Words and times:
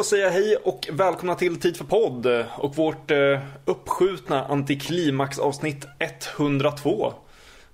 Då 0.00 0.04
säger 0.04 0.24
jag 0.24 0.32
hej 0.32 0.56
och 0.56 0.88
välkomna 0.92 1.34
till 1.34 1.60
Tid 1.60 1.76
för 1.76 1.84
podd 1.84 2.26
och 2.58 2.76
vårt 2.76 3.10
eh, 3.10 3.40
uppskjutna 3.64 4.44
antiklimaxavsnitt 4.44 5.86
102. 5.98 7.12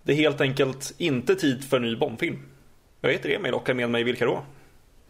Det 0.02 0.12
är 0.12 0.16
helt 0.16 0.40
enkelt 0.40 0.94
inte 0.98 1.34
tid 1.34 1.64
för 1.64 1.76
en 1.76 1.82
ny 1.82 1.96
Bondfilm. 1.96 2.38
Jag 3.00 3.12
heter 3.12 3.30
Emil 3.30 3.54
och 3.54 3.68
har 3.68 3.74
med 3.74 3.90
mig 3.90 4.04
vilka 4.04 4.24
då? 4.24 4.42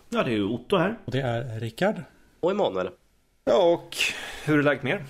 Ja, 0.09 0.23
det 0.23 0.31
är 0.31 0.35
ju 0.35 0.45
Otto 0.45 0.77
här. 0.77 0.99
Och 1.05 1.13
det 1.13 1.21
är 1.21 1.61
Rickard. 1.61 2.03
Och 2.41 2.51
Emanuel. 2.51 2.89
Ja, 3.45 3.73
och 3.73 3.97
hur 4.45 4.59
är 4.59 4.63
läget 4.63 4.83
med 4.83 4.93
er? 4.93 5.05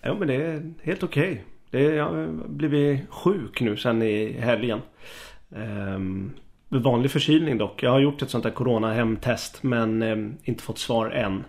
Ja, 0.00 0.14
men 0.14 0.28
det 0.28 0.34
är 0.34 0.72
helt 0.82 1.02
okej. 1.02 1.44
Okay. 1.68 1.82
Jag 1.82 2.04
har 2.04 2.26
blivit 2.48 3.00
sjuk 3.10 3.60
nu 3.60 3.76
sen 3.76 4.02
i 4.02 4.32
helgen. 4.32 4.80
Um, 5.48 6.34
vanlig 6.80 7.10
förkylning 7.10 7.58
dock. 7.58 7.82
Jag 7.82 7.90
har 7.90 8.00
gjort 8.00 8.22
ett 8.22 8.30
sånt 8.30 8.44
där 8.44 8.50
corona 8.50 8.92
hemtest 8.92 9.62
men 9.62 10.02
eh, 10.02 10.16
inte 10.44 10.62
fått 10.62 10.78
svar 10.78 11.10
än. 11.10 11.44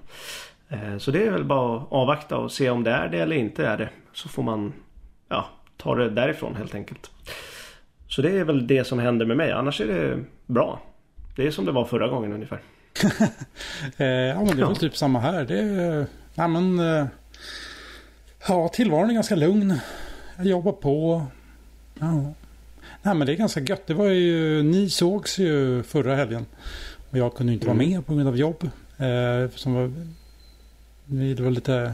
Eh, 0.70 0.98
så 0.98 1.12
det 1.12 1.24
är 1.26 1.32
väl 1.32 1.44
bara 1.44 1.78
att 1.78 1.92
avvakta 1.92 2.38
och 2.38 2.52
se 2.52 2.70
om 2.70 2.84
det 2.84 2.92
är 2.92 3.10
det 3.10 3.20
eller 3.20 3.36
inte 3.36 3.68
är 3.68 3.78
det. 3.78 3.90
Så 4.14 4.30
får 4.30 4.44
man 4.44 4.74
ja, 5.30 5.46
ta 5.78 5.96
det 5.96 6.10
därifrån 6.10 6.56
helt 6.56 6.76
enkelt. 6.76 7.12
Så 8.08 8.22
det 8.22 8.40
är 8.40 8.44
väl 8.44 8.68
det 8.68 8.84
som 8.84 9.00
händer 9.00 9.26
med 9.26 9.38
mig. 9.38 9.52
Annars 9.52 9.82
är 9.82 9.88
det 9.88 10.20
bra. 10.46 10.82
Det 11.36 11.48
är 11.48 11.52
som 11.52 11.66
det 11.66 11.72
var 11.72 11.86
förra 11.86 12.08
gången 12.08 12.34
ungefär. 12.34 12.62
eh, 13.98 14.08
ja 14.08 14.44
men 14.44 14.58
det 14.58 14.64
är 14.64 14.68
väl 14.68 14.76
typ 14.76 14.98
samma 14.98 15.20
här. 15.20 15.46
Det 15.46 15.60
är, 15.60 16.06
ja 16.36 16.48
men 16.48 16.80
eh, 16.80 17.06
Ja 18.48 18.68
tillvaron 18.68 19.10
är 19.10 19.14
ganska 19.14 19.36
lugn. 19.36 19.80
Jag 20.38 20.46
jobbar 20.46 20.72
på. 20.72 21.26
Ja. 22.00 22.34
Nej 23.06 23.16
men 23.16 23.28
det 23.28 23.34
är 23.34 23.38
ganska 23.38 23.60
gött. 23.60 23.88
Det 23.88 23.94
var 23.94 24.08
ju, 24.08 24.64
ni 24.64 24.90
sågs 24.90 25.38
ju 25.38 25.84
förra 25.84 26.16
helgen. 26.16 26.46
Och 27.10 27.18
jag 27.18 27.36
kunde 27.36 27.54
inte 27.54 27.66
mm. 27.66 27.78
vara 27.78 27.88
med 27.88 28.06
på 28.06 28.14
grund 28.14 28.28
av 28.28 28.38
jobb. 28.38 28.70
Eh, 28.98 29.50
som 29.56 29.74
var, 29.74 29.92
det 31.06 31.44
var 31.44 31.52
lite 31.52 31.94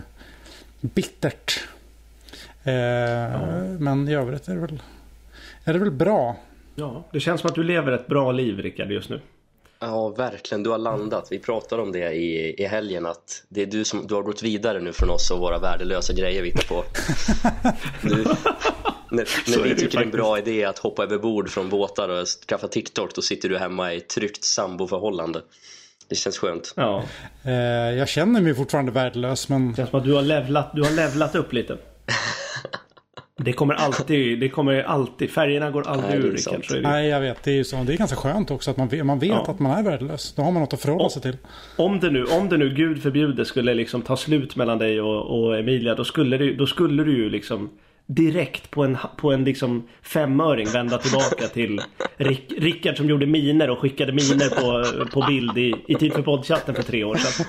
bittert. 0.82 1.68
Eh, 2.64 2.74
ja. 2.74 3.40
Men 3.80 4.08
i 4.08 4.14
övrigt 4.14 4.48
är 4.48 4.54
det 4.54 4.62
väl, 4.62 4.82
är 5.64 5.74
det 5.74 5.80
väl 5.80 5.92
bra. 5.92 6.36
Ja, 6.76 7.08
det 7.12 7.20
känns 7.20 7.42
som 7.42 7.50
att 7.50 7.56
du 7.56 7.64
lever 7.64 7.92
ett 7.92 8.08
bra 8.08 8.32
liv 8.32 8.60
Rickard 8.60 8.92
just 8.92 9.10
nu. 9.10 9.22
Ja, 9.80 10.10
verkligen. 10.10 10.64
Du 10.64 10.70
har 10.70 10.78
landat. 10.78 11.28
Vi 11.32 11.40
pratade 11.40 11.82
om 11.82 11.92
det 11.92 12.12
i, 12.12 12.56
i 12.64 12.66
helgen 12.66 13.06
att 13.06 13.44
det 13.50 13.62
är 13.62 13.66
du 13.66 13.84
som 13.84 14.08
du 14.08 14.16
har 14.16 14.22
gått 14.22 14.44
vidare 14.44 14.80
nu 14.80 14.94
från 14.94 15.10
oss 15.10 15.32
och 15.32 15.40
våra 15.40 15.60
värdelösa 15.60 16.14
grejer 16.14 16.42
vi 16.42 16.50
hittar 16.50 16.68
på. 16.68 16.84
när, 19.12 19.28
när 19.58 19.64
vi 19.64 19.76
tycker 19.76 19.98
det 19.98 20.04
är 20.04 20.06
en 20.06 20.12
bra 20.12 20.38
idé 20.38 20.66
att 20.66 20.80
hoppa 20.80 21.04
över 21.04 21.18
bord 21.18 21.50
från 21.50 21.70
båtar 21.70 22.10
och 22.10 22.28
skaffa 22.28 22.68
TikTok 22.68 23.16
då 23.16 23.22
sitter 23.22 23.50
du 23.50 23.58
hemma 23.58 23.94
i 23.94 23.98
ett 23.98 24.10
tryggt 24.10 24.44
samboförhållande. 24.44 25.42
Det 26.10 26.16
känns 26.16 26.38
skönt. 26.38 26.74
Ja. 26.76 27.04
Eh, 27.44 27.54
jag 27.98 28.10
känner 28.10 28.42
mig 28.42 28.56
fortfarande 28.56 28.92
värdelös 28.92 29.50
men... 29.50 29.70
Det 29.72 29.76
känns 29.76 29.90
som 29.90 30.00
att 30.00 30.06
du 30.06 30.14
har 30.14 30.22
levlat, 30.22 30.72
du 30.74 30.84
har 30.84 30.92
levlat 30.92 31.36
upp 31.36 31.54
lite. 31.54 31.78
Det 33.42 33.54
kommer 33.54 33.74
alltid, 33.74 34.40
det 34.40 34.50
kommer 34.50 34.84
alltid, 34.84 35.32
färgerna 35.32 35.72
går 35.72 35.88
aldrig 35.88 36.20
ur 36.20 36.32
Rickard. 36.32 36.82
Nej 36.82 37.08
jag 37.08 37.22
vet, 37.22 37.44
det 37.44 37.52
är 37.52 37.56
ju 37.56 37.64
så. 37.64 37.76
Det 37.84 37.94
är 37.94 37.98
ganska 37.98 38.16
skönt 38.16 38.52
också 38.52 38.72
att 38.72 38.78
man 38.78 38.88
vet, 38.88 39.06
man 39.06 39.20
vet 39.20 39.30
ja. 39.30 39.46
att 39.48 39.60
man 39.60 39.72
är 39.72 39.84
värdelös. 39.84 40.34
Då 40.36 40.42
har 40.42 40.52
man 40.52 40.62
något 40.62 40.74
att 40.74 40.82
förhålla 40.82 41.10
sig 41.10 41.22
till. 41.22 41.38
Om 41.76 42.00
det 42.00 42.10
nu, 42.10 42.26
om 42.26 42.50
det 42.50 42.58
nu 42.58 42.70
gud 42.70 43.02
förbjude 43.02 43.46
skulle 43.46 43.74
liksom 43.74 44.02
ta 44.02 44.18
slut 44.18 44.56
mellan 44.56 44.78
dig 44.78 45.02
och, 45.02 45.40
och 45.40 45.60
Emilia. 45.60 45.96
Då 45.96 46.06
skulle, 46.06 46.38
du, 46.38 46.56
då 46.56 46.68
skulle 46.68 47.04
du 47.04 47.18
ju 47.18 47.30
liksom 47.30 47.70
direkt 48.10 48.72
på 48.72 48.84
en, 48.84 48.98
på 49.18 49.32
en 49.32 49.44
liksom 49.44 49.88
femöring 50.02 50.70
vända 50.70 50.98
tillbaka 50.98 51.48
till 51.48 51.82
Rick, 52.18 52.53
Rickard 52.58 52.97
som 52.97 53.09
gjorde 53.09 53.25
miner 53.25 53.70
och 53.70 53.80
skickade 53.80 54.12
miner 54.12 54.50
på, 54.50 55.06
på 55.09 55.28
bild 55.28 55.58
i, 55.58 55.75
i 55.88 55.96
Tid 55.96 56.14
för 56.14 56.22
poddchatten 56.22 56.75
för 56.75 56.84
tre 56.84 57.03
år 57.03 57.16
sedan. 57.16 57.46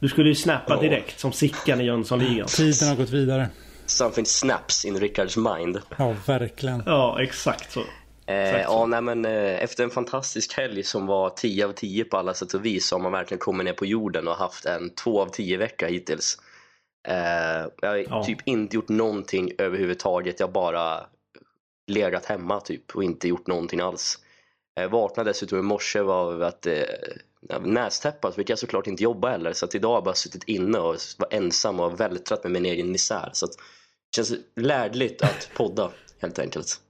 Du 0.00 0.08
skulle 0.08 0.28
ju 0.28 0.34
snappa 0.34 0.80
direkt 0.80 1.20
som 1.20 1.32
Sickan 1.32 1.80
i 1.80 1.84
Jönssonligan. 1.84 2.46
Tiden 2.46 2.88
har 2.88 2.96
gått 2.96 3.10
vidare. 3.10 3.48
Something 3.86 4.26
snaps 4.26 4.84
in 4.84 5.00
Rickards 5.00 5.36
mind. 5.36 5.78
Ja, 5.96 6.14
verkligen. 6.26 6.82
Ja, 6.86 7.22
exakt 7.22 7.72
så. 7.72 7.80
Eh, 8.26 8.60
ja, 8.60 8.86
nej, 8.86 9.02
men, 9.02 9.24
eh, 9.24 9.62
efter 9.62 9.84
en 9.84 9.90
fantastisk 9.90 10.56
helg 10.56 10.82
som 10.82 11.06
var 11.06 11.30
10 11.30 11.66
av 11.66 11.72
10 11.72 12.04
på 12.04 12.16
alla 12.16 12.34
sätt 12.34 12.54
och 12.54 12.64
vis 12.64 12.86
så 12.86 12.96
har 12.96 13.02
man 13.02 13.12
verkligen 13.12 13.38
kommit 13.38 13.64
ner 13.64 13.72
på 13.72 13.86
jorden 13.86 14.28
och 14.28 14.34
haft 14.34 14.64
en 14.64 14.94
2 14.94 15.22
av 15.22 15.26
10 15.26 15.56
vecka 15.56 15.86
hittills. 15.86 16.38
Eh, 17.08 17.68
jag 17.80 17.88
har 17.88 17.96
ja. 17.96 18.24
typ 18.24 18.38
inte 18.44 18.76
gjort 18.76 18.88
någonting 18.88 19.52
överhuvudtaget. 19.58 20.40
Jag 20.40 20.46
har 20.46 20.52
bara 20.52 21.06
legat 21.86 22.24
hemma 22.24 22.60
typ 22.60 22.96
och 22.96 23.04
inte 23.04 23.28
gjort 23.28 23.46
någonting 23.46 23.80
alls. 23.80 24.18
Jag 24.74 24.88
vaknade 24.88 25.30
dessutom 25.30 25.58
i 25.58 25.62
morse 25.62 26.00
av 26.00 26.42
att 26.42 26.66
eh, 26.66 26.74
nästäppa 27.60 28.32
fick 28.32 28.50
jag 28.50 28.58
såklart 28.58 28.86
inte 28.86 29.02
jobba 29.02 29.30
heller. 29.30 29.52
Så 29.52 29.64
att 29.64 29.74
idag 29.74 29.88
har 29.88 29.96
jag 29.96 30.04
bara 30.04 30.14
suttit 30.14 30.44
inne 30.44 30.78
och 30.78 30.96
var 31.18 31.28
ensam 31.30 31.80
och 31.80 32.00
vältrat 32.00 32.42
med 32.42 32.52
min 32.52 32.66
egen 32.66 32.92
misär. 32.92 33.30
Så 33.32 33.46
att 33.46 33.52
det 33.52 34.16
känns 34.16 34.34
lärdligt 34.56 35.22
att 35.22 35.50
podda 35.54 35.90
helt 36.20 36.38
enkelt. 36.38 36.80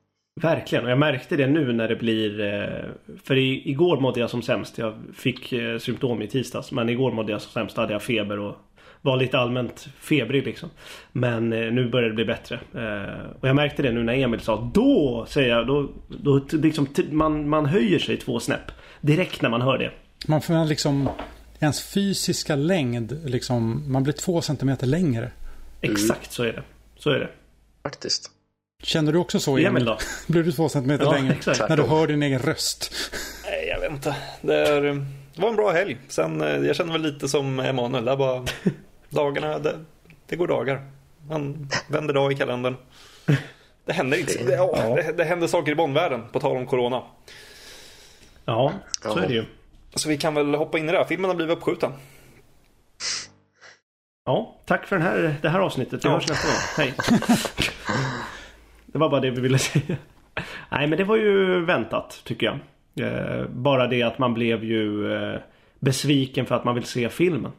Verkligen 0.41 0.85
och 0.85 0.91
jag 0.91 0.99
märkte 0.99 1.37
det 1.37 1.47
nu 1.47 1.73
när 1.73 1.89
det 1.89 1.97
blir 1.97 2.41
eh, 2.41 3.17
För 3.25 3.37
igår 3.37 4.01
mådde 4.01 4.21
jag 4.21 4.31
som 4.31 4.43
sämst. 4.43 4.79
Jag 4.79 5.03
fick 5.15 5.53
eh, 5.53 5.79
symptom 5.79 6.23
i 6.23 6.29
tisdags 6.29 6.73
men 6.73 6.89
igår 6.89 7.13
mådde 7.13 7.33
jag 7.33 7.43
som 7.43 7.53
sämst. 7.53 7.77
Hade 7.77 7.93
jag 7.93 8.03
feber 8.03 8.39
och 8.39 8.57
var 9.03 9.17
lite 9.17 9.39
allmänt 9.39 9.89
febrig 10.01 10.45
liksom. 10.45 10.71
Men 11.13 11.53
eh, 11.53 11.73
nu 11.73 11.89
börjar 11.89 12.09
det 12.09 12.15
bli 12.15 12.25
bättre. 12.25 12.55
Eh, 12.55 13.31
och 13.41 13.49
jag 13.49 13.57
märkte 13.57 13.83
det 13.83 13.93
nu 13.93 14.03
när 14.03 14.15
Emil 14.15 14.41
sa 14.41 14.71
då 14.75 15.27
säger 15.29 15.49
jag 15.49 15.67
då, 15.67 15.91
då 16.09 16.41
liksom 16.53 16.87
man, 17.11 17.49
man 17.49 17.67
höjer 17.67 17.99
sig 17.99 18.17
två 18.17 18.41
snäpp. 18.41 18.73
Direkt 19.01 19.43
när 19.43 19.51
man 19.51 19.63
hör 19.63 19.79
det. 19.79 19.91
Man 20.27 20.43
får 20.43 20.65
liksom 20.65 21.09
ens 21.61 21.93
fysiska 21.95 22.57
längd 22.57 23.21
liksom 23.25 23.93
man 23.93 24.03
blir 24.03 24.13
två 24.13 24.41
centimeter 24.41 24.87
längre. 24.87 25.31
Exakt 25.81 26.33
så 26.33 26.43
är 26.43 26.53
det. 26.53 26.63
Så 26.97 27.11
är 27.11 27.19
det. 27.19 27.29
Faktiskt. 27.83 28.31
Känner 28.83 29.13
du 29.13 29.19
också 29.19 29.41
så 29.41 29.51
Emil? 29.51 29.67
Emil 29.67 29.85
då? 29.85 29.99
Blir 30.33 30.43
du 30.43 30.53
två 30.53 30.69
centimeter 30.69 31.05
ja, 31.05 31.13
längre 31.13 31.33
exakt. 31.33 31.69
när 31.69 31.77
du 31.77 31.83
hör 31.83 32.07
din 32.07 32.23
egen 32.23 32.39
röst? 32.39 32.95
Nej, 33.45 33.69
jag 33.69 33.81
vet 33.81 33.91
inte. 33.91 34.17
Det, 34.41 34.69
är, 34.69 34.83
det 35.35 35.43
var 35.43 35.49
en 35.49 35.57
bra 35.57 35.71
helg. 35.71 35.99
Sen, 36.09 36.41
eh, 36.41 36.49
jag 36.49 36.77
känner 36.77 36.93
väl 36.93 37.03
lite 37.03 37.29
som 37.29 37.61
Emanuel. 37.61 38.05
Det 38.05 38.17
bara 38.17 38.45
dagarna, 39.13 39.59
det, 39.59 39.79
det, 40.27 40.37
går 40.37 40.47
dagar. 40.47 40.91
Man 41.29 41.69
vänder 41.89 42.15
dag 42.15 42.33
i 42.33 42.35
kalendern. 42.35 42.77
Det 43.85 43.93
händer 43.93 44.19
inte. 44.19 44.45
Det, 44.45 44.55
ja, 44.55 44.95
det, 44.97 45.13
det 45.17 45.25
händer 45.25 45.47
saker 45.47 45.73
i 45.73 45.75
Bondvärlden, 45.75 46.23
på 46.33 46.41
tal 46.41 46.57
om 46.57 46.67
Corona. 46.67 47.03
Ja, 48.45 48.73
så 49.03 49.19
är 49.19 49.29
det 49.29 49.35
ju. 49.35 49.45
Så 49.95 50.09
vi 50.09 50.19
kan 50.19 50.35
väl 50.35 50.55
hoppa 50.55 50.79
in 50.79 50.89
i 50.89 50.93
det. 50.93 51.05
Filmen 51.09 51.31
har 51.31 51.37
blivit 51.37 51.57
uppskjuten. 51.57 51.93
Ja, 54.25 54.57
tack 54.65 54.87
för 54.87 54.97
den 54.97 55.07
här, 55.07 55.35
det 55.43 55.49
här 55.49 55.61
avsnittet. 55.61 56.05
Vi 56.05 56.09
ja. 56.09 56.15
hörs 56.15 56.29
nästa 56.29 56.49
gång. 56.49 56.57
Hej. 56.77 56.95
det 58.87 58.99
var 58.99 59.09
bara 59.09 59.21
det 59.21 59.31
vi 59.31 59.41
ville 59.41 59.59
säga. 59.59 59.97
Nej, 60.71 60.87
men 60.87 60.99
det 60.99 61.05
var 61.05 61.17
ju 61.17 61.65
väntat, 61.65 62.23
tycker 62.25 62.47
jag. 62.47 62.59
Eh, 63.07 63.47
bara 63.49 63.87
det 63.87 64.03
att 64.03 64.19
man 64.19 64.35
blev 64.35 64.65
ju 64.65 65.13
eh, 65.15 65.41
besviken 65.81 66.47
för 66.47 66.55
att 66.55 66.65
man 66.65 66.75
vill 66.75 66.85
se 66.85 67.09
filmen. 67.09 67.53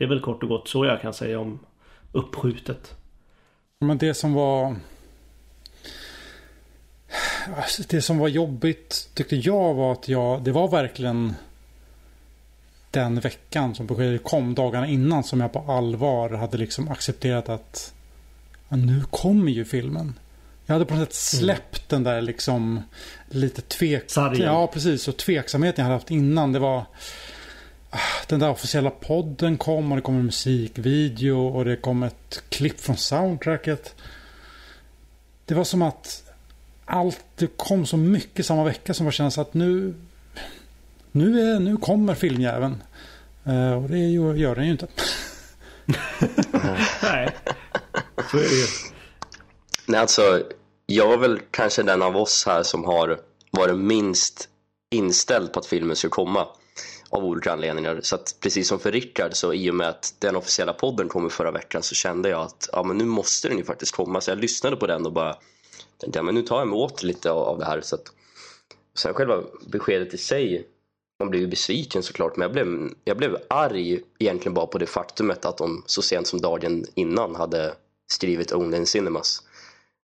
Det 0.00 0.04
är 0.04 0.08
väl 0.08 0.20
kort 0.20 0.42
och 0.42 0.48
gott 0.48 0.68
så 0.68 0.84
jag 0.84 1.00
kan 1.00 1.14
säga 1.14 1.40
om 1.40 1.58
uppskjutet. 2.12 2.94
Men 3.78 3.98
det 3.98 4.14
som 4.14 4.34
var... 4.34 4.76
Det 7.88 8.02
som 8.02 8.18
var 8.18 8.28
jobbigt 8.28 9.10
tyckte 9.14 9.36
jag 9.36 9.74
var 9.74 9.92
att 9.92 10.08
jag... 10.08 10.44
Det 10.44 10.52
var 10.52 10.68
verkligen 10.68 11.34
den 12.90 13.20
veckan 13.20 13.74
som 13.74 13.86
beskedet 13.86 14.24
kom, 14.24 14.54
dagarna 14.54 14.86
innan, 14.86 15.24
som 15.24 15.40
jag 15.40 15.52
på 15.52 15.58
allvar 15.58 16.30
hade 16.30 16.58
liksom 16.58 16.88
accepterat 16.88 17.48
att 17.48 17.94
ja, 18.68 18.76
nu 18.76 19.02
kommer 19.10 19.52
ju 19.52 19.64
filmen. 19.64 20.14
Jag 20.66 20.72
hade 20.72 20.84
på 20.84 20.94
något 20.94 21.12
sätt 21.12 21.40
mm. 21.40 21.44
släppt 21.44 21.92
mm. 21.92 22.04
den 22.04 22.14
där 22.14 22.22
liksom 22.22 22.82
lite 23.28 23.62
tvek... 23.62 24.04
Ja, 24.38 24.66
precis. 24.66 25.08
Och 25.08 25.16
tveksamheten 25.16 25.82
jag 25.82 25.84
hade 25.84 25.96
haft 25.96 26.10
innan. 26.10 26.52
Det 26.52 26.58
var 26.58 26.84
den 28.26 28.40
där 28.40 28.50
officiella 28.50 28.90
podden 28.90 29.58
kom 29.58 29.92
och 29.92 29.96
det 29.96 30.02
kom 30.02 30.16
en 30.16 30.24
musikvideo 30.24 31.48
och 31.48 31.64
det 31.64 31.76
kom 31.76 32.02
ett 32.02 32.42
klipp 32.48 32.80
från 32.80 32.96
soundtracket. 32.96 33.94
Det 35.44 35.54
var 35.54 35.64
som 35.64 35.82
att 35.82 36.22
allt, 36.84 37.24
det 37.36 37.56
kom 37.56 37.86
så 37.86 37.96
mycket 37.96 38.46
samma 38.46 38.64
vecka 38.64 38.94
som 38.94 39.06
var 39.06 39.12
kändes 39.12 39.38
att 39.38 39.54
nu, 39.54 39.94
nu, 41.12 41.40
är, 41.40 41.60
nu 41.60 41.76
kommer 41.76 42.14
filmjäveln. 42.14 42.82
Uh, 43.46 43.72
och 43.72 43.90
det 43.90 43.98
gör 43.98 44.54
den 44.54 44.64
ju 44.64 44.70
inte. 44.70 44.86
Nej, 47.02 47.36
så 48.30 48.36
är 48.36 48.42
det. 48.42 48.94
Nej, 49.86 50.00
alltså, 50.00 50.42
jag 50.86 51.12
är 51.12 51.18
väl 51.18 51.40
kanske 51.50 51.82
den 51.82 52.02
av 52.02 52.16
oss 52.16 52.46
här 52.46 52.62
som 52.62 52.84
har 52.84 53.20
varit 53.50 53.78
minst 53.78 54.48
inställd 54.90 55.52
på 55.52 55.60
att 55.60 55.66
filmen 55.66 55.96
ska 55.96 56.08
komma 56.08 56.46
av 57.10 57.24
olika 57.24 57.52
anledningar. 57.52 58.00
Så 58.02 58.14
att 58.14 58.36
precis 58.40 58.68
som 58.68 58.78
för 58.78 58.92
Rickard 58.92 59.34
så 59.34 59.52
i 59.52 59.70
och 59.70 59.74
med 59.74 59.88
att 59.88 60.14
den 60.18 60.36
officiella 60.36 60.72
podden 60.72 61.08
kom 61.08 61.30
förra 61.30 61.50
veckan 61.50 61.82
så 61.82 61.94
kände 61.94 62.28
jag 62.28 62.40
att 62.40 62.68
ja, 62.72 62.82
men 62.82 62.98
nu 62.98 63.04
måste 63.04 63.48
den 63.48 63.58
ju 63.58 63.64
faktiskt 63.64 63.96
komma. 63.96 64.20
Så 64.20 64.30
jag 64.30 64.38
lyssnade 64.38 64.76
på 64.76 64.86
den 64.86 65.06
och 65.06 65.12
bara 65.12 65.36
tänkte 65.98 66.18
ja, 66.18 66.22
men 66.22 66.34
nu 66.34 66.42
tar 66.42 66.58
jag 66.58 66.68
mig 66.68 66.76
åt 66.76 67.02
lite 67.02 67.30
av, 67.30 67.38
av 67.38 67.58
det 67.58 67.64
här. 67.64 67.80
Så 67.80 67.94
att, 67.94 68.12
sen 68.94 69.14
själva 69.14 69.42
beskedet 69.66 70.14
i 70.14 70.18
sig 70.18 70.66
man 71.20 71.30
blev 71.30 71.42
ju 71.42 71.48
besviken 71.48 72.02
såklart, 72.02 72.36
men 72.36 72.42
jag 72.42 72.52
blev, 72.52 72.94
jag 73.04 73.16
blev 73.16 73.36
arg 73.48 74.02
egentligen 74.18 74.54
bara 74.54 74.66
på 74.66 74.78
det 74.78 74.86
faktumet 74.86 75.44
att 75.44 75.58
de 75.58 75.82
så 75.86 76.02
sent 76.02 76.26
som 76.26 76.40
dagen 76.40 76.86
innan 76.94 77.34
hade 77.34 77.74
skrivit 78.12 78.52
Only 78.52 78.76
in 78.76 78.86
Cinemas. 78.86 79.42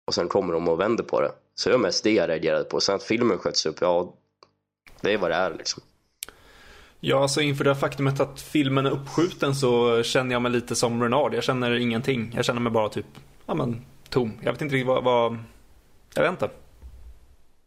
Och 0.07 0.13
sen 0.13 0.27
kommer 0.27 0.53
de 0.53 0.68
och 0.68 0.80
vänder 0.80 1.03
på 1.03 1.21
det. 1.21 1.31
Så 1.56 1.69
det 1.69 1.75
var 1.75 1.81
mest 1.81 2.03
det 2.03 2.12
jag 2.12 2.30
reagerade 2.30 2.63
på. 2.63 2.81
Sen 2.81 2.95
att 2.95 3.03
filmen 3.03 3.38
sköts 3.38 3.65
upp, 3.65 3.77
ja, 3.81 4.13
det 5.01 5.13
är 5.13 5.18
vad 5.18 5.31
det 5.31 5.36
är 5.36 5.56
liksom. 5.57 5.83
Ja, 7.03 7.21
alltså 7.21 7.42
inför 7.42 7.63
det 7.63 7.75
faktumet 7.75 8.19
att 8.19 8.42
filmen 8.42 8.86
är 8.86 8.92
uppskjuten 8.92 9.56
så 9.56 10.03
känner 10.03 10.31
jag 10.31 10.42
mig 10.42 10.51
lite 10.51 10.75
som 10.75 11.03
Renard. 11.03 11.33
Jag 11.33 11.44
känner 11.44 11.80
ingenting. 11.80 12.33
Jag 12.36 12.45
känner 12.45 12.62
mig 12.62 12.71
bara 12.71 12.89
typ, 12.89 13.06
ja 13.45 13.53
men, 13.53 13.86
tom. 14.09 14.33
Jag 14.42 14.51
vet 14.51 14.62
inte 14.62 14.75
riktigt 14.75 14.88
vad, 14.88 15.03
vad 15.03 15.38
jag 16.15 16.24
vet 16.24 16.31
inte. 16.31 16.50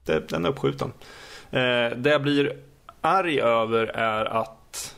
Det, 0.05 0.29
den 0.29 0.45
är 0.45 0.49
uppskjuten. 0.49 0.93
Eh, 1.51 1.97
det 1.97 2.11
jag 2.11 2.23
blir 2.23 2.57
arg 3.01 3.41
över 3.41 3.87
är 3.87 4.25
att 4.25 4.97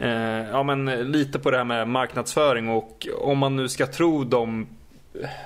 eh, 0.00 0.50
ja 0.50 0.62
men 0.62 0.84
lite 1.12 1.38
på 1.38 1.50
det 1.50 1.56
här 1.56 1.64
med 1.64 1.88
marknadsföring 1.88 2.68
och 2.68 3.06
om 3.18 3.38
man 3.38 3.56
nu 3.56 3.68
ska 3.68 3.86
tro 3.86 4.24
de 4.24 4.66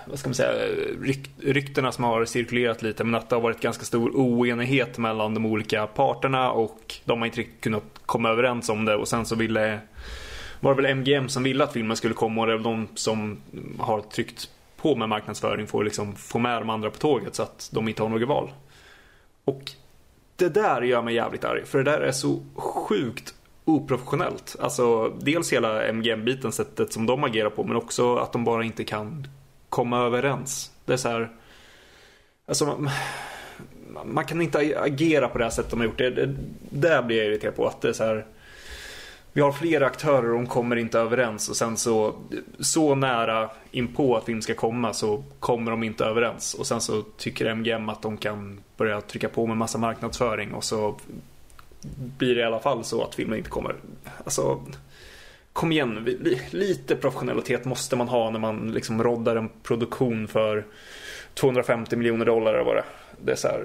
vad 0.07 0.19
ska 0.19 0.29
man 0.29 0.35
säga, 0.35 0.67
ryk, 1.01 1.31
ryktena 1.39 1.93
som 1.93 2.05
har 2.05 2.25
cirkulerat 2.25 2.83
lite 2.83 3.05
men 3.05 3.15
att 3.15 3.29
det 3.29 3.37
har 3.37 3.41
varit 3.41 3.61
ganska 3.61 3.85
stor 3.85 4.11
oenighet 4.15 4.99
mellan 4.99 5.35
de 5.35 5.47
olika 5.47 5.87
parterna 5.87 6.51
och 6.51 6.95
de 7.05 7.19
har 7.19 7.27
inte 7.27 7.41
riktigt 7.41 7.61
kunnat 7.61 7.85
komma 8.07 8.31
överens 8.31 8.69
om 8.69 8.85
det 8.85 8.95
och 8.95 9.09
sen 9.09 9.27
så 9.27 9.37
ville 9.37 9.81
var 10.61 10.75
det 10.75 10.83
väl 10.83 10.97
MGM 10.97 11.29
som 11.29 11.43
ville 11.43 11.65
att 11.65 11.73
filmen 11.73 11.97
skulle 11.97 12.15
komma 12.15 12.41
och 12.41 12.47
det 12.47 12.53
är 12.53 12.57
väl 12.57 12.63
de 12.63 12.89
som 12.95 13.39
har 13.79 14.01
tryckt 14.01 14.51
på 14.77 14.97
med 14.97 15.09
marknadsföring 15.09 15.67
för 15.67 15.79
att 15.79 15.85
liksom 15.85 16.17
få 16.17 16.39
med 16.39 16.61
de 16.63 16.71
andra 16.71 16.91
på 16.91 16.99
tåget 16.99 17.35
så 17.35 17.43
att 17.43 17.71
de 17.73 17.89
inte 17.89 18.03
har 18.03 18.09
något 18.09 18.29
val. 18.29 18.53
Och 19.45 19.73
det 20.37 20.49
där 20.49 20.83
gör 20.83 21.03
mig 21.03 21.15
jävligt 21.15 21.45
arg 21.45 21.67
för 21.67 21.79
det 21.79 21.91
där 21.91 22.01
är 22.01 22.13
så 22.13 22.43
sjukt 22.55 23.35
oprofessionellt. 23.65 24.57
Alltså 24.61 25.09
dels 25.09 25.53
hela 25.53 25.93
MGM-biten, 25.93 26.53
sättet 26.53 26.93
som 26.93 27.07
de 27.07 27.25
agerar 27.25 27.51
på 27.51 27.65
men 27.65 27.77
också 27.77 28.17
att 28.17 28.33
de 28.33 28.45
bara 28.45 28.65
inte 28.65 28.85
kan 28.85 29.27
komma 29.73 29.99
överens. 29.99 30.71
Det 30.85 30.93
är 30.93 30.97
så 30.97 31.09
här, 31.09 31.31
alltså 32.47 32.67
man, 32.67 32.91
man 34.05 34.25
kan 34.25 34.43
inte 34.43 34.75
agera 34.79 35.29
på 35.29 35.39
det 35.39 35.45
här 35.45 35.51
sättet 35.51 35.71
de 35.71 35.81
har 35.81 35.87
gjort. 35.87 35.99
Det, 35.99 36.11
det 36.11 36.35
där 36.71 37.03
blir 37.03 37.17
jag 37.17 37.27
irriterad 37.27 37.57
på. 37.57 37.67
Att 37.67 37.81
det 37.81 37.89
är 37.89 37.93
så 37.93 38.05
här, 38.05 38.27
vi 39.33 39.41
har 39.41 39.53
flera 39.53 39.87
aktörer 39.87 40.29
och 40.29 40.35
de 40.35 40.47
kommer 40.47 40.77
inte 40.77 40.99
överens 40.99 41.49
och 41.49 41.57
sen 41.57 41.77
så 41.77 42.15
så 42.61 42.95
nära 42.95 43.51
inpå 43.71 44.17
att 44.17 44.25
film 44.25 44.43
ska 44.43 44.55
komma 44.55 44.93
så 44.93 45.25
kommer 45.41 45.71
de 45.71 45.83
inte 45.83 46.05
överens 46.05 46.55
och 46.55 46.67
sen 46.67 46.81
så 46.81 47.03
tycker 47.03 47.55
MGM 47.55 47.89
att 47.89 48.03
de 48.03 48.17
kan 48.17 48.61
börja 48.77 49.01
trycka 49.01 49.29
på 49.29 49.47
med 49.47 49.57
massa 49.57 49.79
marknadsföring 49.79 50.55
och 50.55 50.65
så 50.65 50.97
blir 52.19 52.35
det 52.35 52.41
i 52.41 52.45
alla 52.45 52.61
fall 52.61 52.85
så 52.85 53.05
att 53.05 53.15
filmen 53.15 53.39
inte 53.39 53.51
kommer. 53.51 53.75
Alltså 54.25 54.61
kom 55.53 55.73
igen, 55.73 56.19
lite 56.51 56.97
professionalitet 56.97 57.65
måste 57.65 57.97
man 57.97 58.09
ha 58.09 58.31
när 58.31 58.39
man 58.39 58.73
liksom 58.73 59.03
roddar 59.03 59.37
en 59.37 59.49
produktion 59.63 60.29
för 60.29 60.67
250 61.35 61.97
miljoner 61.97 62.25
dollar 62.25 62.55
eller 62.55 62.65
vad 62.65 62.77
det 62.77 62.85
det 63.25 63.33
är. 63.33 63.37
Så 63.37 63.49
här, 63.49 63.65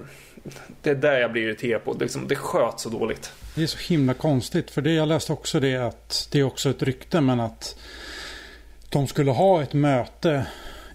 det 0.81 0.89
är 0.89 0.95
där 0.95 1.19
jag 1.19 1.31
blir 1.31 1.43
irriterad 1.43 1.83
på. 1.83 1.93
Det, 1.93 2.05
liksom, 2.05 2.27
det 2.27 2.35
sköts 2.35 2.83
så 2.83 2.89
dåligt. 2.89 3.31
Det 3.55 3.63
är 3.63 3.67
så 3.67 3.93
himla 3.93 4.13
konstigt. 4.13 4.71
För 4.71 4.81
det 4.81 4.93
jag 4.93 5.07
läste 5.07 5.33
också 5.33 5.59
det 5.59 5.75
att 5.75 6.27
det 6.31 6.39
är 6.39 6.43
också 6.43 6.69
ett 6.69 6.83
rykte 6.83 7.21
men 7.21 7.39
att 7.39 7.79
de 8.89 9.07
skulle 9.07 9.31
ha 9.31 9.63
ett 9.63 9.73
möte 9.73 10.45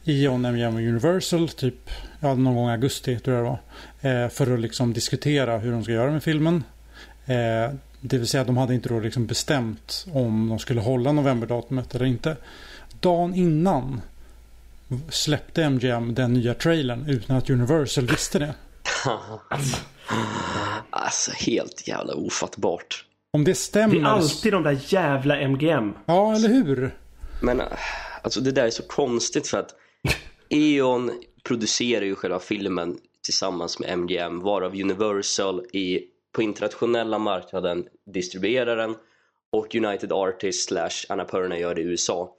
i 0.04 0.28
MGM 0.28 0.74
och 0.74 0.80
Universal 0.80 1.48
typ 1.48 1.90
ja, 2.20 2.34
någon 2.34 2.54
gång 2.54 2.68
i 2.68 2.72
augusti 2.72 3.18
tror 3.18 3.36
jag 3.36 3.44
det 3.44 3.50
var. 3.50 4.24
Eh, 4.24 4.28
för 4.28 4.54
att 4.54 4.60
liksom 4.60 4.92
diskutera 4.92 5.58
hur 5.58 5.72
de 5.72 5.82
ska 5.82 5.92
göra 5.92 6.10
med 6.10 6.22
filmen. 6.22 6.64
Eh, 7.26 7.74
det 8.04 8.18
vill 8.18 8.28
säga 8.28 8.40
att 8.40 8.46
de 8.46 8.56
hade 8.56 8.74
inte 8.74 8.88
då 8.88 9.00
liksom 9.00 9.26
bestämt 9.26 10.06
om 10.12 10.48
de 10.48 10.58
skulle 10.58 10.80
hålla 10.80 11.12
novemberdatumet 11.12 11.94
eller 11.94 12.04
inte. 12.04 12.36
Dagen 13.00 13.34
innan 13.34 14.00
släppte 15.10 15.62
MGM 15.62 16.14
den 16.14 16.32
nya 16.32 16.54
trailern 16.54 17.08
utan 17.08 17.36
att 17.36 17.50
Universal 17.50 18.06
visste 18.06 18.38
det. 18.38 18.54
alltså 20.90 21.32
helt 21.32 21.88
jävla 21.88 22.14
ofattbart. 22.14 23.04
Om 23.30 23.44
det 23.44 23.54
stämmer. 23.54 23.94
Det 23.94 24.00
är 24.00 24.04
alltid 24.04 24.52
de 24.52 24.62
där 24.62 24.78
jävla 24.88 25.48
MGM. 25.48 25.92
Ja, 26.06 26.34
eller 26.34 26.48
hur? 26.48 26.94
Men 27.40 27.62
alltså 28.22 28.40
det 28.40 28.52
där 28.52 28.64
är 28.64 28.70
så 28.70 28.82
konstigt 28.82 29.48
för 29.48 29.58
att 29.58 29.74
E.ON 30.48 31.12
producerar 31.42 32.04
ju 32.04 32.14
själva 32.14 32.38
filmen 32.38 32.98
tillsammans 33.24 33.78
med 33.78 33.98
MGM 33.98 34.40
varav 34.40 34.72
Universal 34.72 35.64
i, 35.72 36.00
på 36.32 36.42
internationella 36.42 37.18
marknaden 37.18 37.88
distribuerar 38.12 38.76
den 38.76 38.96
och 39.52 39.74
United 39.74 40.12
Artists 40.12 40.66
slash 40.66 41.06
Annapurna 41.08 41.58
gör 41.58 41.74
det 41.74 41.80
i 41.80 41.84
USA 41.84 42.36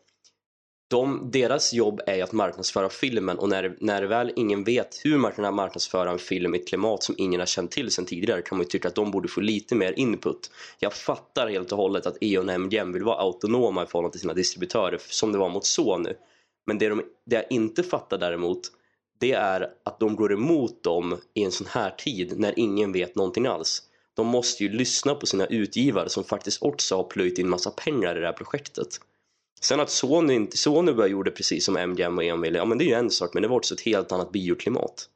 de, 0.94 1.32
deras 1.32 1.74
jobb 1.74 2.02
är 2.08 2.24
att 2.24 2.32
marknadsföra 2.32 2.90
filmen 2.90 3.38
och 3.40 3.50
när, 3.50 3.78
när 3.80 4.04
väl 4.04 4.34
ingen 4.36 4.64
vet 4.64 5.02
hur 5.04 5.18
man 5.18 5.32
kan 5.32 5.56
marknadsföra 5.56 6.12
en 6.12 6.20
film 6.20 6.56
i 6.56 6.60
ett 6.60 6.68
klimat 6.68 7.04
som 7.04 7.16
ingen 7.18 7.40
har 7.40 7.48
känt 7.48 7.72
till 7.72 7.92
sedan 7.92 8.06
tidigare 8.06 8.42
kan 8.42 8.58
man 8.58 8.66
ju 8.66 8.70
tycka 8.70 8.88
att 8.88 8.96
de 8.96 9.12
borde 9.12 9.28
få 9.28 9.42
lite 9.42 9.76
mer 9.76 9.94
input. 10.00 10.52
Jag 10.80 10.94
fattar 10.94 11.50
helt 11.50 11.72
och 11.72 11.78
hållet 11.78 12.06
att 12.06 12.18
E.ON 12.22 12.50
och 12.50 12.56
MGM 12.60 12.94
vill 12.94 13.04
vara 13.04 13.18
autonoma 13.18 13.84
i 13.84 13.86
förhållande 13.86 14.12
till 14.12 14.22
sina 14.22 14.34
distributörer 14.34 14.98
som 15.10 15.32
det 15.32 15.38
var 15.38 15.50
mot 15.50 15.66
Sony. 15.66 16.14
Men 16.66 16.78
det, 16.78 16.90
de, 16.90 17.04
det 17.26 17.36
jag 17.36 17.46
inte 17.50 17.84
fattar 17.84 18.18
däremot 18.18 18.62
det 19.24 19.32
är 19.32 19.70
att 19.84 20.00
de 20.00 20.16
går 20.16 20.34
emot 20.34 20.84
dem 20.84 21.18
i 21.34 21.44
en 21.44 21.52
sån 21.52 21.68
här 21.70 21.90
tid 21.90 22.40
när 22.40 22.60
ingen 22.60 22.92
vet 22.92 23.16
någonting 23.16 23.46
alls. 23.46 23.82
De 24.16 24.28
måste 24.28 24.64
ju 24.64 24.70
lyssna 24.70 25.16
på 25.16 25.26
sina 25.26 25.46
utgivare 25.46 26.10
som 26.10 26.24
faktiskt 26.24 26.64
också 26.64 26.96
har 26.96 27.04
plöjt 27.04 27.40
in 27.40 27.50
massa 27.50 27.72
pengar 27.72 28.18
i 28.18 28.20
det 28.20 28.26
här 28.26 28.34
projektet. 28.34 28.88
Sen 29.62 29.80
att 29.80 29.90
Sony, 29.90 30.34
inte, 30.34 30.58
Sony 30.58 30.92
bara 30.92 31.08
gjorde 31.08 31.32
precis 31.32 31.66
som 31.66 31.78
MGM 31.78 32.18
och 32.18 32.24
Emil, 32.24 32.56
ja 32.56 32.66
men 32.66 32.78
det 32.78 32.84
är 32.84 32.88
ju 32.88 32.94
en 32.94 33.10
sak 33.10 33.34
men 33.34 33.44
det 33.44 33.50
var 33.50 33.56
också 33.56 33.74
ett 33.74 33.82
helt 33.82 34.12
annat 34.12 34.32
bioklimat. 34.32 35.10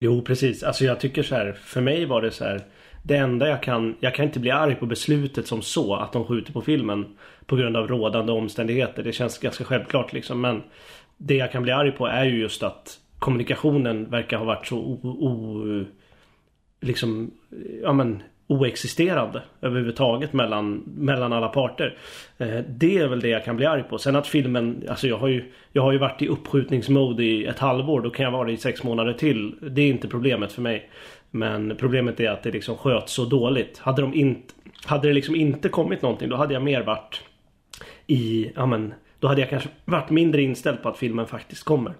Jo 0.00 0.22
precis, 0.22 0.62
alltså 0.62 0.84
jag 0.84 1.00
tycker 1.00 1.22
så 1.22 1.34
här, 1.34 1.52
för 1.52 1.80
mig 1.80 2.06
var 2.06 2.22
det 2.22 2.30
så 2.30 2.44
här 2.44 2.66
det 3.02 3.16
enda 3.16 3.48
jag 3.48 3.62
kan, 3.62 3.96
jag 4.00 4.14
kan 4.14 4.24
inte 4.24 4.40
bli 4.40 4.50
arg 4.50 4.74
på 4.74 4.86
beslutet 4.86 5.46
som 5.46 5.62
så 5.62 5.94
att 5.94 6.12
de 6.12 6.24
skjuter 6.24 6.52
på 6.52 6.62
filmen 6.62 7.16
på 7.46 7.56
grund 7.56 7.76
av 7.76 7.88
rådande 7.88 8.32
omständigheter. 8.32 9.02
Det 9.02 9.12
känns 9.12 9.38
ganska 9.38 9.64
självklart 9.64 10.12
liksom 10.12 10.40
men 10.40 10.62
det 11.16 11.34
jag 11.34 11.52
kan 11.52 11.62
bli 11.62 11.72
arg 11.72 11.92
på 11.92 12.06
är 12.06 12.24
ju 12.24 12.40
just 12.40 12.62
att 12.62 12.98
kommunikationen 13.22 14.10
verkar 14.10 14.36
ha 14.36 14.44
varit 14.44 14.66
så 14.66 14.78
o, 14.78 15.00
o 15.02 15.84
liksom, 16.80 17.30
ja 17.82 17.92
men 17.92 18.22
oexisterande 18.46 19.42
överhuvudtaget 19.60 20.32
mellan, 20.32 20.82
mellan 20.96 21.32
alla 21.32 21.48
parter. 21.48 21.98
Eh, 22.38 22.58
det 22.68 22.98
är 22.98 23.08
väl 23.08 23.20
det 23.20 23.28
jag 23.28 23.44
kan 23.44 23.56
bli 23.56 23.66
arg 23.66 23.82
på. 23.82 23.98
Sen 23.98 24.16
att 24.16 24.26
filmen, 24.26 24.84
alltså 24.88 25.08
jag 25.08 25.18
har 25.18 25.28
ju, 25.28 25.52
jag 25.72 25.82
har 25.82 25.92
ju 25.92 25.98
varit 25.98 26.22
i 26.22 26.28
uppskjutningsmode 26.28 27.24
i 27.24 27.46
ett 27.46 27.58
halvår. 27.58 28.00
Då 28.00 28.10
kan 28.10 28.24
jag 28.24 28.32
vara 28.32 28.46
det 28.46 28.52
i 28.52 28.56
sex 28.56 28.82
månader 28.82 29.12
till. 29.12 29.54
Det 29.70 29.82
är 29.82 29.88
inte 29.88 30.08
problemet 30.08 30.52
för 30.52 30.62
mig. 30.62 30.90
Men 31.30 31.76
problemet 31.76 32.20
är 32.20 32.30
att 32.30 32.42
det 32.42 32.50
liksom 32.50 32.76
sköts 32.76 33.12
så 33.12 33.24
dåligt. 33.24 33.78
Hade, 33.78 34.02
de 34.02 34.14
inte, 34.14 34.54
hade 34.84 35.08
det 35.08 35.14
liksom 35.14 35.34
inte 35.34 35.68
kommit 35.68 36.02
någonting 36.02 36.28
då 36.28 36.36
hade 36.36 36.54
jag 36.54 36.62
mer 36.62 36.82
varit 36.82 37.22
i, 38.06 38.52
ja 38.54 38.66
men 38.66 38.94
då 39.20 39.28
hade 39.28 39.40
jag 39.40 39.50
kanske 39.50 39.68
varit 39.84 40.10
mindre 40.10 40.42
inställd 40.42 40.82
på 40.82 40.88
att 40.88 40.98
filmen 40.98 41.26
faktiskt 41.26 41.64
kommer. 41.64 41.94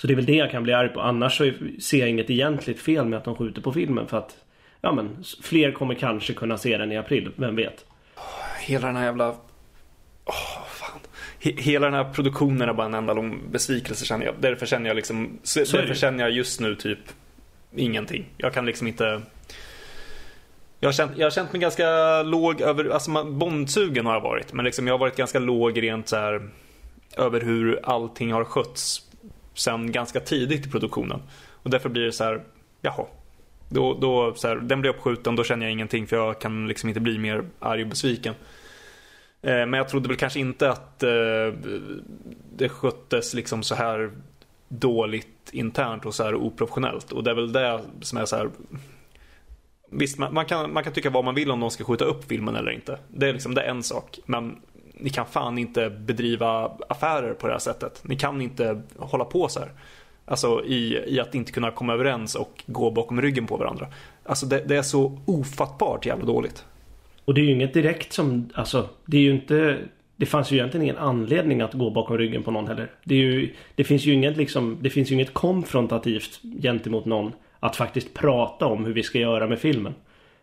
Så 0.00 0.06
det 0.06 0.12
är 0.12 0.16
väl 0.16 0.26
det 0.26 0.36
jag 0.36 0.50
kan 0.50 0.62
bli 0.62 0.72
arg 0.72 0.88
på. 0.88 1.00
Annars 1.00 1.36
så 1.36 1.52
ser 1.80 1.98
jag 1.98 2.08
inget 2.08 2.30
egentligt 2.30 2.80
fel 2.80 3.04
med 3.04 3.16
att 3.16 3.24
de 3.24 3.34
skjuter 3.34 3.60
på 3.60 3.72
filmen 3.72 4.06
för 4.06 4.18
att 4.18 4.36
ja 4.80 4.92
men 4.92 5.24
fler 5.42 5.72
kommer 5.72 5.94
kanske 5.94 6.32
kunna 6.32 6.58
se 6.58 6.78
den 6.78 6.92
i 6.92 6.96
april, 6.96 7.30
vem 7.36 7.56
vet? 7.56 7.84
Hela 8.60 8.86
den 8.86 8.96
här 8.96 9.04
jävla... 9.04 9.28
Oh, 10.24 10.66
fan. 10.66 11.00
Hela 11.38 11.86
den 11.86 11.94
här 11.94 12.12
produktionen 12.12 12.68
är 12.68 12.72
bara 12.72 12.86
en 12.86 12.94
enda 12.94 13.12
lång 13.12 13.40
besvikelse 13.50 14.04
känner 14.04 14.26
jag. 14.26 14.34
Därför 14.40 14.66
känner 14.66 14.88
jag 14.88 14.94
liksom... 14.94 15.38
Så 15.42 15.58
därför 15.76 15.94
känner 15.94 16.24
jag 16.24 16.32
just 16.32 16.60
nu 16.60 16.74
typ 16.74 16.98
ingenting. 17.76 18.24
Jag 18.36 18.54
kan 18.54 18.66
liksom 18.66 18.86
inte... 18.86 19.22
Jag 20.80 20.88
har, 20.88 20.92
känt, 20.92 21.12
jag 21.16 21.26
har 21.26 21.30
känt 21.30 21.52
mig 21.52 21.60
ganska 21.60 22.22
låg 22.22 22.60
över, 22.60 22.84
alltså 22.84 23.24
bondsugen 23.24 24.06
har 24.06 24.12
jag 24.12 24.20
varit. 24.20 24.52
Men 24.52 24.64
liksom 24.64 24.86
jag 24.86 24.94
har 24.94 24.98
varit 24.98 25.16
ganska 25.16 25.38
låg 25.38 25.82
rent 25.82 26.08
så 26.08 26.16
här, 26.16 26.48
över 27.16 27.40
hur 27.40 27.80
allting 27.82 28.32
har 28.32 28.44
skötts 28.44 29.07
sen 29.58 29.92
ganska 29.92 30.20
tidigt 30.20 30.66
i 30.66 30.70
produktionen. 30.70 31.22
Och 31.52 31.70
därför 31.70 31.88
blir 31.88 32.02
det 32.02 32.12
så 32.12 32.24
här, 32.24 32.42
jaha, 32.80 33.06
då, 33.68 33.94
då, 33.94 34.34
så 34.34 34.48
här, 34.48 34.56
den 34.56 34.80
blir 34.80 34.90
uppskjuten, 34.90 35.36
då 35.36 35.44
känner 35.44 35.66
jag 35.66 35.72
ingenting 35.72 36.06
för 36.06 36.16
jag 36.16 36.40
kan 36.40 36.68
liksom 36.68 36.88
inte 36.88 37.00
bli 37.00 37.18
mer 37.18 37.44
arg 37.58 37.82
och 37.82 37.88
besviken. 37.88 38.34
Eh, 39.42 39.50
men 39.52 39.72
jag 39.72 39.88
trodde 39.88 40.08
väl 40.08 40.16
kanske 40.16 40.40
inte 40.40 40.70
att 40.70 41.02
eh, 41.02 41.52
det 42.56 42.68
sköttes 42.68 43.34
liksom 43.34 43.62
så 43.62 43.74
här 43.74 44.10
dåligt 44.68 45.50
internt 45.52 46.06
och 46.06 46.14
så 46.14 46.24
här 46.24 46.34
oprofessionellt. 46.34 47.12
Och 47.12 47.24
det 47.24 47.30
är 47.30 47.34
väl 47.34 47.52
det 47.52 47.80
som 48.00 48.18
är 48.18 48.24
så 48.24 48.36
här... 48.36 48.50
Visst, 49.90 50.18
man, 50.18 50.34
man, 50.34 50.46
kan, 50.46 50.72
man 50.72 50.84
kan 50.84 50.92
tycka 50.92 51.10
vad 51.10 51.24
man 51.24 51.34
vill 51.34 51.50
om 51.50 51.60
de 51.60 51.70
ska 51.70 51.84
skjuta 51.84 52.04
upp 52.04 52.24
filmen 52.24 52.56
eller 52.56 52.70
inte. 52.70 52.98
Det 53.08 53.28
är 53.28 53.32
liksom 53.32 53.54
det 53.54 53.62
är 53.62 53.70
en 53.70 53.82
sak. 53.82 54.18
Men 54.26 54.56
ni 55.00 55.10
kan 55.10 55.26
fan 55.26 55.58
inte 55.58 55.90
bedriva 55.90 56.72
affärer 56.88 57.34
på 57.34 57.46
det 57.46 57.52
här 57.52 57.60
sättet. 57.60 58.00
Ni 58.04 58.16
kan 58.16 58.40
inte 58.40 58.82
hålla 58.98 59.24
på 59.24 59.48
så 59.48 59.60
här. 59.60 59.72
Alltså 60.24 60.64
i, 60.64 61.04
i 61.06 61.20
att 61.20 61.34
inte 61.34 61.52
kunna 61.52 61.70
komma 61.70 61.92
överens 61.92 62.34
och 62.34 62.64
gå 62.66 62.90
bakom 62.90 63.22
ryggen 63.22 63.46
på 63.46 63.56
varandra. 63.56 63.86
Alltså 64.24 64.46
det, 64.46 64.64
det 64.66 64.76
är 64.76 64.82
så 64.82 65.18
ofattbart 65.24 66.06
jävla 66.06 66.24
dåligt. 66.24 66.64
Och 67.24 67.34
det 67.34 67.40
är 67.40 67.44
ju 67.44 67.52
inget 67.52 67.74
direkt 67.74 68.12
som, 68.12 68.50
alltså 68.54 68.88
det 69.04 69.16
är 69.16 69.20
ju 69.20 69.30
inte 69.30 69.78
det 70.18 70.26
fanns 70.26 70.50
ju 70.50 70.56
egentligen 70.56 70.84
ingen 70.84 70.98
anledning 70.98 71.60
att 71.60 71.74
gå 71.74 71.90
bakom 71.90 72.18
ryggen 72.18 72.42
på 72.42 72.50
någon 72.50 72.66
heller. 72.66 72.90
Det, 73.04 73.14
är 73.14 73.18
ju, 73.18 73.54
det 73.74 73.84
finns 73.84 74.06
ju 74.06 74.12
inget 74.12 74.36
liksom, 74.36 74.78
det 74.80 74.90
finns 74.90 75.10
ju 75.10 75.14
inget 75.14 75.34
konfrontativt 75.34 76.40
gentemot 76.62 77.04
någon 77.04 77.32
att 77.60 77.76
faktiskt 77.76 78.14
prata 78.14 78.66
om 78.66 78.84
hur 78.84 78.92
vi 78.92 79.02
ska 79.02 79.18
göra 79.18 79.46
med 79.46 79.58
filmen. 79.58 79.94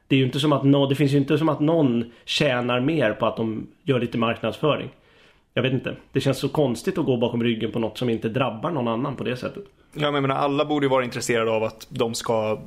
Det 0.07 0.15
är 0.15 0.19
ju 0.19 0.25
inte 0.25 0.39
som 0.39 0.53
att 0.53 0.63
no, 0.63 0.85
det 0.85 0.95
finns 0.95 1.12
ju 1.12 1.17
inte 1.17 1.38
som 1.38 1.50
att 1.50 1.59
någon 1.59 2.12
tjänar 2.25 2.79
mer 2.79 3.13
på 3.13 3.25
att 3.25 3.38
de 3.38 3.67
gör 3.83 4.00
lite 4.00 4.17
marknadsföring. 4.17 4.89
Jag 5.53 5.63
vet 5.63 5.74
inte. 5.74 5.95
Det 6.12 6.21
känns 6.21 6.38
så 6.38 6.50
konstigt 6.50 6.97
att 6.97 7.05
gå 7.05 7.17
bakom 7.17 7.43
ryggen 7.43 7.71
på 7.71 7.79
något 7.79 7.97
som 7.97 8.09
inte 8.09 8.29
drabbar 8.29 8.71
någon 8.71 8.88
annan 8.88 9.15
på 9.15 9.24
det 9.24 9.38
sättet. 9.38 9.63
Ja, 9.93 10.12
men 10.12 10.21
menar, 10.21 10.35
alla 10.35 10.65
borde 10.65 10.85
ju 10.85 10.89
vara 10.89 11.03
intresserade 11.03 11.51
av 11.51 11.63
att 11.63 11.88
de 11.89 12.13
ska, 12.13 12.62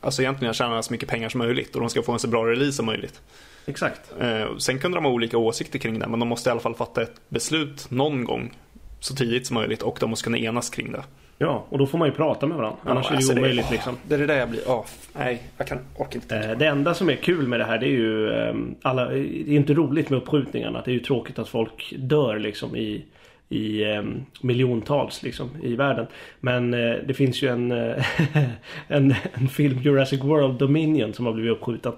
alltså 0.00 0.22
egentligen 0.22 0.54
tjäna 0.54 0.82
så 0.82 0.92
mycket 0.92 1.08
pengar 1.08 1.28
som 1.28 1.38
möjligt 1.38 1.74
och 1.74 1.80
de 1.80 1.90
ska 1.90 2.02
få 2.02 2.12
en 2.12 2.18
så 2.18 2.28
bra 2.28 2.46
release 2.46 2.72
som 2.72 2.86
möjligt. 2.86 3.22
Exakt. 3.66 4.14
Eh, 4.20 4.56
sen 4.56 4.78
kunde 4.78 4.96
de 4.96 5.04
ha 5.04 5.12
olika 5.12 5.38
åsikter 5.38 5.78
kring 5.78 5.98
det, 5.98 6.06
men 6.06 6.20
de 6.20 6.28
måste 6.28 6.50
i 6.50 6.52
alla 6.52 6.60
fall 6.60 6.74
fatta 6.74 7.02
ett 7.02 7.20
beslut 7.28 7.90
någon 7.90 8.24
gång 8.24 8.52
så 9.00 9.14
tidigt 9.14 9.46
som 9.46 9.54
möjligt 9.54 9.82
och 9.82 9.96
de 10.00 10.10
måste 10.10 10.24
kunna 10.24 10.38
enas 10.38 10.70
kring 10.70 10.92
det. 10.92 11.02
Ja, 11.38 11.64
och 11.68 11.78
då 11.78 11.86
får 11.86 11.98
man 11.98 12.08
ju 12.08 12.14
prata 12.14 12.46
med 12.46 12.56
varandra. 12.56 12.78
Annars 12.84 13.06
ja, 13.10 13.16
alltså 13.16 13.32
är 13.32 13.34
det 13.34 13.40
ju 13.40 13.44
omöjligt 13.46 13.68
det, 13.68 13.74
liksom. 13.74 13.96
Det 14.08 14.14
är 14.14 14.18
det 14.18 14.26
där 14.26 14.38
jag 14.38 14.50
blir... 14.50 14.60
Oh, 14.60 14.84
nej, 15.12 15.42
jag 15.56 15.66
kan, 15.66 15.78
orkar 15.96 16.16
inte. 16.16 16.36
Eh, 16.36 16.58
det 16.58 16.66
enda 16.66 16.94
som 16.94 17.10
är 17.10 17.16
kul 17.16 17.48
med 17.48 17.60
det 17.60 17.64
här 17.64 17.78
det 17.78 17.86
är 17.86 17.90
ju... 17.90 18.30
Eh, 18.30 18.54
alla, 18.82 19.04
det 19.04 19.18
är 19.18 19.56
inte 19.56 19.74
roligt 19.74 20.10
med 20.10 20.16
uppskjutningarna. 20.16 20.82
Det 20.84 20.90
är 20.90 20.92
ju 20.92 21.00
tråkigt 21.00 21.38
att 21.38 21.48
folk 21.48 21.94
dör 21.96 22.38
liksom 22.38 22.76
i 22.76 23.04
i 23.48 23.84
eh, 23.84 24.02
miljontals 24.40 25.22
liksom 25.22 25.50
i 25.62 25.76
världen. 25.76 26.06
Men 26.40 26.74
eh, 26.74 26.96
det 27.06 27.14
finns 27.14 27.42
ju 27.42 27.48
en, 27.48 27.72
eh, 27.72 28.04
en, 28.88 29.14
en, 29.32 29.48
film 29.48 29.78
Jurassic 29.78 30.22
World 30.22 30.58
Dominion 30.58 31.14
som 31.14 31.26
har 31.26 31.32
blivit 31.32 31.52
uppskjuten. 31.52 31.92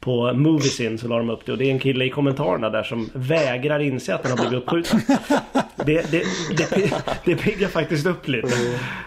På 0.00 0.32
Moviesin 0.32 0.98
så 0.98 1.08
la 1.08 1.18
de 1.18 1.30
upp 1.30 1.46
det 1.46 1.52
och 1.52 1.58
det 1.58 1.64
är 1.64 1.70
en 1.70 1.78
kille 1.78 2.04
i 2.04 2.10
kommentarerna 2.10 2.70
där 2.70 2.82
som 2.82 3.10
vägrar 3.14 3.80
inse 3.80 4.14
att 4.14 4.22
den 4.22 4.38
har 4.38 4.38
blivit 4.38 4.62
uppskjuten. 4.62 5.00
Det, 5.84 6.10
det, 6.10 6.24
det, 6.56 6.92
det 7.24 7.36
piggar 7.36 7.68
faktiskt 7.68 8.06
upp 8.06 8.28
lite. 8.28 8.48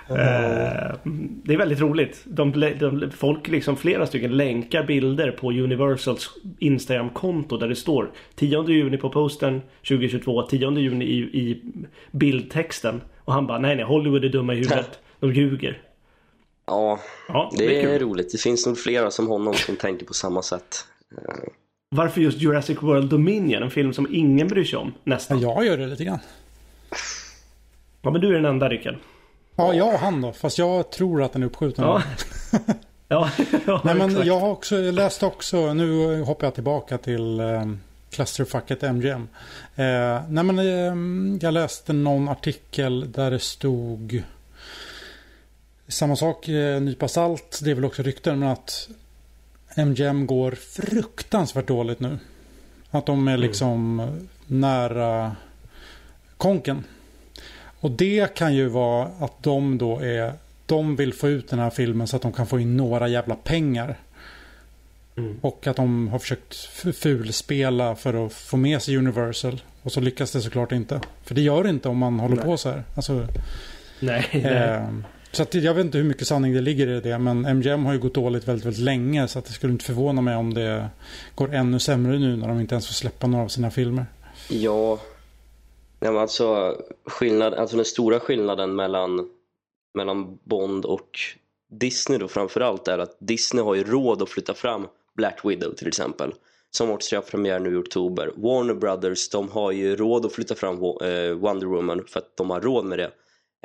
Eh, 0.09 0.95
det 1.43 1.53
är 1.53 1.57
väldigt 1.57 1.79
roligt. 1.79 2.21
De, 2.25 2.51
de, 2.79 3.11
folk, 3.11 3.47
liksom 3.47 3.77
flera 3.77 4.07
stycken 4.07 4.37
länkar 4.37 4.83
bilder 4.83 5.31
på 5.31 5.51
Universals 5.51 6.29
Instagram-konto 6.59 7.57
där 7.57 7.67
det 7.67 7.75
står 7.75 8.11
10 8.35 8.69
juni 8.69 8.97
på 8.97 9.09
postern 9.09 9.61
2022, 9.87 10.41
10 10.41 10.71
juni 10.71 11.05
i, 11.05 11.17
i 11.19 11.61
bildtexten. 12.11 13.01
Och 13.17 13.33
han 13.33 13.47
bara, 13.47 13.59
nej 13.59 13.75
nej, 13.75 13.85
Hollywood 13.85 14.25
är 14.25 14.29
dumma 14.29 14.53
i 14.53 14.57
huvudet. 14.57 14.99
De 15.19 15.33
ljuger. 15.33 15.81
Ja, 16.65 16.99
ja 17.27 17.51
det, 17.57 17.67
det 17.67 17.81
är, 17.81 17.89
är 17.89 17.99
roligt. 17.99 18.31
Det 18.31 18.37
finns 18.37 18.67
nog 18.67 18.77
flera 18.77 19.11
som 19.11 19.27
honom 19.27 19.53
som 19.53 19.75
tänker 19.75 20.05
på 20.05 20.13
samma 20.13 20.41
sätt. 20.41 20.85
Varför 21.95 22.21
just 22.21 22.37
Jurassic 22.37 22.77
World 22.81 23.09
Dominion? 23.09 23.63
En 23.63 23.71
film 23.71 23.93
som 23.93 24.07
ingen 24.11 24.47
bryr 24.47 24.63
sig 24.63 24.79
om, 24.79 24.93
nästan. 25.03 25.39
Ja, 25.39 25.55
jag 25.55 25.65
gör 25.65 25.77
det 25.77 25.87
lite 25.87 26.03
grann. 26.03 26.19
Ja, 28.01 28.11
men 28.11 28.21
du 28.21 28.27
är 28.27 28.33
den 28.33 28.45
enda, 28.45 28.69
Rickard. 28.69 28.95
Ja, 29.55 29.73
jag 29.73 29.93
och 29.93 29.99
han 29.99 30.21
då. 30.21 30.31
Fast 30.31 30.57
jag 30.57 30.91
tror 30.91 31.23
att 31.23 31.33
den 31.33 31.43
är 31.43 31.47
uppskjuten. 31.47 31.85
Ja. 31.85 32.03
ja, 33.07 33.29
ja, 33.65 33.81
Nej, 33.83 33.95
men 33.95 34.25
jag 34.25 34.39
har 34.39 34.49
också, 34.49 34.75
jag 34.75 34.95
läste 34.95 35.25
också, 35.25 35.73
nu 35.73 36.21
hoppar 36.21 36.47
jag 36.47 36.53
tillbaka 36.53 36.97
till 36.97 37.39
um, 37.39 37.79
clusterfucket 38.09 38.83
MGM. 38.83 39.27
Eh, 39.75 40.21
nej 40.29 40.43
men 40.43 40.59
eh, 40.59 41.41
jag 41.41 41.53
läste 41.53 41.93
någon 41.93 42.29
artikel 42.29 43.11
där 43.11 43.31
det 43.31 43.39
stod 43.39 44.23
samma 45.87 46.15
sak, 46.15 46.47
eh, 46.47 46.81
nypa 46.81 47.07
salt, 47.07 47.59
det 47.63 47.71
är 47.71 47.75
väl 47.75 47.85
också 47.85 48.03
rykten, 48.03 48.39
men 48.39 48.49
att 48.49 48.89
MGM 49.75 50.27
går 50.27 50.51
fruktansvärt 50.51 51.67
dåligt 51.67 51.99
nu. 51.99 52.17
Att 52.91 53.05
de 53.05 53.27
är 53.27 53.31
mm. 53.31 53.41
liksom 53.41 53.99
mm. 53.99 54.27
nära 54.47 55.35
konken. 56.37 56.83
Och 57.79 57.91
det 57.91 58.35
kan 58.35 58.55
ju 58.55 58.67
vara 58.67 59.07
att 59.19 59.43
de 59.43 59.77
då 59.77 59.99
är, 59.99 60.33
de 60.65 60.95
vill 60.95 61.13
få 61.13 61.29
ut 61.29 61.49
den 61.49 61.59
här 61.59 61.69
filmen 61.69 62.07
så 62.07 62.15
att 62.15 62.21
de 62.21 62.31
kan 62.31 62.47
få 62.47 62.59
in 62.59 62.77
några 62.77 63.07
jävla 63.07 63.35
pengar. 63.35 63.95
Mm. 65.17 65.37
Och 65.41 65.67
att 65.67 65.75
de 65.75 66.07
har 66.07 66.19
försökt 66.19 66.55
fulspela 66.95 67.95
för 67.95 68.25
att 68.25 68.33
få 68.33 68.57
med 68.57 68.81
sig 68.81 68.97
Universal. 68.97 69.61
Och 69.83 69.91
så 69.91 69.99
lyckas 69.99 70.31
det 70.31 70.41
såklart 70.41 70.71
inte. 70.71 71.01
För 71.23 71.35
det 71.35 71.41
gör 71.41 71.63
det 71.63 71.69
inte 71.69 71.89
om 71.89 71.97
man 71.97 72.19
håller 72.19 72.35
nej. 72.35 72.45
på 72.45 72.57
så 72.57 72.69
här. 72.69 72.83
Alltså, 72.95 73.27
nej, 73.99 74.25
eh, 74.31 74.87
Så 75.31 75.43
att 75.43 75.53
jag 75.53 75.73
vet 75.73 75.85
inte 75.85 75.97
hur 75.97 76.05
mycket 76.05 76.27
sanning 76.27 76.53
det 76.53 76.61
ligger 76.61 76.87
i 76.87 77.01
det. 77.01 77.19
Men 77.19 77.45
MGM 77.45 77.85
har 77.85 77.93
ju 77.93 77.99
gått 77.99 78.13
dåligt 78.13 78.47
väldigt, 78.47 78.65
väldigt 78.65 78.83
länge. 78.83 79.27
Så 79.27 79.39
att 79.39 79.45
det 79.45 79.51
skulle 79.51 79.73
inte 79.73 79.85
förvåna 79.85 80.21
mig 80.21 80.35
om 80.35 80.53
det 80.53 80.89
går 81.35 81.53
ännu 81.53 81.79
sämre 81.79 82.19
nu 82.19 82.35
när 82.35 82.47
de 82.47 82.59
inte 82.59 82.75
ens 82.75 82.87
får 82.87 82.93
släppa 82.93 83.27
några 83.27 83.43
av 83.43 83.47
sina 83.47 83.71
filmer. 83.71 84.05
Ja, 84.49 84.99
Nej, 85.99 86.11
men 86.11 86.21
alltså, 86.21 86.77
skillnad, 87.05 87.53
alltså 87.53 87.75
den 87.75 87.85
stora 87.85 88.19
skillnaden 88.19 88.75
mellan, 88.75 89.29
mellan 89.93 90.37
Bond 90.43 90.85
och 90.85 91.19
Disney 91.71 92.17
då 92.17 92.27
framförallt 92.27 92.87
är 92.87 92.97
att 92.97 93.17
Disney 93.19 93.63
har 93.63 93.75
ju 93.75 93.83
råd 93.83 94.21
att 94.21 94.29
flytta 94.29 94.53
fram 94.53 94.87
Black 95.15 95.45
Widow 95.45 95.73
till 95.73 95.87
exempel 95.87 96.33
som 96.71 96.89
också 96.89 97.15
har 97.15 97.21
premiär 97.21 97.59
nu 97.59 97.73
i 97.73 97.75
oktober. 97.75 98.31
Warner 98.35 98.73
Brothers 98.73 99.29
de 99.29 99.49
har 99.49 99.71
ju 99.71 99.95
råd 99.95 100.25
att 100.25 100.33
flytta 100.33 100.55
fram 100.55 100.75
eh, 100.75 101.33
Wonder 101.33 101.67
Woman 101.67 102.03
för 102.07 102.19
att 102.19 102.37
de 102.37 102.49
har 102.49 102.61
råd 102.61 102.85
med 102.85 102.99
det. 102.99 103.11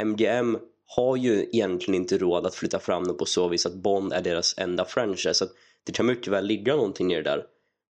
MGM 0.02 0.58
har 0.86 1.16
ju 1.16 1.48
egentligen 1.52 2.00
inte 2.00 2.18
råd 2.18 2.46
att 2.46 2.54
flytta 2.54 2.78
fram 2.78 3.04
den 3.04 3.16
på 3.16 3.24
så 3.24 3.48
vis 3.48 3.66
att 3.66 3.74
Bond 3.74 4.12
är 4.12 4.20
deras 4.20 4.54
enda 4.58 4.84
franchise. 4.84 5.34
Så 5.34 5.46
det 5.84 5.92
kan 5.92 6.06
mycket 6.06 6.32
väl 6.32 6.46
ligga 6.46 6.76
någonting 6.76 7.12
i 7.12 7.16
det 7.16 7.22
där. 7.22 7.46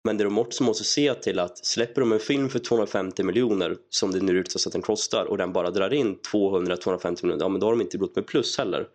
Men 0.05 0.17
det 0.17 0.25
de 0.25 0.39
också 0.39 0.65
måste 0.65 0.85
se 0.85 1.15
till 1.15 1.39
att 1.39 1.65
släpper 1.65 2.01
de 2.01 2.13
en 2.13 2.19
film 2.19 2.49
för 2.49 2.59
250 2.59 3.23
miljoner 3.23 3.77
som 3.91 4.13
det 4.13 4.21
nu 4.21 4.33
ryktas 4.35 4.67
att 4.67 4.73
den 4.73 4.83
kostar 4.83 5.25
och 5.25 5.39
den 5.39 5.53
bara 5.53 5.71
drar 5.71 5.93
in 5.93 6.19
200-250 6.33 7.25
miljoner, 7.25 7.45
ja 7.45 7.49
men 7.49 7.61
då 7.61 7.67
har 7.67 7.73
de 7.73 7.81
inte 7.81 7.99
gått 7.99 8.17
med 8.17 8.27
plus 8.27 8.59
heller. 8.59 8.87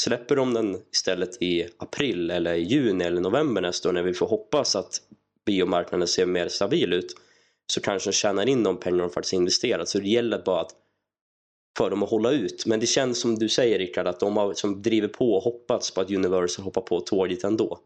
Släpper 0.00 0.36
de 0.36 0.54
den 0.54 0.78
istället 0.92 1.42
i 1.42 1.68
april 1.76 2.30
eller 2.30 2.54
i 2.54 2.62
juni 2.62 3.04
eller 3.04 3.20
november 3.20 3.62
nästa 3.62 3.88
år 3.88 3.92
när 3.92 4.02
vi 4.02 4.14
får 4.14 4.26
hoppas 4.26 4.76
att 4.76 5.00
biomarknaden 5.46 6.08
ser 6.08 6.26
mer 6.26 6.48
stabil 6.48 6.92
ut 6.92 7.14
så 7.66 7.80
kanske 7.80 8.10
de 8.10 8.12
tjänar 8.12 8.48
in 8.48 8.62
de 8.62 8.76
pengar 8.76 8.98
de 8.98 9.10
faktiskt 9.10 9.32
investerat. 9.32 9.88
Så 9.88 9.98
det 9.98 10.08
gäller 10.08 10.42
bara 10.44 10.60
att 10.60 10.70
för 11.78 11.90
dem 11.90 12.02
att 12.02 12.10
hålla 12.10 12.30
ut. 12.30 12.66
Men 12.66 12.80
det 12.80 12.86
känns 12.86 13.20
som 13.20 13.38
du 13.38 13.48
säger 13.48 13.78
Rickard 13.78 14.06
att 14.06 14.20
de 14.20 14.36
har 14.36 14.54
som 14.54 14.82
driver 14.82 15.08
på 15.08 15.32
och 15.34 15.42
hoppats 15.42 15.94
på 15.94 16.00
att 16.00 16.10
Universal 16.10 16.64
hoppar 16.64 16.80
på 16.80 17.00
tåget 17.00 17.44
ändå. 17.44 17.78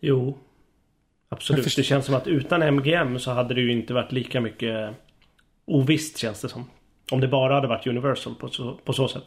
Jo, 0.00 0.38
Absolut. 1.28 1.76
Det 1.76 1.82
känns 1.82 2.06
som 2.06 2.14
att 2.14 2.26
utan 2.26 2.62
MGM 2.62 3.18
så 3.18 3.30
hade 3.30 3.54
det 3.54 3.60
ju 3.60 3.72
inte 3.72 3.94
varit 3.94 4.12
lika 4.12 4.40
mycket 4.40 4.94
ovisst 5.64 6.18
känns 6.18 6.40
det 6.40 6.48
som. 6.48 6.70
Om 7.10 7.20
det 7.20 7.28
bara 7.28 7.54
hade 7.54 7.68
varit 7.68 7.86
Universal 7.86 8.34
på 8.34 8.48
så, 8.48 8.74
på 8.84 8.92
så 8.92 9.08
sätt. 9.08 9.24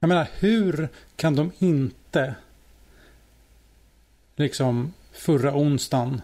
Jag 0.00 0.08
menar, 0.08 0.28
hur 0.38 0.88
kan 1.16 1.36
de 1.36 1.52
inte 1.58 2.34
liksom 4.36 4.92
förra 5.12 5.56
onsdagen 5.56 6.20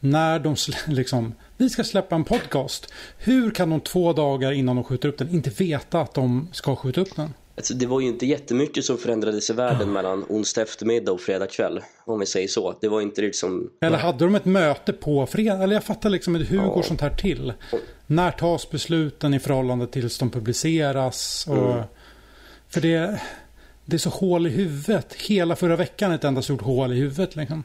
när 0.00 0.38
de 0.38 0.56
liksom 0.94 1.34
vi 1.56 1.70
ska 1.70 1.84
släppa 1.84 2.14
en 2.14 2.24
podcast. 2.24 2.92
Hur 3.18 3.50
kan 3.50 3.70
de 3.70 3.80
två 3.80 4.12
dagar 4.12 4.52
innan 4.52 4.76
de 4.76 4.84
skjuter 4.84 5.08
upp 5.08 5.18
den 5.18 5.30
inte 5.30 5.50
veta 5.50 6.00
att 6.00 6.14
de 6.14 6.48
ska 6.52 6.76
skjuta 6.76 7.00
upp 7.00 7.16
den? 7.16 7.34
Alltså, 7.56 7.74
det 7.74 7.86
var 7.86 8.00
ju 8.00 8.06
inte 8.06 8.26
jättemycket 8.26 8.84
som 8.84 8.98
förändrades 8.98 9.50
i 9.50 9.52
världen 9.52 9.92
mellan 9.92 10.24
onsdag 10.28 10.62
eftermiddag 10.62 11.12
och 11.12 11.20
fredag 11.20 11.46
kväll. 11.46 11.80
Om 12.04 12.20
vi 12.20 12.26
säger 12.26 12.48
så. 12.48 12.78
Det 12.80 12.88
var 12.88 13.00
inte 13.00 13.22
liksom... 13.22 13.70
Eller 13.80 13.98
hade 13.98 14.24
de 14.24 14.34
ett 14.34 14.44
möte 14.44 14.92
på 14.92 15.26
fredag? 15.26 15.62
Eller 15.62 15.74
jag 15.74 15.84
fattar 15.84 16.10
liksom 16.10 16.34
hur 16.34 16.56
ja. 16.56 16.62
går 16.62 16.82
sånt 16.82 17.00
här 17.00 17.10
till? 17.10 17.52
När 18.06 18.30
tas 18.30 18.70
besluten 18.70 19.34
i 19.34 19.40
förhållande 19.40 19.86
tills 19.86 20.18
de 20.18 20.30
publiceras? 20.30 21.46
Och... 21.48 21.72
Mm. 21.72 21.84
För 22.68 22.80
det, 22.80 23.20
det 23.84 23.96
är 23.96 23.98
så 23.98 24.10
hål 24.10 24.46
i 24.46 24.50
huvudet. 24.50 25.14
Hela 25.14 25.56
förra 25.56 25.76
veckan 25.76 26.10
är 26.10 26.14
ett 26.14 26.24
enda 26.24 26.42
stort 26.42 26.62
hål 26.62 26.92
i 26.92 26.96
huvudet. 26.96 27.36
Liksom. 27.36 27.62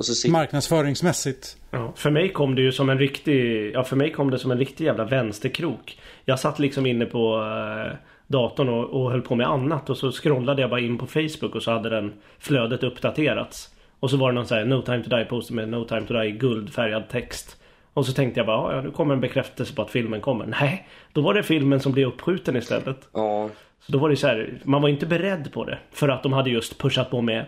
Sit... 0.00 0.32
Marknadsföringsmässigt. 0.32 1.56
Ja, 1.70 1.92
för 1.96 2.10
mig 2.10 2.32
kom 2.32 2.54
det 2.54 2.62
ju 2.62 2.72
som 2.72 2.90
en 2.90 2.98
riktig... 2.98 3.70
Ja, 3.74 3.84
för 3.84 3.96
mig 3.96 4.12
kom 4.12 4.30
det 4.30 4.38
som 4.38 4.50
en 4.50 4.58
riktig 4.58 4.84
jävla 4.84 5.04
vänsterkrok. 5.04 5.98
Jag 6.24 6.40
satt 6.40 6.58
liksom 6.58 6.86
inne 6.86 7.06
på... 7.06 7.36
Uh 7.36 7.98
datorn 8.26 8.68
och, 8.68 8.84
och 8.84 9.10
höll 9.10 9.22
på 9.22 9.34
med 9.34 9.48
annat 9.48 9.90
och 9.90 9.96
så 9.96 10.12
scrollade 10.12 10.60
jag 10.62 10.70
bara 10.70 10.80
in 10.80 10.98
på 10.98 11.06
Facebook 11.06 11.54
och 11.54 11.62
så 11.62 11.70
hade 11.70 11.90
den 11.90 12.12
flödet 12.38 12.82
uppdaterats. 12.82 13.70
Och 14.00 14.10
så 14.10 14.16
var 14.16 14.32
det 14.32 14.34
någon 14.34 14.46
sån 14.46 14.58
här 14.58 14.64
No 14.64 14.82
time 14.82 15.02
to 15.02 15.16
die 15.16 15.24
poster 15.24 15.54
med 15.54 15.68
No 15.68 15.84
time 15.84 16.06
to 16.06 16.14
die 16.14 16.30
guldfärgad 16.30 17.08
text. 17.08 17.60
Och 17.94 18.06
så 18.06 18.12
tänkte 18.12 18.40
jag 18.40 18.46
bara, 18.46 18.76
ja 18.76 18.82
nu 18.82 18.90
kommer 18.90 19.14
en 19.14 19.20
bekräftelse 19.20 19.74
på 19.74 19.82
att 19.82 19.90
filmen 19.90 20.20
kommer. 20.20 20.46
Nej, 20.46 20.88
då 21.12 21.20
var 21.20 21.34
det 21.34 21.42
filmen 21.42 21.80
som 21.80 21.92
blev 21.92 22.08
uppskjuten 22.08 22.56
istället. 22.56 23.08
Ja. 23.12 23.50
Så 23.80 23.92
då 23.92 23.98
var 23.98 24.08
det 24.08 24.16
så 24.16 24.26
här, 24.26 24.58
man 24.64 24.82
var 24.82 24.88
inte 24.88 25.06
beredd 25.06 25.52
på 25.52 25.64
det. 25.64 25.78
För 25.90 26.08
att 26.08 26.22
de 26.22 26.32
hade 26.32 26.50
just 26.50 26.78
pushat 26.78 27.10
på 27.10 27.20
med, 27.20 27.44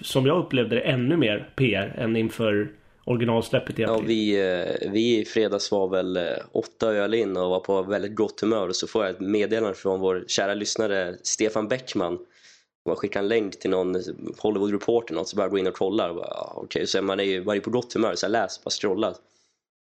som 0.00 0.26
jag 0.26 0.38
upplevde 0.38 0.74
det, 0.74 0.80
ännu 0.80 1.16
mer 1.16 1.48
PR 1.56 1.94
än 1.98 2.16
inför 2.16 2.68
originalsläppet 3.06 3.78
egentligen. 3.78 4.02
Ja, 4.02 4.06
vi, 4.06 4.82
eh, 4.82 4.90
vi 4.92 5.18
i 5.18 5.24
fredags 5.24 5.70
var 5.70 5.88
väl 5.88 6.16
eh, 6.16 6.22
åtta 6.52 6.92
öl 6.92 7.14
in 7.14 7.36
och 7.36 7.50
var 7.50 7.60
på 7.60 7.82
väldigt 7.82 8.14
gott 8.14 8.40
humör 8.40 8.68
och 8.68 8.76
så 8.76 8.86
får 8.86 9.04
jag 9.04 9.14
ett 9.14 9.20
meddelande 9.20 9.74
från 9.74 10.00
vår 10.00 10.24
kära 10.26 10.54
lyssnare 10.54 11.16
Stefan 11.22 11.68
Bäckman 11.68 12.18
man 12.86 12.96
skickar 12.96 13.20
en 13.20 13.28
länk 13.28 13.58
till 13.58 13.70
någon 13.70 14.02
Hollywood 14.38 14.72
reporter 14.72 15.14
något 15.14 15.28
så 15.28 15.36
börjar 15.36 15.46
jag 15.46 15.50
gå 15.50 15.58
in 15.58 15.66
och 15.66 15.74
kolla. 15.74 16.10
Okej, 16.10 16.64
okay, 16.64 16.86
så 16.86 17.02
man 17.02 17.20
är 17.20 17.24
ju 17.24 17.44
man 17.44 17.56
är 17.56 17.60
på 17.60 17.70
gott 17.70 17.94
humör 17.94 18.14
så 18.14 18.24
jag 18.24 18.30
läser, 18.30 18.64
bara 18.64 18.70
scrollar. 18.70 19.14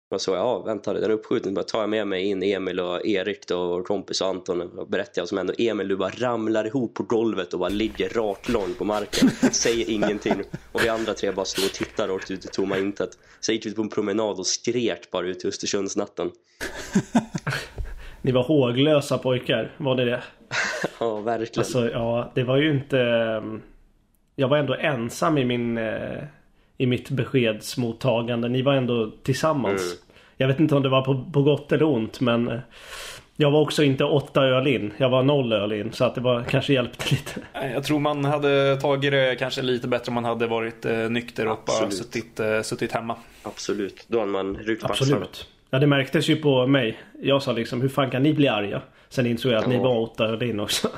Och 0.09 0.21
så, 0.21 0.31
ja 0.31 0.59
vänta 0.59 0.93
den 0.93 1.03
är 1.03 1.09
uppskjuten. 1.09 1.53
Bara 1.53 1.63
tar 1.63 1.79
jag 1.79 1.89
med 1.89 2.07
mig 2.07 2.25
in 2.25 2.43
Emil 2.43 2.79
och 2.79 3.05
Erik 3.05 3.47
då, 3.47 3.59
och 3.59 3.87
kompis 3.87 4.21
och 4.21 4.27
Anton 4.27 4.61
och 4.61 4.87
berättar 4.87 5.21
jag 5.21 5.27
som 5.27 5.37
ändå 5.37 5.53
Emil 5.57 5.87
du 5.87 5.97
bara 5.97 6.09
ramlar 6.09 6.67
ihop 6.67 6.93
på 6.93 7.03
golvet 7.03 7.53
och 7.53 7.59
bara 7.59 7.69
ligger 7.69 8.09
raklång 8.09 8.73
på 8.77 8.85
marken. 8.85 9.29
Säger 9.51 9.89
ingenting. 9.89 10.43
Och 10.71 10.83
vi 10.83 10.89
andra 10.89 11.13
tre 11.13 11.31
bara 11.31 11.45
står 11.45 11.63
och 11.63 11.73
tittar 11.73 12.07
rakt 12.07 12.31
ut 12.31 12.45
i 12.45 12.47
tomma 12.47 12.77
intet. 12.77 13.09
Så 13.39 13.51
jag 13.51 13.55
gick 13.55 13.65
ut 13.65 13.75
på 13.75 13.81
en 13.81 13.89
promenad 13.89 14.39
och 14.39 14.47
skrek 14.47 15.11
bara 15.11 15.27
ut 15.27 15.45
i 15.45 15.47
Östersundsnatten. 15.47 16.31
Ni 18.21 18.31
var 18.31 18.43
håglösa 18.43 19.17
pojkar, 19.17 19.71
var 19.77 19.95
det 19.95 20.05
det? 20.05 20.23
ja, 20.99 21.17
verkligen. 21.17 21.59
Alltså, 21.59 21.89
ja, 21.89 22.31
det 22.35 22.43
var 22.43 22.57
ju 22.57 22.71
inte... 22.71 22.99
Mm, 22.99 23.61
jag 24.35 24.47
var 24.47 24.57
ändå 24.57 24.75
ensam 24.75 25.37
i 25.37 25.45
min... 25.45 25.77
I 26.77 26.85
mitt 26.85 27.09
beskedsmottagande. 27.09 28.49
Ni 28.49 28.61
var 28.61 28.73
ändå 28.73 29.11
tillsammans. 29.23 29.81
Mm. 29.81 29.97
Jag 30.37 30.47
vet 30.47 30.59
inte 30.59 30.75
om 30.75 30.83
det 30.83 30.89
var 30.89 31.01
på, 31.01 31.25
på 31.33 31.43
gott 31.43 31.71
eller 31.71 31.85
ont 31.85 32.19
men... 32.19 32.47
Eh, 32.47 32.59
jag 33.39 33.51
var 33.51 33.61
också 33.61 33.83
inte 33.83 34.03
åtta 34.03 34.43
öl 34.43 34.67
in. 34.67 34.93
Jag 34.97 35.09
var 35.09 35.23
noll 35.23 35.53
öl 35.53 35.73
in. 35.73 35.91
Så 35.91 36.05
att 36.05 36.15
det 36.15 36.21
var, 36.21 36.43
kanske 36.43 36.73
hjälpte 36.73 37.05
lite. 37.11 37.41
Jag 37.73 37.83
tror 37.83 37.99
man 37.99 38.25
hade 38.25 38.77
tagit 38.81 39.11
det 39.11 39.35
kanske 39.39 39.61
lite 39.61 39.87
bättre 39.87 40.09
om 40.09 40.13
man 40.13 40.25
hade 40.25 40.47
varit 40.47 40.85
eh, 40.85 40.97
nykter 40.97 41.47
och 41.47 41.51
Absolut. 41.51 41.81
bara 41.81 41.91
suttit, 41.91 42.39
eh, 42.39 42.61
suttit 42.61 42.91
hemma. 42.91 43.15
Absolut. 43.43 44.05
Då 44.07 44.19
hade 44.19 44.31
man 44.31 44.55
ryckt 44.57 44.83
Absolut. 44.83 45.47
Ja 45.69 45.79
det 45.79 45.87
märktes 45.87 46.29
ju 46.29 46.35
på 46.35 46.67
mig. 46.67 46.97
Jag 47.21 47.43
sa 47.43 47.51
liksom 47.51 47.81
hur 47.81 47.89
fan 47.89 48.11
kan 48.11 48.23
ni 48.23 48.33
bli 48.33 48.47
arga? 48.47 48.81
Sen 49.09 49.25
insåg 49.25 49.51
jag 49.51 49.59
att 49.59 49.65
ja. 49.65 49.69
ni 49.69 49.77
var 49.77 49.99
åtta 49.99 50.25
öl 50.25 50.43
in 50.43 50.59
också. 50.59 50.89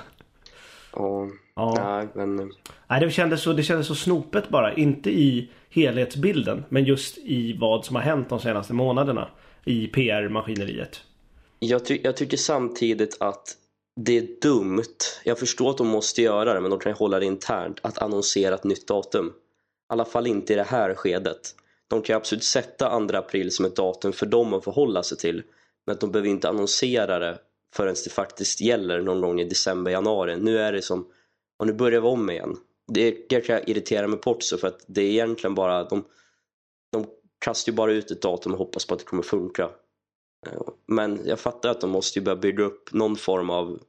Ja. 0.93 1.27
ja. 1.55 1.74
Nej, 1.77 2.08
men... 2.13 2.51
Nej, 2.88 3.00
det 3.00 3.12
kändes, 3.12 3.41
så, 3.41 3.53
det 3.53 3.63
kändes 3.63 3.88
så 3.88 3.96
snopet 3.96 4.50
bara. 4.50 4.74
Inte 4.74 5.10
i 5.10 5.50
helhetsbilden. 5.69 6.65
Men 6.69 6.86
just 6.86 7.17
i 7.17 7.58
vad 7.58 7.86
som 7.86 7.96
har 7.96 8.03
hänt 8.03 8.29
de 8.29 8.39
senaste 8.39 8.74
månaderna. 8.74 9.29
I 9.65 9.88
PR-maskineriet. 9.88 11.01
Jag, 11.60 11.86
ty 11.86 12.00
jag 12.03 12.17
tycker 12.17 12.38
samtidigt 12.38 13.17
att 13.19 13.55
det 13.96 14.17
är 14.17 14.27
dumt. 14.41 14.84
Jag 15.24 15.39
förstår 15.39 15.69
att 15.69 15.77
de 15.77 15.88
måste 15.88 16.22
göra 16.22 16.53
det 16.53 16.62
men 16.62 16.72
de 16.72 16.79
kan 16.79 16.93
hålla 16.93 17.19
det 17.19 17.25
internt. 17.25 17.79
Att 17.81 17.98
annonsera 17.98 18.55
ett 18.55 18.63
nytt 18.63 18.88
datum. 18.88 19.27
I 19.27 19.31
alla 19.88 20.05
fall 20.05 20.27
inte 20.27 20.53
i 20.53 20.55
det 20.55 20.63
här 20.63 20.93
skedet. 20.93 21.55
De 21.88 22.01
kan 22.01 22.15
absolut 22.15 22.43
sätta 22.43 23.08
2 23.08 23.17
april 23.17 23.51
som 23.51 23.65
ett 23.65 23.75
datum 23.75 24.13
för 24.13 24.25
dem 24.25 24.53
att 24.53 24.63
förhålla 24.63 25.03
sig 25.03 25.17
till. 25.17 25.43
Men 25.88 25.98
de 26.00 26.12
behöver 26.12 26.29
inte 26.29 26.50
annonsera 26.50 27.19
det 27.19 27.38
förrän 27.75 27.95
det 28.03 28.09
faktiskt 28.09 28.61
gäller 28.61 29.01
någon 29.01 29.21
gång 29.21 29.39
i 29.39 29.43
december, 29.43 29.91
januari. 29.91 30.38
Nu 30.38 30.57
är 30.57 30.71
det 30.71 30.81
som, 30.81 31.07
och 31.59 31.67
nu 31.67 31.73
börjar 31.73 32.01
vi 32.01 32.07
om 32.07 32.29
igen. 32.29 32.57
Det 32.88 33.11
kanske 33.11 33.53
jag 33.53 33.69
irriterar 33.69 34.07
mig 34.07 34.19
på 34.19 34.31
också 34.31 34.57
för 34.57 34.67
att 34.67 34.85
det 34.88 35.01
är 35.01 35.09
egentligen 35.09 35.55
bara, 35.55 35.83
de, 35.83 36.05
de 36.91 37.05
kastar 37.45 37.71
ju 37.71 37.75
bara 37.75 37.91
ut 37.91 38.11
ett 38.11 38.21
datum 38.21 38.51
och 38.53 38.59
hoppas 38.59 38.85
på 38.85 38.93
att 38.93 38.99
det 38.99 39.05
kommer 39.05 39.23
funka. 39.23 39.63
Eh, 40.47 40.61
men 40.88 41.19
jag 41.25 41.39
fattar 41.39 41.69
att 41.69 41.81
de 41.81 41.89
måste 41.89 42.19
ju 42.19 42.25
börja 42.25 42.35
bygga 42.35 42.63
upp 42.63 42.93
någon 42.93 43.15
form 43.15 43.49
av 43.49 43.79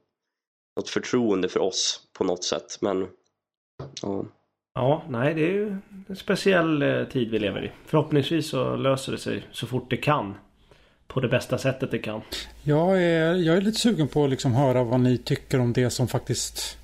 något 0.77 0.89
förtroende 0.89 1.49
för 1.49 1.59
oss 1.59 2.07
på 2.13 2.23
något 2.23 2.43
sätt. 2.43 2.77
Men 2.81 3.07
ja. 4.01 4.25
Ja, 4.73 5.03
nej 5.09 5.33
det 5.33 5.41
är 5.41 5.51
ju 5.51 5.77
en 6.07 6.15
speciell 6.15 6.81
eh, 6.81 7.03
tid 7.03 7.31
vi 7.31 7.39
lever 7.39 7.65
i. 7.65 7.71
Förhoppningsvis 7.85 8.49
så 8.49 8.75
löser 8.75 9.11
det 9.11 9.17
sig 9.17 9.47
så 9.51 9.67
fort 9.67 9.89
det 9.89 9.97
kan. 9.97 10.33
På 11.13 11.19
det 11.19 11.27
bästa 11.27 11.57
sättet 11.57 11.91
det 11.91 11.99
kan. 11.99 12.21
Jag 12.63 13.03
är, 13.03 13.35
jag 13.35 13.57
är 13.57 13.61
lite 13.61 13.79
sugen 13.79 14.07
på 14.07 14.23
att 14.23 14.29
liksom 14.29 14.53
höra 14.53 14.83
vad 14.83 14.99
ni 14.99 15.17
tycker 15.17 15.59
om 15.59 15.73
det 15.73 15.89
som 15.89 16.07
faktiskt 16.07 16.77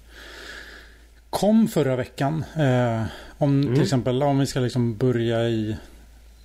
kom 1.30 1.68
förra 1.68 1.96
veckan. 1.96 2.44
Eh, 2.56 3.04
om 3.38 3.62
mm. 3.62 3.74
till 3.74 3.84
exempel 3.84 4.24
om 4.24 4.40
vi 4.40 4.46
ska 4.46 4.60
liksom 4.60 4.98
börja 4.98 5.50
i, 5.50 5.78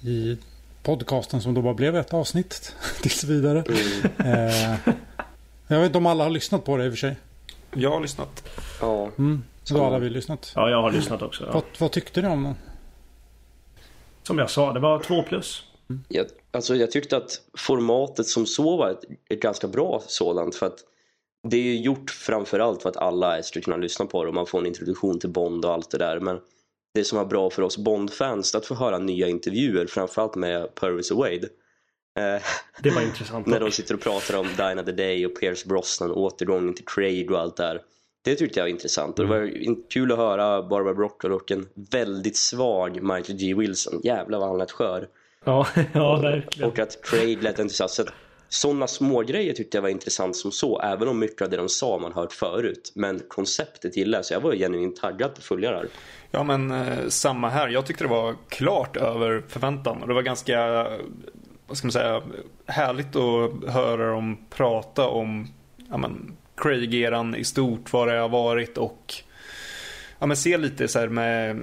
i 0.00 0.38
podcasten 0.82 1.40
som 1.40 1.54
då 1.54 1.62
bara 1.62 1.74
blev 1.74 1.96
ett 1.96 2.14
avsnitt 2.14 2.76
tills 3.02 3.24
vidare. 3.24 3.64
Mm. 4.18 4.48
Eh, 4.48 4.94
jag 5.66 5.78
vet 5.78 5.86
inte 5.86 5.98
om 5.98 6.06
alla 6.06 6.24
har 6.24 6.30
lyssnat 6.30 6.64
på 6.64 6.76
det 6.76 6.84
i 6.84 6.88
och 6.88 6.92
för 6.92 6.98
sig. 6.98 7.16
Jag 7.74 7.90
har 7.90 8.00
lyssnat. 8.00 8.48
Ja. 8.80 9.10
Mm. 9.18 9.42
Så 9.62 9.74
då 9.74 9.80
har 9.80 9.86
alla 9.86 9.98
vi 9.98 10.10
lyssnat. 10.10 10.52
Ja, 10.56 10.70
jag 10.70 10.82
har 10.82 10.90
lyssnat 10.90 11.22
också. 11.22 11.44
Ja. 11.44 11.52
Vad, 11.52 11.62
vad 11.78 11.92
tyckte 11.92 12.22
ni 12.22 12.28
om 12.28 12.44
den? 12.44 12.54
Som 14.22 14.38
jag 14.38 14.50
sa, 14.50 14.72
det 14.72 14.80
var 14.80 14.98
två 14.98 15.22
plus. 15.22 15.64
Mm. 15.92 16.04
Jag, 16.08 16.26
alltså, 16.50 16.76
jag 16.76 16.90
tyckte 16.90 17.16
att 17.16 17.40
formatet 17.58 18.26
som 18.26 18.46
så 18.46 18.76
var 18.76 18.90
ett, 18.90 19.04
ett 19.30 19.40
ganska 19.40 19.68
bra 19.68 20.02
sådant. 20.06 20.54
För 20.54 20.66
att 20.66 20.78
det 21.48 21.56
är 21.56 21.74
gjort 21.74 22.10
framförallt 22.10 22.82
för 22.82 22.88
att 22.88 22.96
alla 22.96 23.42
ska 23.42 23.60
kunna 23.60 23.76
lyssna 23.76 24.06
på 24.06 24.24
det 24.24 24.28
och 24.28 24.34
man 24.34 24.46
får 24.46 24.58
en 24.58 24.66
introduktion 24.66 25.18
till 25.18 25.30
Bond 25.30 25.64
och 25.64 25.72
allt 25.72 25.90
det 25.90 25.98
där. 25.98 26.20
Men 26.20 26.40
det 26.94 27.04
som 27.04 27.18
var 27.18 27.24
bra 27.24 27.50
för 27.50 27.62
oss 27.62 27.78
Bond-fans 27.78 28.54
att 28.54 28.66
få 28.66 28.74
höra 28.74 28.98
nya 28.98 29.28
intervjuer, 29.28 29.86
framförallt 29.86 30.34
med 30.34 30.74
Purvis 30.74 31.10
och 31.10 31.18
Wade. 31.18 31.48
Eh, 32.18 32.42
det 32.82 32.90
var 32.90 33.02
intressant. 33.02 33.46
när 33.46 33.60
de 33.60 33.70
sitter 33.70 33.94
och 33.94 34.00
pratar 34.00 34.38
om 34.38 34.46
Dine 34.46 34.84
the 34.84 34.92
Day 34.92 35.26
och 35.26 35.40
Pierce 35.40 35.64
Brosnan, 35.66 36.10
återgången 36.10 36.74
till 36.74 36.84
Craig 36.84 37.30
och 37.30 37.38
allt 37.38 37.56
det 37.56 37.62
där. 37.62 37.82
Det 38.24 38.34
tyckte 38.34 38.60
jag 38.60 38.64
var 38.64 38.70
intressant 38.70 39.18
och 39.18 39.24
det 39.24 39.30
var 39.30 39.42
mm. 39.42 39.82
kul 39.90 40.12
att 40.12 40.18
höra 40.18 40.62
Barbara 40.62 40.94
Broccoli 40.94 41.34
och 41.34 41.50
en 41.50 41.68
väldigt 41.74 42.36
svag 42.36 43.02
Michael 43.02 43.38
G. 43.38 43.54
Wilson. 43.54 44.00
Jävlar 44.04 44.38
vad 44.38 44.48
han 44.48 44.58
lät 44.58 44.70
skör. 44.70 45.08
Ja, 45.44 45.66
ja 45.92 46.16
verkligen. 46.16 46.70
Och 46.70 46.78
att 46.78 46.98
Craig 47.02 47.42
lät 47.42 47.60
entusiast. 47.60 48.00
Sådana 48.48 48.86
små 48.86 49.20
grejer 49.20 49.52
tyckte 49.52 49.76
jag 49.76 49.82
var 49.82 49.88
intressant 49.88 50.36
som 50.36 50.52
så, 50.52 50.80
även 50.80 51.08
om 51.08 51.18
mycket 51.18 51.42
av 51.42 51.50
det 51.50 51.56
de 51.56 51.68
sa 51.68 51.98
man 51.98 52.12
hört 52.12 52.32
förut. 52.32 52.92
Men 52.94 53.20
konceptet 53.28 53.96
gillar 53.96 54.18
jag, 54.18 54.26
så 54.26 54.34
jag 54.34 54.40
var 54.40 54.54
genuint 54.54 54.96
taggad 54.96 55.34
på 55.34 55.38
att 55.38 55.44
följa 55.44 55.70
det 55.70 55.76
här. 55.76 55.88
Ja, 56.30 56.42
men 56.42 56.70
eh, 56.70 57.08
samma 57.08 57.48
här. 57.48 57.68
Jag 57.68 57.86
tyckte 57.86 58.04
det 58.04 58.10
var 58.10 58.34
klart 58.48 58.96
över 58.96 59.42
förväntan 59.48 60.02
och 60.02 60.08
det 60.08 60.14
var 60.14 60.22
ganska, 60.22 60.86
vad 61.66 61.76
ska 61.76 61.86
man 61.86 61.92
säga, 61.92 62.22
härligt 62.66 63.16
att 63.16 63.74
höra 63.74 64.10
dem 64.10 64.46
prata 64.50 65.08
om 65.08 65.48
ja, 65.90 65.96
men, 65.96 66.36
Craig-eran 66.56 67.36
i 67.36 67.44
stort, 67.44 67.92
vad 67.92 68.08
det 68.08 68.18
har 68.18 68.28
varit 68.28 68.78
och 68.78 69.14
ja, 70.18 70.26
men 70.26 70.36
se 70.36 70.56
lite 70.56 70.88
så 70.88 70.98
här 70.98 71.08
med 71.08 71.60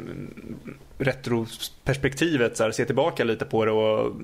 retroperspektivet, 1.00 2.58
så 2.58 2.64
här, 2.64 2.72
se 2.72 2.86
tillbaka 2.86 3.24
lite 3.24 3.46
på 3.46 3.66
det 3.66 3.72
och 3.72 4.16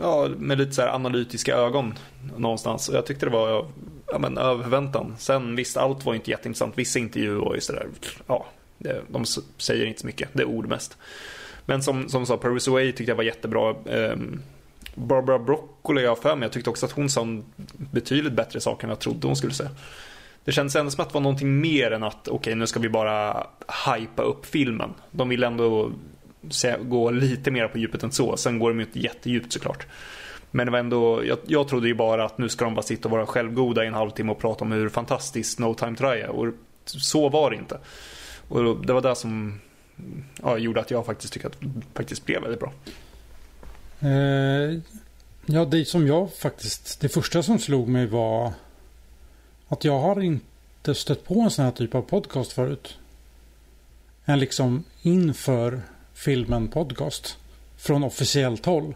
ja, 0.00 0.28
med 0.38 0.58
lite 0.58 0.72
så 0.72 0.82
analytiska 0.82 1.54
ögon 1.54 1.94
någonstans. 2.36 2.88
Och 2.88 2.94
jag 2.94 3.06
tyckte 3.06 3.26
det 3.26 3.32
var 3.32 3.66
ja, 4.06 4.18
men, 4.18 4.38
över 4.38 4.62
förväntan. 4.62 5.14
Sen 5.18 5.56
visst, 5.56 5.76
allt 5.76 6.04
var 6.04 6.14
inte 6.14 6.30
jätteintressant. 6.30 6.78
Vissa 6.78 6.98
intervjuer 6.98 7.40
var 7.40 7.54
ju 7.54 7.60
sådär, 7.60 7.86
ja, 8.26 8.46
det, 8.78 9.02
de 9.08 9.24
säger 9.58 9.86
inte 9.86 10.00
så 10.00 10.06
mycket. 10.06 10.28
Det 10.32 10.42
är 10.42 10.46
ord 10.46 10.68
mest. 10.68 10.96
Men 11.66 11.82
som, 11.82 12.08
som 12.08 12.26
sa, 12.26 12.36
Paris 12.36 12.68
Away 12.68 12.92
tyckte 12.92 13.10
jag 13.10 13.16
var 13.16 13.24
jättebra. 13.24 13.74
Um, 13.84 14.42
Barbara 14.94 15.38
Broccoli 15.38 16.02
jag 16.02 16.18
för 16.18 16.36
mig. 16.36 16.46
Jag 16.46 16.52
tyckte 16.52 16.70
också 16.70 16.86
att 16.86 16.92
hon 16.92 17.10
sa 17.10 17.26
betydligt 17.76 18.32
bättre 18.32 18.60
saker 18.60 18.84
än 18.84 18.88
jag 18.88 18.98
trodde 18.98 19.26
hon 19.26 19.36
skulle 19.36 19.52
säga. 19.52 19.70
Det 20.44 20.52
kändes 20.52 20.76
ändå 20.76 20.90
som 20.90 21.02
att 21.02 21.08
det 21.08 21.14
var 21.14 21.20
någonting 21.20 21.60
mer 21.60 21.90
än 21.90 22.02
att 22.02 22.28
okej 22.28 22.36
okay, 22.36 22.54
nu 22.54 22.66
ska 22.66 22.80
vi 22.80 22.88
bara 22.88 23.46
hypa 23.86 24.22
upp 24.22 24.46
filmen. 24.46 24.94
De 25.10 25.28
vill 25.28 25.42
ändå 25.42 25.92
gå 26.80 27.10
lite 27.10 27.50
mer 27.50 27.68
på 27.68 27.78
djupet 27.78 28.02
än 28.02 28.12
så. 28.12 28.36
Sen 28.36 28.58
går 28.58 28.70
de 28.70 28.80
ju 28.80 28.86
inte 28.86 28.98
jättedjupt 28.98 29.52
såklart. 29.52 29.86
Men 30.50 30.66
det 30.66 30.70
var 30.70 30.78
ändå, 30.78 31.24
jag, 31.24 31.38
jag 31.46 31.68
trodde 31.68 31.88
ju 31.88 31.94
bara 31.94 32.24
att 32.24 32.38
nu 32.38 32.48
ska 32.48 32.64
de 32.64 32.74
bara 32.74 32.82
sitta 32.82 33.08
och 33.08 33.12
vara 33.12 33.26
självgoda 33.26 33.84
i 33.84 33.86
en 33.86 33.94
halvtimme 33.94 34.32
och 34.32 34.38
prata 34.38 34.64
om 34.64 34.72
hur 34.72 34.88
fantastiskt 34.88 35.58
No 35.58 35.74
Time 35.74 35.96
To 35.96 36.04
Die 36.04 36.20
är. 36.20 36.28
Och 36.28 36.54
så 36.84 37.28
var 37.28 37.50
det 37.50 37.56
inte. 37.56 37.78
Och 38.48 38.86
det 38.86 38.92
var 38.92 39.00
det 39.00 39.14
som 39.14 39.60
ja, 40.42 40.58
gjorde 40.58 40.80
att 40.80 40.90
jag 40.90 41.06
faktiskt 41.06 41.32
tyckte 41.32 41.48
att 41.48 41.60
det 41.60 41.82
faktiskt 41.94 42.26
blev 42.26 42.42
väldigt 42.42 42.60
bra. 42.60 42.72
Eh, 44.00 44.80
ja, 45.46 45.64
det 45.64 45.84
som 45.84 46.06
jag 46.06 46.34
faktiskt... 46.34 47.00
Det 47.00 47.08
första 47.08 47.42
som 47.42 47.58
slog 47.58 47.88
mig 47.88 48.06
var 48.06 48.52
att 49.70 49.84
jag 49.84 49.98
har 49.98 50.20
inte 50.20 50.94
stött 50.94 51.24
på 51.24 51.40
en 51.40 51.50
sån 51.50 51.64
här 51.64 51.72
typ 51.72 51.94
av 51.94 52.02
podcast 52.02 52.52
förut. 52.52 52.98
En 54.24 54.38
liksom 54.38 54.84
inför 55.02 55.80
filmen 56.14 56.68
podcast. 56.68 57.38
Från 57.76 58.04
officiellt 58.04 58.66
håll. 58.66 58.94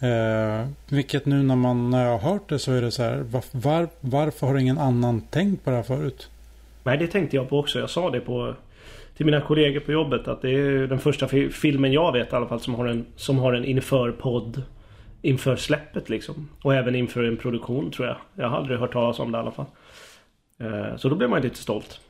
Eh, 0.00 0.68
vilket 0.88 1.26
nu 1.26 1.42
när 1.42 1.56
man 1.56 1.90
när 1.90 2.04
jag 2.04 2.18
har 2.18 2.32
hört 2.32 2.48
det 2.48 2.58
så 2.58 2.72
är 2.72 2.82
det 2.82 2.90
så 2.90 3.02
här. 3.02 3.16
Var, 3.16 3.44
var, 3.50 3.88
varför 4.00 4.46
har 4.46 4.58
ingen 4.58 4.78
annan 4.78 5.20
tänkt 5.20 5.64
på 5.64 5.70
det 5.70 5.76
här 5.76 5.82
förut? 5.82 6.28
Nej, 6.82 6.98
det 6.98 7.06
tänkte 7.06 7.36
jag 7.36 7.48
på 7.48 7.58
också. 7.58 7.78
Jag 7.78 7.90
sa 7.90 8.10
det 8.10 8.20
på 8.20 8.54
till 9.16 9.26
mina 9.26 9.40
kollegor 9.40 9.80
på 9.80 9.92
jobbet 9.92 10.28
att 10.28 10.42
det 10.42 10.50
är 10.50 10.86
den 10.86 10.98
första 10.98 11.28
filmen 11.52 11.92
jag 11.92 12.12
vet 12.12 12.32
i 12.32 12.36
alla 12.36 12.46
fall 12.46 12.60
som 12.60 12.74
har 12.74 12.86
en, 12.86 13.06
som 13.16 13.38
har 13.38 13.52
en 13.52 13.64
inför 13.64 14.12
podd 14.12 14.62
inför 15.26 15.56
släppet 15.56 16.08
liksom. 16.08 16.48
Och 16.62 16.74
även 16.74 16.94
inför 16.94 17.24
en 17.24 17.36
produktion 17.36 17.90
tror 17.90 18.08
jag. 18.08 18.16
Jag 18.34 18.48
har 18.48 18.56
aldrig 18.56 18.78
hört 18.78 18.92
talas 18.92 19.18
om 19.18 19.32
det 19.32 19.38
i 19.38 19.40
alla 19.40 19.50
fall. 19.50 19.66
Eh, 20.58 20.96
så 20.96 21.08
då 21.08 21.14
blev 21.14 21.30
man 21.30 21.42
lite 21.42 21.58
stolt. 21.58 22.00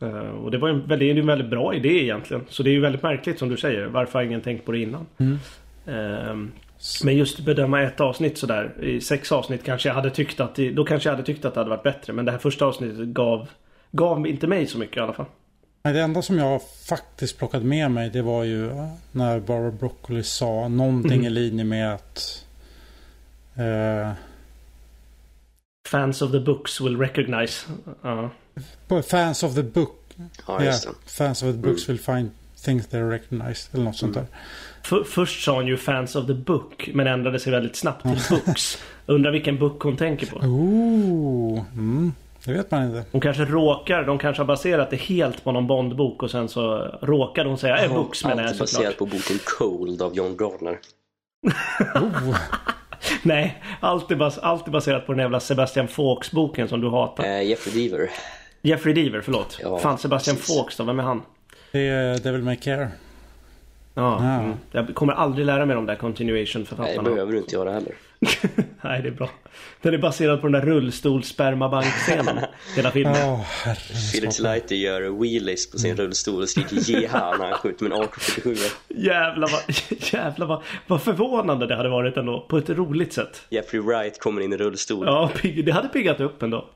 Eh, 0.00 0.08
och 0.18 0.50
det 0.50 0.58
var 0.58 0.68
en 0.68 0.86
väldigt, 0.86 1.16
en 1.16 1.26
väldigt 1.26 1.50
bra 1.50 1.74
idé 1.74 2.02
egentligen. 2.02 2.44
Så 2.48 2.62
det 2.62 2.70
är 2.70 2.72
ju 2.72 2.80
väldigt 2.80 3.02
märkligt 3.02 3.38
som 3.38 3.48
du 3.48 3.56
säger. 3.56 3.86
Varför 3.86 4.18
har 4.18 4.26
ingen 4.26 4.40
tänkt 4.40 4.64
på 4.64 4.72
det 4.72 4.78
innan? 4.78 5.06
Mm. 5.18 5.38
Ehm, 5.86 6.52
men 7.04 7.16
just 7.16 7.40
bedöma 7.40 7.82
ett 7.82 8.00
avsnitt 8.00 8.38
sådär. 8.38 8.84
I 8.84 9.00
sex 9.00 9.32
avsnitt 9.32 9.64
kanske 9.64 9.88
jag 9.88 9.94
hade 9.94 10.10
tyckt 10.10 10.40
att 10.40 10.54
det, 10.54 10.70
Då 10.70 10.84
kanske 10.84 11.08
jag 11.08 11.14
hade 11.14 11.26
tyckt 11.26 11.44
att 11.44 11.54
det 11.54 11.60
hade 11.60 11.70
varit 11.70 11.82
bättre. 11.82 12.12
Men 12.12 12.24
det 12.24 12.32
här 12.32 12.38
första 12.38 12.66
avsnittet 12.66 13.06
gav 13.06 13.48
Gav 13.96 14.26
inte 14.26 14.46
mig 14.46 14.66
så 14.66 14.78
mycket 14.78 14.96
i 14.96 15.00
alla 15.00 15.12
fall. 15.12 15.26
Det 15.82 16.00
enda 16.00 16.22
som 16.22 16.38
jag 16.38 16.60
faktiskt 16.88 17.38
plockade 17.38 17.64
med 17.64 17.90
mig 17.90 18.10
det 18.10 18.22
var 18.22 18.44
ju 18.44 18.70
när 19.12 19.40
Barbara 19.40 19.70
Broccoli 19.70 20.22
sa 20.22 20.68
någonting 20.68 21.12
mm. 21.12 21.24
i 21.24 21.30
linje 21.30 21.64
med 21.64 21.94
att 21.94 22.45
uh, 23.58 24.14
Fans 25.86 26.22
of 26.22 26.32
the 26.32 26.40
books 26.40 26.80
will 26.80 26.96
recognize. 26.96 27.66
Uh. 28.04 28.28
Fans 29.02 29.42
of 29.42 29.54
the 29.54 29.62
book. 29.62 30.02
Ja, 30.46 30.62
yeah, 30.62 30.76
fans 31.06 31.42
of 31.42 31.52
the 31.52 31.58
books 31.58 31.84
mm. 31.84 31.88
will 31.88 31.98
find 31.98 32.30
things 32.64 32.86
they 32.86 33.02
recognize. 33.02 33.68
Eller 33.72 33.84
något 33.84 33.96
sånt 33.96 34.16
mm. 34.16 34.26
där. 34.30 34.38
För, 34.82 35.04
först 35.04 35.44
sa 35.44 35.54
hon 35.54 35.66
ju 35.66 35.76
fans 35.76 36.16
of 36.16 36.26
the 36.26 36.34
book. 36.34 36.90
Men 36.94 37.06
ändrade 37.06 37.40
sig 37.40 37.52
väldigt 37.52 37.76
snabbt 37.76 38.02
till 38.02 38.20
books. 38.46 38.78
Undrar 39.06 39.32
vilken 39.32 39.58
book 39.58 39.82
hon 39.82 39.96
tänker 39.96 40.26
på. 40.26 40.36
Ooh, 40.46 41.64
mm. 41.74 42.12
Det 42.44 42.52
vet 42.52 42.70
man 42.70 42.84
inte. 42.84 43.04
Hon 43.12 43.20
kanske 43.20 43.44
råkar, 43.44 44.04
de 44.04 44.18
kanske 44.18 44.42
har 44.42 44.46
baserat 44.46 44.90
det 44.90 44.96
helt 44.96 45.44
på 45.44 45.52
någon 45.52 45.66
Bondbok 45.66 46.22
och 46.22 46.30
sen 46.30 46.48
så 46.48 46.76
råkar 47.02 47.44
hon 47.44 47.58
säga 47.58 47.76
en 47.76 47.90
books 47.90 48.24
menar 48.24 48.42
jag 48.42 48.50
såklart. 48.50 48.72
baserat 48.72 48.98
på 48.98 49.06
boken 49.06 49.38
Cold 49.44 50.02
av 50.02 50.16
John 50.16 50.36
Gardner. 50.36 50.78
oh. 51.94 52.36
Nej, 53.22 53.62
allt 53.80 54.10
är, 54.10 54.16
bas 54.16 54.38
allt 54.38 54.66
är 54.66 54.70
baserat 54.70 55.06
på 55.06 55.12
den 55.12 55.20
jävla 55.20 55.40
Sebastian 55.40 55.88
Fawkes-boken 55.88 56.68
som 56.68 56.80
du 56.80 56.88
hatar. 56.88 57.24
Uh, 57.24 57.44
Jeffrey 57.44 57.88
Deaver. 57.88 58.10
Jeffrey 58.62 58.94
Deaver, 58.94 59.20
förlåt. 59.20 59.58
Ja, 59.62 59.78
Fan, 59.78 59.98
Sebastian 59.98 60.36
precis. 60.36 60.56
Fawkes 60.56 60.76
då, 60.76 60.84
vem 60.84 60.98
är 60.98 61.02
han? 61.02 61.22
Det 61.72 61.88
är 61.88 62.18
Devil 62.18 62.42
May 62.42 62.56
Care. 62.56 62.88
Ja, 63.94 64.18
ja. 64.24 64.40
Mm. 64.40 64.52
jag 64.72 64.94
kommer 64.94 65.12
aldrig 65.12 65.46
lära 65.46 65.66
mig 65.66 65.76
de 65.76 65.86
där 65.86 65.94
continuation-författarna. 65.94 67.02
Nej, 67.02 67.04
det 67.04 67.10
behöver 67.10 67.32
du 67.32 67.38
inte 67.38 67.54
göra 67.56 67.72
heller. 67.72 67.92
Nej, 68.80 69.02
det 69.02 69.08
är 69.08 69.12
bra. 69.12 69.30
Den 69.82 69.94
är 69.94 69.98
baserad 69.98 70.40
på 70.40 70.46
den 70.46 70.60
där 70.60 70.66
rullstolsspermabankscenen. 70.66 72.38
hela 72.76 72.90
filmen. 72.90 73.14
Oh, 73.14 73.42
Felix 74.12 74.38
Leiter 74.38 74.76
gör 74.76 75.20
wheelies 75.20 75.70
på 75.70 75.78
sin 75.78 75.90
mm. 75.90 76.04
rullstol 76.04 76.42
och 76.42 76.48
skriker 76.48 76.90
jeha 76.90 77.36
när 77.36 77.44
han 77.44 77.58
skjuter 77.58 77.84
med 77.84 77.92
en 77.92 78.04
AK47. 78.04 78.72
Jävlar 78.88 79.48
vad, 79.52 79.62
jävlar 80.12 80.46
vad, 80.46 80.62
vad 80.86 81.02
förvånande 81.02 81.66
det 81.66 81.76
hade 81.76 81.88
varit 81.88 82.16
ändå. 82.16 82.46
På 82.48 82.58
ett 82.58 82.70
roligt 82.70 83.12
sätt. 83.12 83.42
Jeffrey 83.48 83.82
Wright 83.82 84.20
kommer 84.20 84.40
in 84.40 84.52
i 84.52 84.56
rullstol. 84.56 85.06
Ja, 85.06 85.30
det 85.64 85.72
hade 85.72 85.88
piggat 85.88 86.20
upp 86.20 86.42
ändå. 86.42 86.70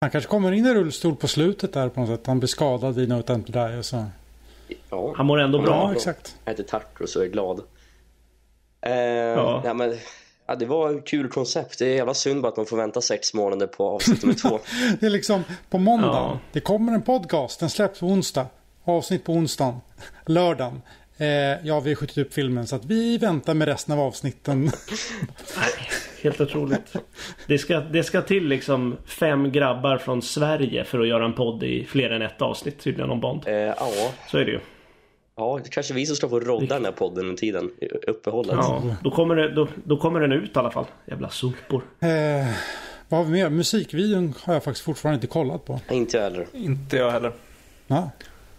Han 0.00 0.10
kanske 0.10 0.30
kommer 0.30 0.52
in 0.52 0.66
i 0.66 0.74
rullstol 0.74 1.16
på 1.16 1.28
slutet 1.28 1.72
där 1.72 1.88
på 1.88 2.00
något 2.00 2.08
sätt. 2.08 2.26
Han 2.26 2.38
blir 2.38 2.48
skadad 2.48 2.98
i 2.98 3.06
No 3.06 3.22
Time 3.22 3.42
To 3.42 3.52
Die 3.52 3.78
och 3.78 3.84
så. 3.84 4.04
Ja. 4.90 5.14
Han 5.16 5.26
mår 5.26 5.38
ändå 5.38 5.58
bra. 5.58 5.70
Ja, 5.70 5.92
exakt. 5.92 6.36
Han 6.44 6.54
äter 6.54 6.64
tacos 6.64 7.16
och 7.16 7.24
är 7.24 7.28
glad. 7.28 7.62
Eh, 8.80 8.92
ja. 8.92 9.62
ja. 9.64 9.74
men 9.74 9.94
Ja, 10.50 10.54
det 10.54 10.66
var 10.66 10.94
ett 10.94 11.06
kul 11.06 11.28
koncept. 11.28 11.78
Det 11.78 11.86
är 11.86 11.94
jävla 11.94 12.14
synd 12.14 12.42
bara 12.42 12.48
att 12.48 12.56
man 12.56 12.66
får 12.66 12.76
vänta 12.76 13.00
sex 13.00 13.34
månader 13.34 13.66
på 13.66 13.88
avsnitt 13.88 14.22
nummer 14.22 14.34
två. 14.34 14.58
det 15.00 15.06
är 15.06 15.10
liksom 15.10 15.44
på 15.70 15.78
måndag. 15.78 16.06
Ja. 16.06 16.38
Det 16.52 16.60
kommer 16.60 16.92
en 16.92 17.02
podcast. 17.02 17.60
Den 17.60 17.70
släpps 17.70 18.00
på 18.00 18.06
onsdag. 18.06 18.46
Avsnitt 18.84 19.24
på 19.24 19.32
onsdagen. 19.32 19.80
Lördagen. 20.26 20.82
Eh, 21.16 21.26
ja, 21.26 21.80
vi 21.80 21.90
har 21.90 21.94
skjutit 21.94 22.18
upp 22.18 22.34
filmen 22.34 22.66
så 22.66 22.76
att 22.76 22.84
vi 22.84 23.18
väntar 23.18 23.54
med 23.54 23.68
resten 23.68 23.94
av 23.94 24.00
avsnitten. 24.00 24.60
Nej, 25.56 25.88
helt 26.22 26.40
otroligt. 26.40 26.96
Det 27.46 27.58
ska, 27.58 27.80
det 27.80 28.04
ska 28.04 28.22
till 28.22 28.48
liksom 28.48 28.96
fem 29.06 29.52
grabbar 29.52 29.98
från 29.98 30.22
Sverige 30.22 30.84
för 30.84 31.00
att 31.00 31.08
göra 31.08 31.24
en 31.24 31.34
podd 31.34 31.62
i 31.62 31.84
fler 31.84 32.10
än 32.10 32.22
ett 32.22 32.42
avsnitt 32.42 32.80
tydligen 32.80 33.10
om 33.10 33.20
Bond. 33.20 33.42
Eh, 33.46 33.54
ja. 33.54 34.12
Så 34.30 34.38
är 34.38 34.44
det 34.44 34.50
ju. 34.50 34.60
Ja, 35.38 35.60
det 35.64 35.70
kanske 35.70 35.94
vi 35.94 36.06
som 36.06 36.16
ska 36.16 36.28
få 36.28 36.40
rodda 36.40 36.74
den 36.74 36.84
här 36.84 36.92
podden 36.92 37.24
under 37.24 37.36
tiden. 37.36 37.70
Uppehållet. 38.06 38.54
Ja, 38.56 38.82
då 39.02 39.10
kommer, 39.10 39.36
det, 39.36 39.54
då, 39.54 39.68
då 39.84 39.96
kommer 39.96 40.20
den 40.20 40.32
ut 40.32 40.56
i 40.56 40.58
alla 40.58 40.70
fall. 40.70 40.84
Jävla 41.06 41.28
sopor. 41.28 41.82
Eh, 42.00 42.08
vad 43.08 43.20
har 43.20 43.24
vi 43.24 43.30
mer? 43.30 43.50
Musikvideon 43.50 44.34
har 44.42 44.54
jag 44.54 44.64
faktiskt 44.64 44.84
fortfarande 44.84 45.14
inte 45.14 45.26
kollat 45.26 45.64
på. 45.64 45.80
Inte 45.90 46.16
jag 46.16 46.24
heller. 46.24 46.46
Inte 46.52 46.96
jag 46.96 47.10
heller. 47.10 47.32
Ja. 47.86 48.10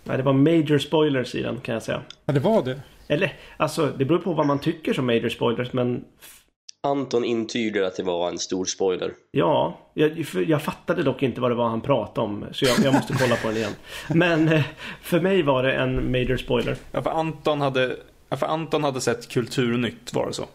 Nej, 0.03 0.17
det 0.17 0.23
var 0.23 0.33
major 0.33 0.77
spoilers 0.77 1.35
i 1.35 1.41
den 1.41 1.57
kan 1.57 1.73
jag 1.73 1.83
säga. 1.83 2.01
Ja, 2.25 2.33
det 2.33 2.39
var 2.39 2.63
det. 2.63 2.79
Eller, 3.07 3.33
alltså 3.57 3.93
det 3.97 4.05
beror 4.05 4.19
på 4.19 4.33
vad 4.33 4.45
man 4.45 4.59
tycker 4.59 4.93
som 4.93 5.05
major 5.05 5.29
spoilers 5.29 5.73
men 5.73 6.05
Anton 6.83 7.25
intygar 7.25 7.83
att 7.83 7.95
det 7.95 8.03
var 8.03 8.29
en 8.29 8.39
stor 8.39 8.65
spoiler. 8.65 9.13
Ja, 9.31 9.79
jag, 9.93 10.25
jag 10.47 10.61
fattade 10.61 11.03
dock 11.03 11.23
inte 11.23 11.41
vad 11.41 11.51
det 11.51 11.55
var 11.55 11.69
han 11.69 11.81
pratade 11.81 12.27
om. 12.27 12.45
Så 12.51 12.65
jag, 12.65 12.79
jag 12.83 12.93
måste 12.93 13.13
kolla 13.13 13.35
på 13.35 13.47
den 13.47 13.57
igen. 13.57 13.71
Men 14.07 14.49
eh, 14.49 14.63
för 15.01 15.19
mig 15.19 15.43
var 15.43 15.63
det 15.63 15.73
en 15.73 16.11
major 16.11 16.37
spoiler. 16.37 16.75
Ja, 16.91 17.01
för 17.01 17.09
Anton 17.09 17.61
hade, 17.61 17.95
ja, 18.29 18.37
för 18.37 18.45
Anton 18.45 18.83
hade 18.83 19.01
sett 19.01 19.29
Kulturnytt, 19.29 20.13
var 20.13 20.27
det 20.27 20.33
så? 20.33 20.45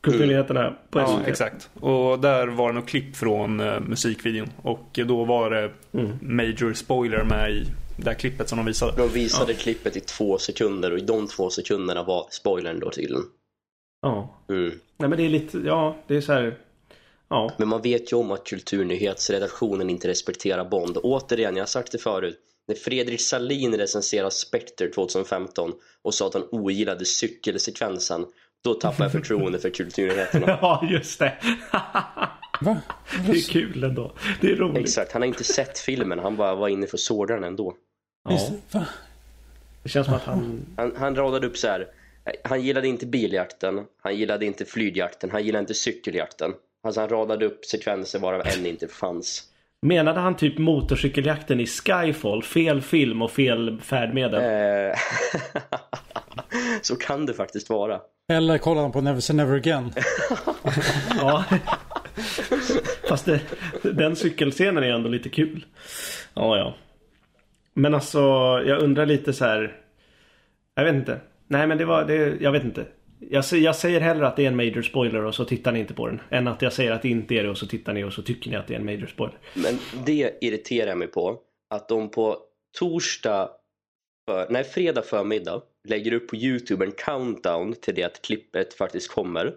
Kulturnyheterna 0.00 0.60
mm. 0.60 0.74
på 0.90 0.98
SVT. 0.98 1.08
Ja, 1.24 1.30
exakt. 1.30 1.70
Och 1.80 2.18
där 2.18 2.46
var 2.46 2.68
det 2.68 2.74
något 2.78 2.88
klipp 2.88 3.16
från 3.16 3.60
uh, 3.60 3.80
musikvideon. 3.80 4.48
Och 4.62 4.98
då 5.06 5.24
var 5.24 5.50
det 5.50 5.70
mm. 5.92 6.18
major 6.20 6.74
spoiler 6.74 7.24
med 7.24 7.50
i 7.50 7.66
det 7.96 8.04
där 8.04 8.14
klippet 8.14 8.48
som 8.48 8.56
de 8.56 8.66
visade. 8.66 8.92
De 8.96 9.08
visade 9.08 9.52
ja. 9.52 9.58
klippet 9.58 9.96
i 9.96 10.00
två 10.00 10.38
sekunder 10.38 10.92
och 10.92 10.98
i 10.98 11.02
de 11.02 11.28
två 11.28 11.50
sekunderna 11.50 12.02
var 12.02 12.26
spoilern 12.30 12.80
då 12.80 12.90
tydligen. 12.90 13.24
Ja. 14.02 14.36
Mm. 14.48 14.80
Nej 14.96 15.08
men 15.08 15.18
det 15.18 15.24
är 15.24 15.28
lite, 15.28 15.58
ja 15.58 15.96
det 16.06 16.16
är 16.16 16.20
så 16.20 16.32
här. 16.32 16.58
Ja. 17.28 17.52
Men 17.58 17.68
man 17.68 17.82
vet 17.82 18.12
ju 18.12 18.16
om 18.16 18.30
att 18.30 18.46
kulturnyhetsredaktionen 18.46 19.90
inte 19.90 20.08
respekterar 20.08 20.64
Bond. 20.64 20.98
Återigen, 21.02 21.56
jag 21.56 21.62
har 21.62 21.66
sagt 21.66 21.92
det 21.92 21.98
förut. 21.98 22.38
När 22.68 22.74
Fredrik 22.74 23.20
Salin 23.20 23.74
recenserade 23.74 24.30
Spectre 24.30 24.88
2015 24.88 25.72
och 26.02 26.14
sa 26.14 26.26
att 26.26 26.34
han 26.34 26.48
ogillade 26.50 27.04
cykelsekvensen 27.04 28.26
då 28.64 28.74
tappade 28.74 29.04
jag 29.04 29.12
förtroende 29.12 29.58
för 29.58 29.70
kulturnyheterna. 29.70 30.46
ja, 30.60 30.88
just 30.90 31.18
det. 31.18 31.32
Va? 32.60 32.80
Det 33.26 33.32
är 33.32 33.48
kul 33.50 33.84
ändå. 33.84 34.12
Det 34.40 34.52
är 34.52 34.56
roligt. 34.56 34.78
Exakt, 34.78 35.12
han 35.12 35.22
har 35.22 35.26
inte 35.26 35.44
sett 35.44 35.78
filmen. 35.78 36.18
Han 36.18 36.36
bara 36.36 36.54
var 36.54 36.68
inne 36.68 36.86
för 36.86 37.26
den 37.26 37.44
ändå. 37.44 37.74
Ja. 38.28 38.38
Va? 38.72 38.86
Det 39.82 39.88
känns 39.88 40.06
som 40.06 40.14
att 40.14 40.22
han... 40.22 40.66
Han, 40.76 40.92
han 40.96 41.16
radade 41.16 41.46
upp 41.46 41.56
så 41.56 41.68
här. 41.68 41.86
Han 42.44 42.62
gillade 42.62 42.88
inte 42.88 43.06
biljakten, 43.06 43.84
han 44.02 44.16
gillade 44.16 44.46
inte 44.46 44.64
flygjakten, 44.64 45.30
han 45.30 45.44
gillade 45.44 45.60
inte 45.60 45.74
cykeljakten. 45.74 46.54
Alltså 46.82 47.00
han 47.00 47.08
radade 47.08 47.46
upp 47.46 47.64
sekvenser 47.64 48.18
varav 48.18 48.42
en 48.46 48.66
inte 48.66 48.88
fanns. 48.88 49.42
Menade 49.82 50.20
han 50.20 50.36
typ 50.36 50.58
motorcykeljakten 50.58 51.60
i 51.60 51.66
Skyfall? 51.66 52.42
Fel 52.42 52.82
film 52.82 53.22
och 53.22 53.30
fel 53.30 53.80
färdmedel? 53.80 54.40
Eh, 54.90 54.98
så 56.82 56.96
kan 56.96 57.26
det 57.26 57.34
faktiskt 57.34 57.70
vara. 57.70 58.00
Eller 58.32 58.58
kollade 58.58 58.84
han 58.84 58.92
på 58.92 59.00
Never 59.00 59.20
Say 59.20 59.36
Never 59.36 59.56
Again? 59.56 59.92
ja. 61.20 61.44
Fast 63.08 63.26
det, 63.26 63.40
den 63.82 64.16
cykelscenen 64.16 64.84
är 64.84 64.90
ändå 64.90 65.08
lite 65.08 65.28
kul. 65.28 65.66
Ja, 66.34 66.58
ja. 66.58 66.74
Men 67.74 67.94
alltså, 67.94 68.20
jag 68.66 68.82
undrar 68.82 69.06
lite 69.06 69.32
så 69.32 69.44
här. 69.44 69.76
Jag 70.74 70.84
vet 70.84 70.94
inte. 70.94 71.20
Nej 71.48 71.66
men 71.66 71.78
det 71.78 71.84
var, 71.84 72.04
det, 72.04 72.36
jag 72.40 72.52
vet 72.52 72.64
inte. 72.64 72.86
Jag, 73.18 73.44
jag 73.52 73.76
säger 73.76 74.00
hellre 74.00 74.26
att 74.26 74.36
det 74.36 74.42
är 74.42 74.48
en 74.48 74.56
major 74.56 74.82
spoiler 74.82 75.24
och 75.24 75.34
så 75.34 75.44
tittar 75.44 75.72
ni 75.72 75.80
inte 75.80 75.94
på 75.94 76.06
den. 76.06 76.20
Än 76.30 76.48
att 76.48 76.62
jag 76.62 76.72
säger 76.72 76.92
att 76.92 77.02
det 77.02 77.08
inte 77.08 77.34
är 77.34 77.42
det 77.42 77.50
och 77.50 77.58
så 77.58 77.66
tittar 77.66 77.92
ni 77.92 78.04
och 78.04 78.12
så 78.12 78.22
tycker 78.22 78.50
ni 78.50 78.56
att 78.56 78.66
det 78.66 78.74
är 78.74 78.78
en 78.78 78.84
major 78.84 79.06
spoiler. 79.06 79.38
Men 79.54 79.78
det 80.06 80.38
irriterar 80.40 80.88
jag 80.88 80.98
mig 80.98 81.08
på. 81.08 81.40
Att 81.70 81.88
de 81.88 82.10
på 82.10 82.38
torsdag, 82.78 83.50
för, 84.28 84.46
nej 84.50 84.64
fredag 84.64 85.02
förmiddag 85.02 85.62
lägger 85.88 86.12
upp 86.12 86.28
på 86.28 86.36
Youtube 86.36 86.84
en 86.84 86.92
countdown 86.92 87.74
till 87.74 87.94
det 87.94 88.02
att 88.02 88.22
klippet 88.22 88.74
faktiskt 88.74 89.10
kommer. 89.10 89.54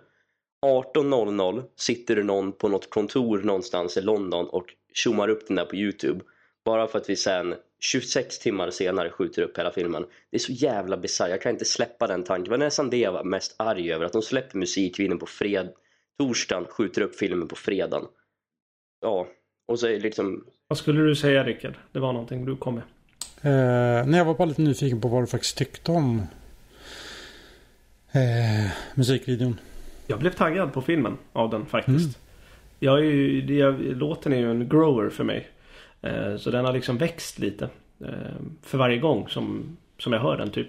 18.00 0.65 1.63
sitter 1.75 2.15
det 2.15 2.23
någon 2.23 2.51
på 2.51 2.67
något 2.67 2.89
kontor 2.89 3.37
någonstans 3.37 3.97
i 3.97 4.01
London 4.01 4.47
och 4.49 4.65
tjommar 4.93 5.29
upp 5.29 5.47
den 5.47 5.55
där 5.55 5.65
på 5.65 5.75
Youtube. 5.75 6.19
Bara 6.65 6.87
för 6.87 6.99
att 6.99 7.09
vi 7.09 7.15
sen 7.15 7.55
26 7.79 8.39
timmar 8.39 8.69
senare 8.69 9.09
skjuter 9.09 9.41
upp 9.41 9.57
hela 9.57 9.71
filmen. 9.71 10.05
Det 10.31 10.37
är 10.37 10.39
så 10.39 10.51
jävla 10.51 10.97
bisarrt, 10.97 11.29
jag 11.29 11.41
kan 11.41 11.51
inte 11.51 11.65
släppa 11.65 12.07
den 12.07 12.23
tanken. 12.23 12.43
Det 12.43 12.49
var 12.49 12.57
nästan 12.57 12.89
det 12.89 12.97
jag 12.97 13.11
var 13.11 13.23
mest 13.23 13.55
arg 13.57 13.93
över, 13.93 14.05
att 14.05 14.13
de 14.13 14.21
släpper 14.21 14.57
musikvideon 14.57 15.19
på 15.19 15.25
fred 15.25 15.69
torsdagen, 16.19 16.65
skjuter 16.65 17.01
upp 17.01 17.15
filmen 17.15 17.47
på 17.47 17.55
fredagen. 17.55 18.07
Ja, 19.01 19.27
och 19.67 19.79
så 19.79 19.87
är 19.87 19.91
det 19.91 19.99
liksom... 19.99 20.45
Vad 20.67 20.77
skulle 20.77 21.01
du 21.01 21.15
säga 21.15 21.43
Rickard? 21.43 21.73
Det 21.91 21.99
var 21.99 22.13
någonting 22.13 22.45
du 22.45 22.55
kom 22.55 22.75
med. 22.75 22.83
Eh, 23.41 24.07
nej, 24.07 24.17
jag 24.17 24.25
var 24.25 24.33
bara 24.33 24.45
lite 24.45 24.61
nyfiken 24.61 25.01
på 25.01 25.07
vad 25.07 25.23
du 25.23 25.27
faktiskt 25.27 25.57
tyckte 25.57 25.91
om 25.91 26.21
eh, 28.11 28.71
musikvideon. 28.95 29.59
Jag 30.07 30.19
blev 30.19 30.31
taggad 30.31 30.73
på 30.73 30.81
filmen 30.81 31.17
av 31.33 31.49
den 31.49 31.65
faktiskt. 31.65 31.99
Mm. 31.99 32.13
Jag 32.79 32.99
är 32.99 33.03
ju, 33.03 33.41
det, 33.41 33.71
låten 33.95 34.33
är 34.33 34.37
ju 34.37 34.51
en 34.51 34.69
grower 34.69 35.09
för 35.09 35.23
mig. 35.23 35.47
Eh, 36.01 36.37
så 36.37 36.51
den 36.51 36.65
har 36.65 36.73
liksom 36.73 36.97
växt 36.97 37.39
lite. 37.39 37.69
Eh, 38.05 38.09
för 38.63 38.77
varje 38.77 38.97
gång 38.97 39.27
som, 39.27 39.77
som 39.97 40.13
jag 40.13 40.19
hör 40.19 40.37
den 40.37 40.49
typ. 40.49 40.67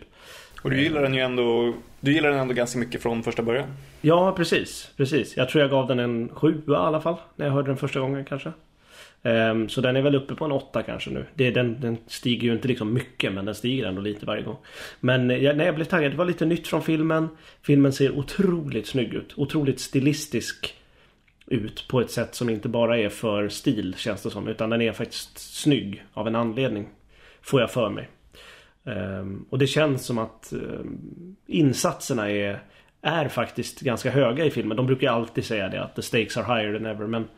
Och 0.63 0.71
du 0.71 0.83
gillar 0.83 1.03
den 1.03 1.15
ju 1.15 1.21
ändå 1.21 1.75
Du 2.01 2.13
gillar 2.13 2.31
den 2.31 2.39
ändå 2.39 2.55
ganska 2.55 2.79
mycket 2.79 3.03
från 3.03 3.23
första 3.23 3.43
början. 3.43 3.69
Ja 4.01 4.33
precis, 4.33 4.91
precis. 4.97 5.37
Jag 5.37 5.49
tror 5.49 5.63
jag 5.63 5.71
gav 5.71 5.87
den 5.87 5.99
en 5.99 6.29
sjua 6.29 6.75
i 6.75 6.77
alla 6.77 7.01
fall. 7.01 7.17
När 7.37 7.47
jag 7.47 7.53
hörde 7.53 7.69
den 7.69 7.77
första 7.77 8.01
gången 8.01 8.25
kanske. 8.25 8.53
Um, 9.23 9.69
så 9.69 9.81
den 9.81 9.97
är 9.97 10.03
väl 10.03 10.15
uppe 10.15 10.35
på 10.35 10.45
en 10.45 10.53
8 10.53 10.83
kanske 10.83 11.11
nu. 11.11 11.25
Det, 11.35 11.51
den, 11.51 11.81
den 11.81 11.97
stiger 12.07 12.43
ju 12.43 12.53
inte 12.53 12.69
liksom 12.69 12.95
mycket 12.95 13.33
men 13.33 13.45
den 13.45 13.55
stiger 13.55 13.87
ändå 13.87 14.01
lite 14.03 14.27
varje 14.27 14.43
gång. 14.43 14.57
Men 15.01 15.31
jag, 15.31 15.57
nej, 15.57 15.67
jag 15.67 15.75
blev 15.75 15.85
taggad. 15.85 16.13
Det 16.13 16.17
var 16.17 16.25
lite 16.25 16.47
nytt 16.47 16.69
från 16.69 16.83
filmen. 16.83 17.29
Filmen 17.63 17.93
ser 17.93 18.19
otroligt 18.19 18.87
snygg 18.87 19.15
ut. 19.15 19.33
Otroligt 19.37 19.81
stilistisk 19.81 20.75
ut 21.51 21.89
på 21.89 22.01
ett 22.01 22.11
sätt 22.11 22.35
som 22.35 22.51
inte 22.51 22.69
bara 22.69 22.99
är 22.99 23.09
för 23.09 23.49
stil 23.49 23.95
känns 23.99 24.23
det 24.23 24.31
som. 24.31 24.49
Utan 24.49 24.71
den 24.71 24.83
är 24.83 24.93
faktiskt 24.93 25.39
snygg 25.39 26.05
av 26.13 26.27
en 26.27 26.37
anledning. 26.37 26.89
Får 27.43 27.61
jag 27.61 27.71
för 27.71 27.91
mig. 27.91 28.09
Um, 28.85 29.47
och 29.51 29.59
det 29.59 29.67
känns 29.67 30.07
som 30.07 30.19
att 30.19 30.53
um, 30.53 31.37
insatserna 31.47 32.31
är, 32.31 32.63
är 33.03 33.29
faktiskt 33.29 33.81
ganska 33.81 34.11
höga 34.11 34.45
i 34.45 34.51
filmen. 34.51 34.77
De 34.77 34.87
brukar 34.87 35.11
alltid 35.11 35.45
säga 35.45 35.69
det 35.69 35.83
att 35.83 35.97
the 35.97 36.03
stakes 36.03 36.37
are 36.37 36.55
higher 36.55 36.79
than 36.79 36.87
ever. 36.87 37.07
Men 37.07 37.29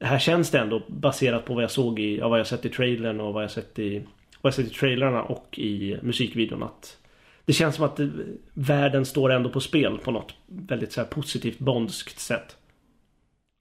här 0.00 0.18
känns 0.18 0.50
det 0.50 0.58
ändå 0.58 0.82
baserat 0.88 1.44
på 1.44 1.54
vad 1.54 1.62
jag 1.62 1.70
såg 1.70 2.00
i, 2.00 2.18
ja, 2.18 2.28
vad 2.28 2.38
jag 2.38 2.46
sett 2.46 2.64
i 2.64 2.68
trailern 2.68 3.20
och 3.20 3.34
vad 3.34 3.42
jag 3.42 3.50
sett 3.50 3.78
i, 3.78 3.98
vad 4.40 4.48
jag 4.48 4.54
sett 4.54 4.66
i 4.66 4.74
trailrarna 4.74 5.22
och 5.22 5.58
i 5.58 5.98
musikvideon 6.02 6.62
att 6.62 6.96
det 7.44 7.52
känns 7.52 7.74
som 7.74 7.84
att 7.84 7.96
det, 7.96 8.10
världen 8.54 9.06
står 9.06 9.32
ändå 9.32 9.50
på 9.50 9.60
spel 9.60 9.98
på 9.98 10.10
något 10.10 10.34
väldigt 10.46 10.92
så 10.92 11.00
här 11.00 11.08
positivt 11.08 11.58
bondskt 11.58 12.18
sätt. 12.18 12.56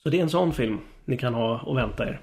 Så 0.03 0.09
det 0.09 0.17
är 0.17 0.21
en 0.21 0.29
sån 0.29 0.53
film 0.53 0.79
ni 1.05 1.17
kan 1.17 1.33
ha 1.33 1.61
och 1.61 1.77
vänta 1.77 2.07
er. 2.07 2.21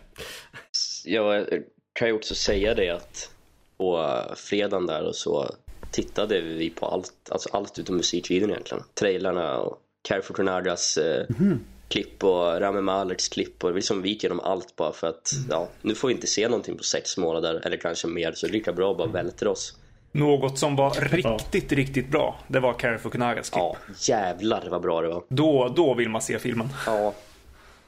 Jag 1.05 1.47
kan 1.93 2.09
ju 2.09 2.15
också 2.15 2.35
säga 2.35 2.75
det 2.75 2.91
att 2.91 3.31
på 3.77 4.23
fredagen 4.37 4.87
där 4.87 5.07
och 5.07 5.17
så 5.17 5.55
tittade 5.91 6.41
vi 6.41 6.71
på 6.71 6.87
allt, 6.87 7.13
alltså 7.31 7.49
allt 7.53 7.79
utom 7.79 7.97
musikvideon 7.97 8.51
egentligen. 8.51 8.85
Trailarna 8.95 9.59
och 9.59 9.79
Carrefour 10.09 10.35
Tornadas 10.35 10.97
eh, 10.97 11.27
mm 11.39 11.61
klipp 11.91 12.25
och 12.25 12.61
Rami 12.61 12.81
Maleks 12.81 13.29
klipp 13.29 13.65
och 13.65 13.75
liksom 13.75 14.03
vi 14.03 14.09
gick 14.09 14.25
igenom 14.25 14.41
allt 14.41 14.77
bara 14.77 14.93
för 14.93 15.07
att 15.07 15.33
mm. 15.33 15.47
ja, 15.51 15.69
nu 15.83 15.95
får 15.95 16.09
vi 16.09 16.15
inte 16.15 16.27
se 16.27 16.49
någonting 16.49 16.77
på 16.77 16.83
sex 16.83 17.17
månader 17.17 17.61
eller 17.65 17.77
kanske 17.77 18.07
mer 18.07 18.33
så 18.33 18.47
det 18.47 18.51
är 18.51 18.53
lika 18.53 18.73
bra 18.73 18.91
att 18.91 18.97
bara 18.99 19.09
vältra 19.09 19.51
oss. 19.51 19.79
Något 20.13 20.59
som 20.59 20.77
var 20.77 20.91
riktigt, 20.91 21.73
riktigt 21.73 22.11
bra, 22.11 22.41
det 22.49 22.61
var 22.61 22.73
Carrie 22.73 22.99
Fukunagas 22.99 23.51
klipp. 23.51 23.63
Ja, 23.63 23.77
jävlar 23.99 24.69
vad 24.71 24.83
bra 24.83 25.03
det 25.03 25.09
var. 25.09 25.23
Då, 25.29 25.73
då 25.77 25.95
vill 25.95 26.09
man 26.09 26.23
se 26.23 26.39
filmen. 26.39 26.69
Ja, 26.87 27.15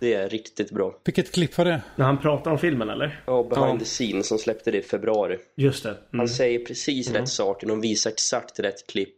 det 0.03 0.15
är 0.15 0.29
riktigt 0.29 0.71
bra. 0.71 0.95
Vilket 1.05 1.33
klipp 1.33 1.59
var 1.59 1.65
det? 1.65 1.83
När 1.97 2.05
han 2.05 2.19
pratar 2.19 2.51
om 2.51 2.59
filmen 2.59 2.91
eller? 2.91 3.23
Ja, 3.27 3.43
behind 3.43 3.75
ja. 3.75 3.79
the 3.79 3.85
scenes 3.85 4.29
som 4.29 4.38
släppte 4.38 4.71
det 4.71 4.79
i 4.79 4.83
februari. 4.83 5.38
Just 5.57 5.83
det. 5.83 5.91
Mm. 5.91 6.01
Han 6.12 6.29
säger 6.29 6.59
precis 6.59 7.09
mm. 7.09 7.21
rätt 7.21 7.29
saker, 7.29 7.67
de 7.67 7.81
visar 7.81 8.11
exakt 8.11 8.61
rätt 8.61 8.87
klipp. 8.87 9.17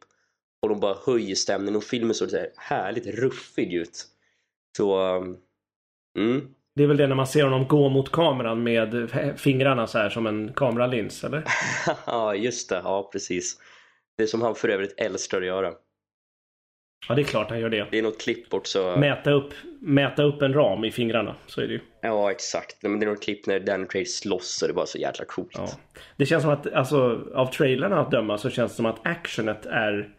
Och 0.62 0.68
de 0.68 0.80
bara 0.80 0.96
höjer 1.06 1.34
stämningen 1.34 1.76
och 1.76 1.84
filmen 1.84 2.14
såg 2.14 2.30
så 2.30 2.36
här 2.36 2.48
härligt 2.56 3.06
ruffig 3.06 3.72
ut. 3.72 4.06
Så, 4.76 4.98
mm. 6.18 6.48
Det 6.74 6.82
är 6.82 6.86
väl 6.86 6.96
det 6.96 7.06
när 7.06 7.14
man 7.14 7.26
ser 7.26 7.44
honom 7.44 7.68
gå 7.68 7.88
mot 7.88 8.12
kameran 8.12 8.62
med 8.62 9.10
fingrarna 9.36 9.86
så 9.86 9.98
här 9.98 10.10
som 10.10 10.26
en 10.26 10.52
kameralins, 10.52 11.24
eller? 11.24 11.44
ja, 12.06 12.34
just 12.34 12.68
det. 12.68 12.80
Ja, 12.84 13.08
precis. 13.12 13.56
Det 14.18 14.26
som 14.26 14.42
han 14.42 14.54
för 14.54 14.68
övrigt 14.68 14.94
älskar 15.00 15.38
att 15.38 15.46
göra. 15.46 15.72
Ja, 17.08 17.14
det 17.14 17.22
är 17.22 17.24
klart 17.24 17.50
han 17.50 17.60
gör 17.60 17.70
det. 17.70 17.86
Det 17.90 17.98
är 17.98 18.02
något 18.02 18.20
klipp 18.20 18.54
också. 18.54 18.96
Mäta 18.98 19.30
upp, 19.30 19.54
mäta 19.80 20.22
upp 20.22 20.42
en 20.42 20.54
ram 20.54 20.84
i 20.84 20.90
fingrarna, 20.90 21.34
så 21.46 21.60
är 21.60 21.66
det 21.66 21.72
ju. 21.72 21.80
Ja, 22.00 22.30
exakt. 22.30 22.82
Men 22.82 23.00
det 23.00 23.06
är 23.06 23.10
något 23.10 23.22
klipp 23.22 23.46
när 23.46 23.60
Dan 23.60 23.86
Craig 23.86 24.08
slåss 24.08 24.62
och 24.62 24.68
det 24.68 24.72
är 24.72 24.74
bara 24.74 24.86
så 24.86 24.98
jäkla 24.98 25.24
coolt. 25.24 25.54
Ja. 25.54 25.68
Det 26.16 26.26
känns 26.26 26.42
som 26.42 26.52
att, 26.52 26.72
alltså, 26.72 27.20
av 27.34 27.46
trailerna 27.46 28.00
att 28.00 28.10
döma 28.10 28.38
så 28.38 28.50
känns 28.50 28.72
det 28.72 28.76
som 28.76 28.86
att 28.86 29.06
actionet 29.06 29.66
är 29.66 30.10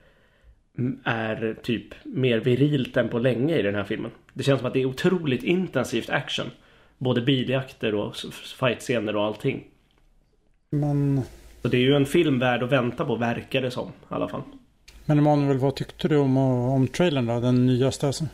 är 1.03 1.57
typ 1.63 1.85
mer 2.03 2.39
virilt 2.39 2.97
än 2.97 3.09
på 3.09 3.19
länge 3.19 3.57
i 3.57 3.61
den 3.61 3.75
här 3.75 3.83
filmen. 3.83 4.11
Det 4.33 4.43
känns 4.43 4.59
som 4.59 4.67
att 4.67 4.73
det 4.73 4.81
är 4.81 4.85
otroligt 4.85 5.43
intensivt 5.43 6.09
action. 6.09 6.45
Både 6.97 7.21
biljakter 7.21 7.95
och 7.95 8.15
fightscener 8.59 9.15
och 9.15 9.23
allting. 9.23 9.63
Men... 10.69 11.21
Så 11.61 11.67
det 11.67 11.77
är 11.77 11.81
ju 11.81 11.95
en 11.95 12.05
film 12.05 12.39
värd 12.39 12.63
att 12.63 12.71
vänta 12.71 13.05
på, 13.05 13.15
verkar 13.15 13.61
det 13.61 13.71
som. 13.71 13.87
I 13.87 13.91
alla 14.07 14.27
fall. 14.27 14.41
Men 15.05 15.17
Emanuel, 15.17 15.57
vad 15.57 15.75
tyckte 15.75 16.07
du 16.07 16.17
om, 16.17 16.37
om 16.37 16.87
trailern 16.87 17.25
då? 17.25 17.39
Den 17.39 17.65
nyaste 17.65 18.07
alltså? 18.07 18.25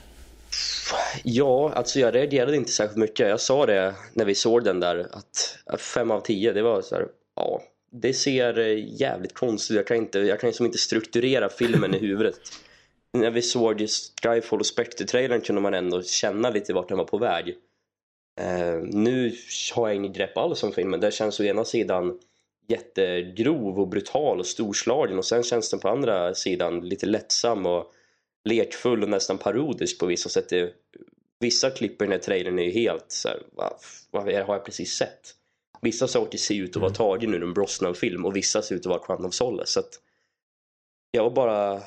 Ja, 1.23 1.71
alltså 1.75 1.99
jag 1.99 2.15
reagerade 2.15 2.55
inte 2.55 2.71
särskilt 2.71 2.97
mycket. 2.97 3.29
Jag 3.29 3.41
sa 3.41 3.65
det 3.65 3.95
när 4.13 4.25
vi 4.25 4.36
såg 4.36 4.63
den 4.63 4.79
där 4.79 5.07
att 5.12 5.57
fem 5.79 6.12
av 6.12 6.19
tio, 6.19 6.53
det 6.53 6.62
var 6.62 6.81
så 6.81 6.95
här, 6.95 7.07
ja, 7.36 7.62
det 7.91 8.13
ser 8.13 8.60
jävligt 9.01 9.34
konstigt 9.34 9.77
jag 9.77 9.88
kan 9.88 9.97
inte, 9.97 10.19
jag 10.19 10.39
kan 10.39 10.47
liksom 10.47 10.65
inte 10.65 10.77
strukturera 10.77 11.49
filmen 11.49 11.95
i 11.95 11.97
huvudet. 11.97 12.36
När 13.13 13.31
vi 13.31 13.41
såg 13.41 13.86
Skyfall 14.23 14.60
och 14.60 14.65
Spectre-trailern 14.65 15.41
kunde 15.41 15.62
man 15.62 15.73
ändå 15.73 16.03
känna 16.03 16.49
lite 16.49 16.73
vart 16.73 16.89
den 16.89 16.97
var 16.97 17.05
på 17.05 17.17
väg. 17.17 17.47
Uh, 18.41 18.84
nu 18.84 19.36
har 19.75 19.88
jag 19.88 19.95
inget 19.95 20.15
grepp 20.15 20.38
alls 20.38 20.63
om 20.63 20.71
filmen. 20.71 20.99
Det 20.99 21.13
känns 21.13 21.39
å 21.39 21.43
ena 21.43 21.65
sidan 21.65 22.19
jättegrov 22.67 23.80
och 23.80 23.88
brutal 23.88 24.39
och 24.39 24.45
storslagen 24.45 25.17
och 25.17 25.26
sen 25.26 25.43
känns 25.43 25.69
den 25.69 25.80
på 25.80 25.89
andra 25.89 26.34
sidan 26.34 26.80
lite 26.80 27.06
lättsam 27.06 27.65
och 27.65 27.91
lekfull 28.43 29.04
och 29.04 29.10
nästan 29.10 29.38
parodisk 29.38 30.00
på 30.00 30.06
vissa 30.06 30.30
sätt. 30.30 30.74
vissa 31.39 31.69
klipp 31.69 32.02
i 32.02 32.06
den 32.06 32.12
här 32.12 32.19
trailern 32.19 32.60
är 32.60 32.63
ju 32.63 32.71
helt 32.71 33.06
så 33.08 33.28
här, 33.28 33.38
vad, 33.52 33.74
vad 34.12 34.24
har 34.24 34.54
jag 34.54 34.65
precis 34.65 34.93
sett? 34.93 35.36
Vissa 35.82 36.08
saker 36.08 36.38
ser 36.38 36.56
ut 36.56 36.69
att 36.69 36.76
vara 36.76 36.89
mm. 36.89 36.95
tagen 36.95 37.34
ur 37.34 37.43
en 37.43 37.54
Brosnan-film 37.54 38.26
och 38.26 38.36
vissa 38.36 38.62
ser 38.62 38.76
ut 38.76 38.82
att 38.82 38.89
vara 38.89 39.00
Quantum 39.00 39.26
of 39.26 39.34
Solace. 39.34 39.71
Så 39.71 39.80
att 39.80 40.00
jag 41.12 41.24
var 41.24 41.32
bara... 41.32 41.82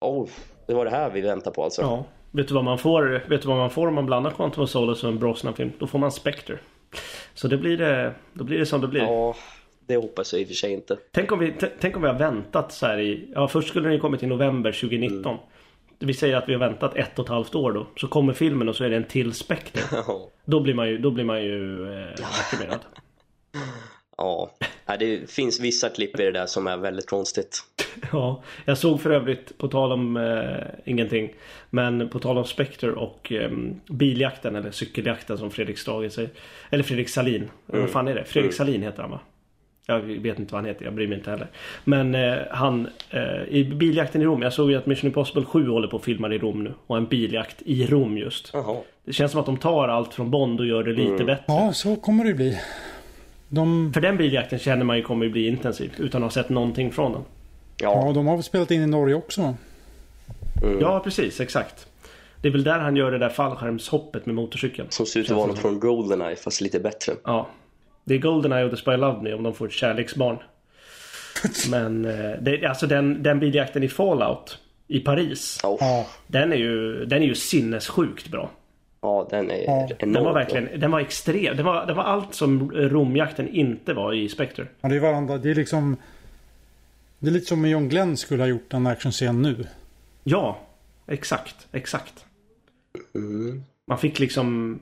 Oh, 0.00 0.28
det 0.66 0.74
var 0.74 0.84
det 0.84 0.90
här 0.90 1.10
vi 1.10 1.20
väntade 1.20 1.54
på 1.54 1.64
alltså. 1.64 1.82
Ja. 1.82 2.04
Vet 2.30 2.48
du 2.48 2.54
vad 2.54 2.64
man 2.64 2.78
får, 2.78 3.28
vet 3.28 3.42
du 3.42 3.48
vad 3.48 3.56
man 3.56 3.70
får 3.70 3.88
om 3.88 3.94
man 3.94 4.06
blandar 4.06 4.30
Quantum 4.30 4.62
of 4.62 4.70
Solace 4.70 5.06
och 5.06 5.12
en 5.12 5.18
Brosnan-film? 5.18 5.72
Då 5.78 5.86
får 5.86 5.98
man 5.98 6.12
Spectre. 6.12 6.58
Så 7.34 7.48
det 7.48 7.56
blir 7.56 7.76
det, 7.76 8.14
då 8.32 8.44
blir 8.44 8.58
det 8.58 8.66
som 8.66 8.80
det 8.80 8.88
blir. 8.88 9.02
Ja, 9.02 9.36
det 9.86 9.96
hoppas 9.96 10.32
jag 10.32 10.42
i 10.42 10.44
och 10.44 10.48
för 10.48 10.54
sig 10.54 10.72
inte. 10.72 10.96
Tänk 11.12 11.32
om 11.32 11.38
vi, 11.38 11.54
tänk 11.80 11.96
om 11.96 12.02
vi 12.02 12.08
har 12.08 12.18
väntat 12.18 12.72
så 12.72 12.86
här 12.86 12.98
i... 12.98 13.28
Ja, 13.34 13.48
först 13.48 13.68
skulle 13.68 13.84
den 13.84 13.92
ju 13.92 14.00
kommit 14.00 14.22
i 14.22 14.26
november 14.26 14.72
2019. 14.72 15.32
Mm. 15.32 15.46
Vi 15.98 16.14
säger 16.14 16.36
att 16.36 16.48
vi 16.48 16.52
har 16.52 16.60
väntat 16.60 16.96
ett 16.96 17.18
och 17.18 17.24
ett 17.24 17.30
halvt 17.30 17.54
år 17.54 17.72
då. 17.72 17.86
Så 17.96 18.08
kommer 18.08 18.32
filmen 18.32 18.68
och 18.68 18.76
så 18.76 18.84
är 18.84 18.90
det 18.90 18.96
en 18.96 19.04
till 19.04 19.32
Spectre. 19.32 19.82
då 20.44 20.60
blir 20.60 20.74
man 20.74 20.88
ju, 20.88 20.98
då 20.98 21.10
blir 21.10 21.24
man 21.24 21.42
ju 21.42 21.82
eh, 21.82 22.08
deprimerad. 22.08 22.80
Ja, 24.18 24.50
det 24.98 25.30
finns 25.30 25.60
vissa 25.60 25.88
klipp 25.88 26.20
i 26.20 26.22
det 26.22 26.30
där 26.30 26.46
som 26.46 26.66
är 26.66 26.76
väldigt 26.76 27.06
konstigt. 27.06 27.60
Ja, 28.12 28.42
jag 28.64 28.78
såg 28.78 29.00
för 29.00 29.10
övrigt 29.10 29.58
på 29.58 29.68
tal 29.68 29.92
om 29.92 30.16
eh, 30.16 30.66
ingenting. 30.84 31.34
Men 31.70 32.08
på 32.08 32.18
tal 32.18 32.38
om 32.38 32.44
Spectre 32.44 32.92
och 32.92 33.32
eh, 33.32 33.50
biljakten 33.88 34.56
eller 34.56 34.70
cykeljakten 34.70 35.38
som 35.38 35.50
Fredrik 35.50 35.78
Strage 35.78 36.12
säger. 36.12 36.30
Eller 36.70 36.82
Fredrik 36.82 37.08
Salin. 37.08 37.50
Mm. 37.68 37.80
Vad 37.80 37.90
fan 37.90 38.08
är 38.08 38.14
det? 38.14 38.24
Fredrik 38.24 38.52
mm. 38.52 38.56
Salin 38.56 38.82
heter 38.82 39.02
han 39.02 39.10
va? 39.10 39.20
Jag 39.88 40.00
vet 40.00 40.38
inte 40.38 40.52
vad 40.52 40.62
han 40.62 40.68
heter, 40.68 40.84
jag 40.84 40.94
bryr 40.94 41.08
mig 41.08 41.18
inte 41.18 41.30
heller. 41.30 41.46
Men 41.84 42.14
eh, 42.14 42.36
han, 42.50 42.88
eh, 43.10 43.42
i 43.48 43.64
biljakten 43.64 44.22
i 44.22 44.24
Rom, 44.24 44.42
jag 44.42 44.52
såg 44.52 44.70
ju 44.70 44.76
att 44.76 44.86
Mission 44.86 45.08
Impossible 45.08 45.44
7 45.44 45.68
håller 45.68 45.88
på 45.88 45.96
att 45.96 46.04
filma 46.04 46.34
i 46.34 46.38
Rom 46.38 46.64
nu. 46.64 46.74
Och 46.86 46.96
en 46.96 47.06
biljakt 47.06 47.62
i 47.62 47.86
Rom 47.86 48.18
just. 48.18 48.54
Aha. 48.54 48.84
Det 49.04 49.12
känns 49.12 49.32
som 49.32 49.40
att 49.40 49.46
de 49.46 49.56
tar 49.56 49.88
allt 49.88 50.14
från 50.14 50.30
Bond 50.30 50.60
och 50.60 50.66
gör 50.66 50.82
det 50.82 50.92
lite 50.92 51.12
mm. 51.12 51.26
bättre. 51.26 51.44
Ja, 51.46 51.72
så 51.72 51.96
kommer 51.96 52.24
det 52.24 52.34
bli. 52.34 52.58
De... 53.48 53.92
För 53.94 54.00
den 54.00 54.16
biljakten 54.16 54.58
känner 54.58 54.84
man 54.84 54.96
ju 54.96 55.02
kommer 55.02 55.26
att 55.26 55.32
bli 55.32 55.48
intensiv 55.48 55.92
utan 55.98 56.22
att 56.22 56.34
ha 56.34 56.42
sett 56.42 56.48
någonting 56.48 56.92
från 56.92 57.12
den. 57.12 57.22
Ja, 57.76 58.06
ja 58.06 58.12
de 58.12 58.26
har 58.26 58.34
väl 58.34 58.42
spelat 58.42 58.70
in 58.70 58.82
i 58.82 58.86
Norge 58.86 59.14
också? 59.14 59.54
Mm. 60.62 60.80
Ja, 60.80 61.00
precis. 61.00 61.40
Exakt. 61.40 61.86
Det 62.40 62.48
är 62.48 62.52
väl 62.52 62.64
där 62.64 62.78
han 62.78 62.96
gör 62.96 63.10
det 63.10 63.18
där 63.18 63.28
fallskärmshoppet 63.28 64.26
med 64.26 64.34
motorcykeln. 64.34 64.88
Som 64.90 65.06
ser 65.06 65.20
ut 65.20 65.30
att 65.30 65.36
vara 65.36 65.46
något 65.46 65.58
från 65.58 65.80
Goldeneye 65.80 66.36
fast 66.36 66.60
lite 66.60 66.80
bättre. 66.80 67.12
Ja. 67.24 67.48
Det 68.08 68.14
är 68.14 68.18
Goldeneye 68.18 68.64
och 68.64 68.70
The 68.70 68.76
Spy 68.76 68.96
Love 68.96 69.22
Me 69.22 69.32
om 69.32 69.42
de 69.42 69.54
får 69.54 69.66
ett 69.66 69.72
kärleksbarn. 69.72 70.38
Men 71.70 72.04
eh, 72.04 72.30
det, 72.40 72.66
alltså 72.66 72.86
den, 72.86 73.22
den 73.22 73.40
biljakten 73.40 73.82
i 73.82 73.88
Fallout 73.88 74.58
i 74.86 75.00
Paris. 75.00 75.60
Oh. 75.64 76.06
Den 76.26 76.52
är 76.52 76.56
ju, 76.56 77.04
den 77.04 77.22
är 77.22 77.26
ju 77.26 77.34
sinnessjukt 77.34 78.28
bra. 78.28 78.50
Ja, 79.00 79.26
den 79.30 79.50
är 79.50 79.64
ja. 79.64 79.88
enorm. 79.98 80.12
Den 80.12 80.24
var 80.24 80.34
verkligen, 80.34 80.80
den 80.80 80.90
var 80.90 81.00
extrem. 81.00 81.56
Den 81.56 81.66
var, 81.66 81.86
den 81.86 81.96
var 81.96 82.04
allt 82.04 82.34
som 82.34 82.72
Romjakten 82.72 83.48
inte 83.48 83.94
var 83.94 84.12
i 84.12 84.28
Spectre. 84.28 84.66
Ja, 84.80 84.88
det 84.88 84.96
är 84.96 85.00
varandra. 85.00 85.38
Det 85.38 85.50
är 85.50 85.54
liksom... 85.54 85.96
Det 87.18 87.28
är 87.28 87.32
lite 87.32 87.46
som 87.46 87.68
John 87.68 87.88
Glenn 87.88 88.16
skulle 88.16 88.42
ha 88.42 88.48
gjort 88.48 88.72
en 88.72 88.86
actionscen 88.86 89.42
nu. 89.42 89.66
Ja, 90.24 90.58
exakt, 91.06 91.66
exakt. 91.72 92.24
Mm. 93.14 93.62
Man 93.86 93.98
fick 93.98 94.18
liksom... 94.18 94.78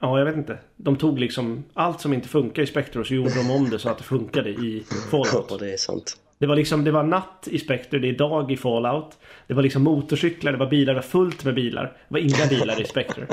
Ja, 0.00 0.18
jag 0.18 0.24
vet 0.24 0.36
inte. 0.36 0.58
De 0.76 0.96
tog 0.96 1.18
liksom 1.18 1.64
allt 1.74 2.00
som 2.00 2.12
inte 2.12 2.28
funkar 2.28 2.62
i 2.62 2.66
Spectre 2.66 3.00
och 3.00 3.06
så 3.06 3.14
gjorde 3.14 3.34
de 3.34 3.50
om 3.50 3.70
det 3.70 3.78
så 3.78 3.88
att 3.88 3.98
det 3.98 4.04
funkade 4.04 4.50
i 4.50 4.84
Fallout. 5.10 5.46
Ja, 5.50 5.56
det 5.60 5.72
är 5.72 5.76
sant. 5.76 6.16
Det 6.38 6.46
var 6.46 6.56
liksom, 6.56 6.84
det 6.84 6.90
var 6.90 7.02
natt 7.02 7.48
i 7.50 7.58
Spectre, 7.58 7.98
det 7.98 8.08
är 8.08 8.12
dag 8.12 8.52
i 8.52 8.56
Fallout. 8.56 9.18
Det 9.46 9.54
var 9.54 9.62
liksom 9.62 9.82
motorcyklar, 9.82 10.52
det 10.52 10.58
var 10.58 10.66
bilar, 10.66 10.94
det 10.94 11.00
var 11.00 11.06
fullt 11.06 11.44
med 11.44 11.54
bilar. 11.54 11.84
Det 11.84 12.14
var 12.14 12.18
inga 12.18 12.46
bilar 12.50 12.80
i 12.80 12.84
Spectre. 12.84 13.26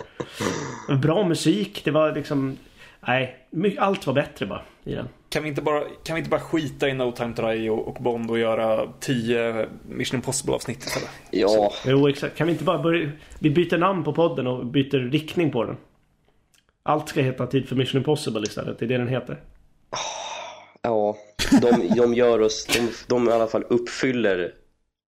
Bra 1.02 1.28
musik, 1.28 1.82
det 1.84 1.92
var 1.92 2.16
liksom... 2.16 2.58
Nej, 3.08 3.48
allt 3.80 4.08
var 4.08 4.14
bättre 4.14 4.46
bara 4.46 4.62
i 4.84 4.96
den. 4.96 5.08
Kan 5.30 5.44
vi 5.44 5.50
inte 5.50 5.62
bara, 5.62 5.84
kan 6.04 6.16
vi 6.16 6.20
inte 6.20 6.30
bara 6.30 6.42
skita 6.42 6.90
i 6.90 6.94
No 6.94 7.12
Time 7.12 7.34
To 7.34 7.48
Die 7.48 7.70
och, 7.70 7.88
och 7.88 8.04
Bond 8.04 8.32
och 8.32 8.40
göra 8.40 8.88
10 9.00 9.68
Mission 9.90 10.18
Impossible 10.18 10.56
avsnitt 10.56 10.84
istället? 10.84 11.10
Ja. 11.32 11.48
Så. 11.48 11.72
Jo, 11.86 12.08
exakt. 12.08 12.38
Kan 12.38 12.48
vi 12.48 12.54
inte 12.54 12.64
bara 12.64 12.84
börja... 12.84 13.10
Vi 13.40 13.50
byter 13.50 13.78
namn 13.78 14.04
på 14.04 14.14
podden 14.14 14.48
och 14.48 14.66
byter 14.66 15.12
riktning 15.12 15.52
på 15.52 15.64
den. 15.64 15.78
Allt 16.84 17.10
ska 17.10 17.22
heta 17.22 17.48
Tid 17.48 17.68
för 17.68 17.76
Mission 17.76 17.98
Impossible 17.98 18.42
istället. 18.44 18.80
Det 18.80 18.86
är 18.86 18.88
det 18.88 18.98
den 18.98 19.08
heter. 19.08 19.40
Ja, 20.82 21.18
de, 21.62 21.96
de 21.96 22.14
gör 22.14 22.42
oss, 22.42 22.66
de, 22.66 22.90
de 23.08 23.30
i 23.30 23.32
alla 23.32 23.48
fall 23.48 23.64
uppfyller 23.70 24.54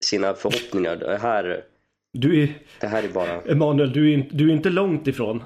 sina 0.05 0.33
förhoppningar. 0.33 0.95
Det 0.95 1.17
här, 1.17 1.63
du 2.13 2.43
är, 2.43 2.49
det 2.79 2.87
här 2.87 3.03
är 3.03 3.07
bara... 3.07 3.41
Emanuel, 3.41 3.91
du 3.91 4.13
är, 4.13 4.29
du 4.31 4.49
är 4.49 4.53
inte 4.53 4.69
långt 4.69 5.07
ifrån 5.07 5.43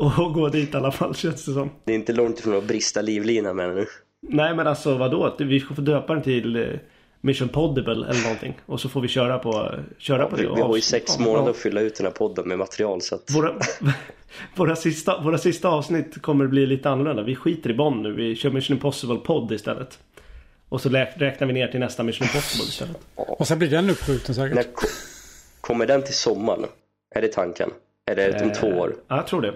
att 0.00 0.34
gå 0.34 0.48
dit 0.48 0.74
i 0.74 0.76
alla 0.76 0.92
fall 0.92 1.14
känns 1.14 1.44
det 1.44 1.52
som. 1.52 1.70
Det 1.84 1.92
är 1.92 1.96
inte 1.96 2.12
långt 2.12 2.38
ifrån 2.38 2.56
att 2.56 2.64
brista 2.64 3.02
livlina 3.02 3.52
med 3.52 3.74
nu. 3.74 3.86
Nej 4.28 4.54
men 4.54 4.66
alltså 4.66 4.96
vadå? 4.96 5.36
Vi 5.38 5.60
ska 5.60 5.74
få 5.74 5.80
döpa 5.80 6.14
den 6.14 6.22
till 6.22 6.56
eh, 6.56 6.66
Mission 7.26 7.48
Podible 7.48 7.92
eller 7.92 8.22
någonting. 8.22 8.60
Och 8.66 8.80
så 8.80 8.88
får 8.88 9.00
vi 9.00 9.08
köra 9.08 9.38
på, 9.38 9.74
köra 9.98 10.22
ja, 10.22 10.28
på 10.28 10.36
vi, 10.36 10.42
det. 10.42 10.54
Vi 10.54 10.60
har 10.60 10.76
ju 10.76 10.82
sex 10.82 11.18
månader 11.18 11.50
att 11.50 11.56
fylla 11.56 11.80
ut 11.80 11.96
den 11.96 12.06
här 12.06 12.12
podden 12.12 12.48
med 12.48 12.58
material 12.58 13.02
så 13.02 13.14
att... 13.14 13.30
Våra, 13.34 13.54
våra, 14.56 14.76
sista, 14.76 15.20
våra 15.20 15.38
sista 15.38 15.68
avsnitt 15.68 16.22
kommer 16.22 16.46
bli 16.46 16.66
lite 16.66 16.90
annorlunda. 16.90 17.22
Vi 17.22 17.36
skiter 17.36 17.70
i 17.70 17.74
Bonn 17.74 18.02
nu. 18.02 18.12
Vi 18.12 18.36
kör 18.36 18.50
Mission 18.50 18.76
Impossible 18.76 19.16
podd 19.16 19.52
istället. 19.52 19.98
Och 20.68 20.80
så 20.80 20.88
räknar 20.88 21.46
vi 21.46 21.52
ner 21.52 21.68
till 21.68 21.80
nästa 21.80 22.02
Mission 22.02 22.26
Impossible 22.26 22.64
istället. 22.64 22.98
Och 23.14 23.46
sen 23.46 23.58
blir 23.58 23.70
den 23.70 23.90
uppskjuten 23.90 24.34
säkert. 24.34 24.54
När, 24.54 24.64
kommer 25.60 25.86
den 25.86 26.02
till 26.02 26.14
sommaren? 26.14 26.66
Är 27.14 27.20
det 27.20 27.28
tanken? 27.28 27.70
Är 28.10 28.16
det 28.16 28.42
om 28.42 28.52
två 28.52 28.66
år? 28.66 28.94
Ja, 29.08 29.16
jag 29.16 29.26
tror 29.26 29.42
det. 29.42 29.54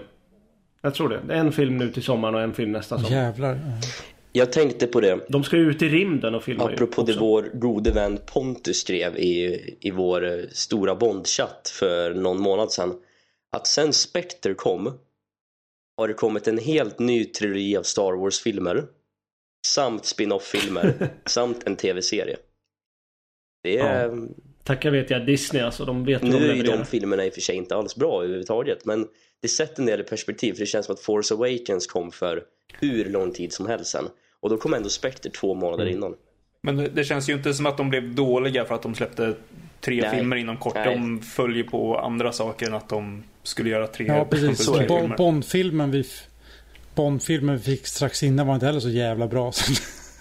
Jag 0.81 0.93
tror 0.93 1.09
det. 1.09 1.33
En 1.33 1.51
film 1.51 1.77
nu 1.77 1.91
till 1.91 2.03
sommaren 2.03 2.35
och 2.35 2.41
en 2.41 2.53
film 2.53 2.71
nästa 2.71 2.95
sommar. 2.95 3.09
Jävlar. 3.09 3.59
Jag 4.31 4.51
tänkte 4.51 4.87
på 4.87 5.01
det. 5.01 5.19
De 5.27 5.43
ska 5.43 5.57
ju 5.57 5.69
ut 5.69 5.81
i 5.81 5.89
rymden 5.89 6.35
och 6.35 6.43
filma 6.43 6.63
Apropå 6.63 7.03
det 7.03 7.17
vår 7.19 7.49
gode 7.53 7.91
vän 7.91 8.19
Pontus 8.25 8.77
skrev 8.77 9.17
i, 9.17 9.59
i 9.79 9.91
vår 9.91 10.25
eh, 10.25 10.43
stora 10.51 10.95
Bond-chatt 10.95 11.69
för 11.79 12.13
någon 12.13 12.41
månad 12.41 12.71
sedan. 12.71 12.95
Att 13.51 13.67
sen 13.67 13.93
Spectre 13.93 14.53
kom 14.53 14.99
har 15.97 16.07
det 16.07 16.13
kommit 16.13 16.47
en 16.47 16.57
helt 16.57 16.99
ny 16.99 17.25
trilogi 17.25 17.77
av 17.77 17.83
Star 17.83 18.13
Wars-filmer. 18.13 18.83
Samt 19.67 20.05
spin-off-filmer. 20.05 20.93
samt 21.25 21.67
en 21.67 21.75
tv-serie. 21.75 22.37
Det 23.63 23.77
är... 23.77 24.05
Ja. 24.07 24.27
Tackar 24.63 24.91
vet 24.91 25.09
jag 25.09 25.25
Disney 25.25 25.61
alltså. 25.61 25.85
De 25.85 26.05
vet 26.05 26.23
Nu 26.23 26.49
är 26.49 26.55
ju 26.55 26.63
de 26.63 26.85
filmerna 26.85 27.25
i 27.25 27.29
och 27.29 27.33
för 27.33 27.41
sig 27.41 27.55
inte 27.55 27.75
alls 27.75 27.95
bra 27.95 28.23
överhuvudtaget. 28.23 28.85
Men 28.85 29.07
det 29.41 29.47
sätter 29.47 29.81
en 29.81 29.85
del 29.85 30.01
i 30.01 30.03
perspektiv. 30.03 30.53
För 30.53 30.59
det 30.59 30.65
känns 30.65 30.85
som 30.85 30.93
att 30.93 30.99
Force 30.99 31.33
Awakens 31.33 31.87
kom 31.87 32.11
för 32.11 32.43
hur 32.79 33.05
lång 33.05 33.33
tid 33.33 33.53
som 33.53 33.65
helst 33.65 33.91
sen. 33.91 34.05
Och 34.41 34.49
då 34.49 34.57
kom 34.57 34.73
ändå 34.73 34.89
Spectre 34.89 35.29
två 35.29 35.53
månader 35.53 35.83
mm. 35.83 35.97
innan. 35.97 36.15
Men 36.63 36.89
det, 36.95 37.03
känns 37.03 37.29
ju 37.29 37.33
inte 37.33 37.53
som 37.53 37.65
att 37.65 37.77
de 37.77 37.89
blev 37.89 38.15
dåliga 38.15 38.65
för 38.65 38.75
att 38.75 38.81
de 38.81 38.95
släppte 38.95 39.35
tre 39.81 40.01
Nej. 40.01 40.17
filmer 40.17 40.35
inom 40.35 40.57
kort. 40.57 40.75
Nej. 40.75 40.95
De 40.95 41.19
följer 41.19 41.63
på 41.63 41.97
andra 41.97 42.31
saker 42.31 42.67
än 42.67 42.73
att 42.73 42.89
de 42.89 43.23
skulle 43.43 43.69
göra 43.69 43.87
tre, 43.87 44.05
ja, 44.05 44.25
precis. 44.25 44.69
Bond-filmen 45.17 45.91
vi, 45.91 46.03
Bond 46.95 47.21
vi 47.27 47.59
fick 47.59 47.87
strax 47.87 48.23
innan 48.23 48.47
var 48.47 48.53
inte 48.53 48.65
heller 48.65 48.79
så 48.79 48.89
jävla 48.89 49.27
bra. 49.27 49.51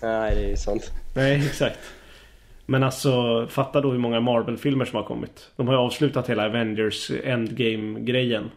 Nej, 0.02 0.34
det 0.34 0.52
är 0.52 0.56
sant. 0.56 0.90
Nej, 1.14 1.46
exakt. 1.46 1.78
Men 2.66 2.82
alltså, 2.82 3.46
fatta 3.50 3.80
då 3.80 3.90
hur 3.90 3.98
många 3.98 4.20
Marvel-filmer 4.20 4.84
som 4.84 4.96
har 4.96 5.04
kommit. 5.04 5.50
De 5.56 5.68
har 5.68 5.74
ju 5.74 5.80
avslutat 5.80 6.30
hela 6.30 6.46
Avengers 6.46 7.10
Endgame-grejen. 7.24 8.50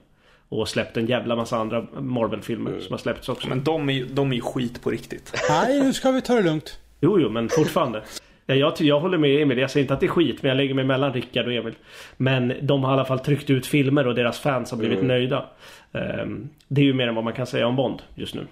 Och 0.59 0.69
släppt 0.69 0.97
en 0.97 1.05
jävla 1.05 1.35
massa 1.35 1.57
andra 1.57 1.87
Marvel-filmer 1.99 2.71
mm. 2.71 2.81
som 2.81 2.93
har 2.93 2.97
släppts 2.97 3.29
också. 3.29 3.49
Men 3.49 3.63
de 3.63 3.89
är 3.89 3.93
ju 3.93 4.05
de 4.05 4.33
är 4.33 4.39
skit 4.41 4.81
på 4.81 4.89
riktigt. 4.89 5.33
Nej, 5.49 5.79
nu 5.79 5.93
ska 5.93 6.11
vi 6.11 6.21
ta 6.21 6.35
det 6.35 6.41
lugnt. 6.41 6.79
Jo, 7.01 7.19
jo, 7.19 7.29
men 7.29 7.49
fortfarande. 7.49 8.03
Ja, 8.45 8.55
jag, 8.55 8.73
jag 8.81 8.99
håller 8.99 9.17
med 9.17 9.41
Emil. 9.41 9.57
Jag 9.57 9.71
säger 9.71 9.83
inte 9.83 9.93
att 9.93 9.99
det 9.99 10.05
är 10.05 10.07
skit, 10.07 10.41
men 10.41 10.49
jag 10.49 10.55
lägger 10.55 10.73
mig 10.73 10.85
mellan 10.85 11.13
Rickard 11.13 11.47
och 11.47 11.53
Emil. 11.53 11.75
Men 12.17 12.53
de 12.61 12.83
har 12.83 12.91
i 12.91 12.93
alla 12.93 13.05
fall 13.05 13.19
tryckt 13.19 13.49
ut 13.49 13.65
filmer 13.65 14.07
och 14.07 14.15
deras 14.15 14.39
fans 14.39 14.71
har 14.71 14.77
blivit 14.77 14.97
mm. 14.97 15.07
nöjda. 15.07 15.49
Um, 15.91 16.49
det 16.67 16.81
är 16.81 16.85
ju 16.85 16.93
mer 16.93 17.07
än 17.07 17.15
vad 17.15 17.23
man 17.23 17.33
kan 17.33 17.47
säga 17.47 17.67
om 17.67 17.75
Bond 17.75 18.01
just 18.15 18.35
nu. 18.35 18.47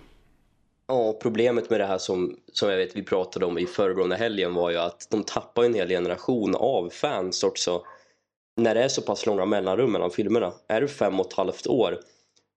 Ja, 0.88 1.20
problemet 1.22 1.70
med 1.70 1.80
det 1.80 1.86
här 1.86 1.98
som, 1.98 2.36
som 2.54 2.70
jag 2.70 2.78
vet 2.78 2.96
vi 2.96 3.04
pratade 3.04 3.46
om 3.46 3.58
i 3.58 3.66
föregående 3.66 4.16
helgen 4.16 4.54
var 4.54 4.70
ju 4.70 4.78
att 4.78 5.08
de 5.12 5.24
tappar 5.24 5.64
en 5.64 5.74
hel 5.74 5.90
generation 5.90 6.56
av 6.56 6.90
fans 6.90 7.44
också 7.44 7.82
när 8.64 8.76
det 8.76 8.84
är 8.84 8.88
så 8.88 9.02
pass 9.02 9.26
långa 9.26 9.46
mellanrum 9.46 9.92
mellan 9.92 10.12
filmerna. 10.12 10.54
Är 10.68 10.82
det 10.82 10.88
fem 10.88 11.20
och 11.20 11.28
ett 11.28 11.34
halvt 11.34 11.68
år 11.68 12.00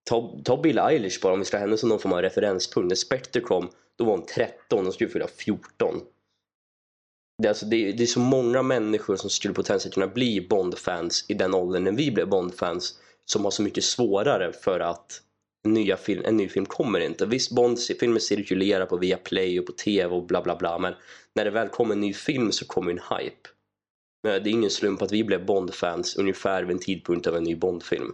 ta, 0.05 0.41
ta 0.45 0.57
Bill 0.57 0.79
Eilish 0.79 1.21
bara 1.23 1.33
om 1.33 1.39
vi 1.39 1.45
ska 1.45 1.57
ha 1.57 1.61
henne 1.61 1.77
som 1.77 1.89
någon 1.89 1.99
form 1.99 2.13
av 2.13 2.23
referenspunkt. 2.23 2.89
När 2.89 2.97
Spectre 2.97 3.41
kom 3.41 3.71
då 3.97 4.05
var 4.05 4.17
hon 4.17 4.27
13 4.27 4.87
och 4.87 4.95
skulle 4.95 5.11
fylla 5.11 5.27
14. 5.27 6.01
Det 7.39 7.47
är, 7.47 7.49
alltså, 7.49 7.67
det, 7.67 7.93
det 7.93 8.03
är 8.03 8.07
så 8.07 8.21
många 8.21 8.63
människor 8.63 9.17
som 9.17 9.31
skulle 9.31 9.55
potentiellt 9.55 9.95
kunna 9.95 10.07
bli 10.07 10.47
Bond-fans 10.49 11.25
i 11.29 11.35
den 11.35 11.55
åldern 11.55 11.85
när 11.85 11.93
vi 11.93 12.11
blev 12.11 12.29
Bond-fans 12.29 12.99
som 13.25 13.45
har 13.45 13.51
så 13.51 13.63
mycket 13.63 13.85
svårare 13.85 14.53
för 14.53 14.81
att 14.81 15.21
nya 15.65 15.97
film, 15.97 16.23
en 16.25 16.37
ny 16.37 16.49
film 16.49 16.67
kommer 16.67 17.01
inte. 17.01 17.27
Visst, 17.27 17.51
Bond-filmer 17.51 18.19
cirkulerar 18.19 18.87
på 18.87 18.97
Viaplay 18.97 19.61
och 19.61 19.67
på 19.67 19.73
TV 19.73 20.15
och 20.15 20.27
bla 20.27 20.43
bla 20.43 20.57
bla 20.57 20.79
men 20.79 20.95
när 21.35 21.45
det 21.45 21.51
väl 21.51 21.69
kommer 21.69 21.95
en 21.95 22.01
ny 22.01 22.15
film 22.15 22.53
så 22.53 22.67
kommer 22.67 22.91
en 22.91 23.01
hype. 23.19 23.49
Det 24.25 24.37
är 24.37 24.49
ingen 24.49 24.71
slump 24.71 25.03
att 25.03 25.13
vi 25.13 25.25
blev 25.25 25.47
Bond-fans 25.47 26.17
ungefär 26.17 26.63
vid 26.63 26.77
en 26.77 26.83
tidpunkt 26.83 27.27
av 27.27 27.37
en 27.37 27.45
ny 27.45 27.57
Bond-film. 27.57 28.13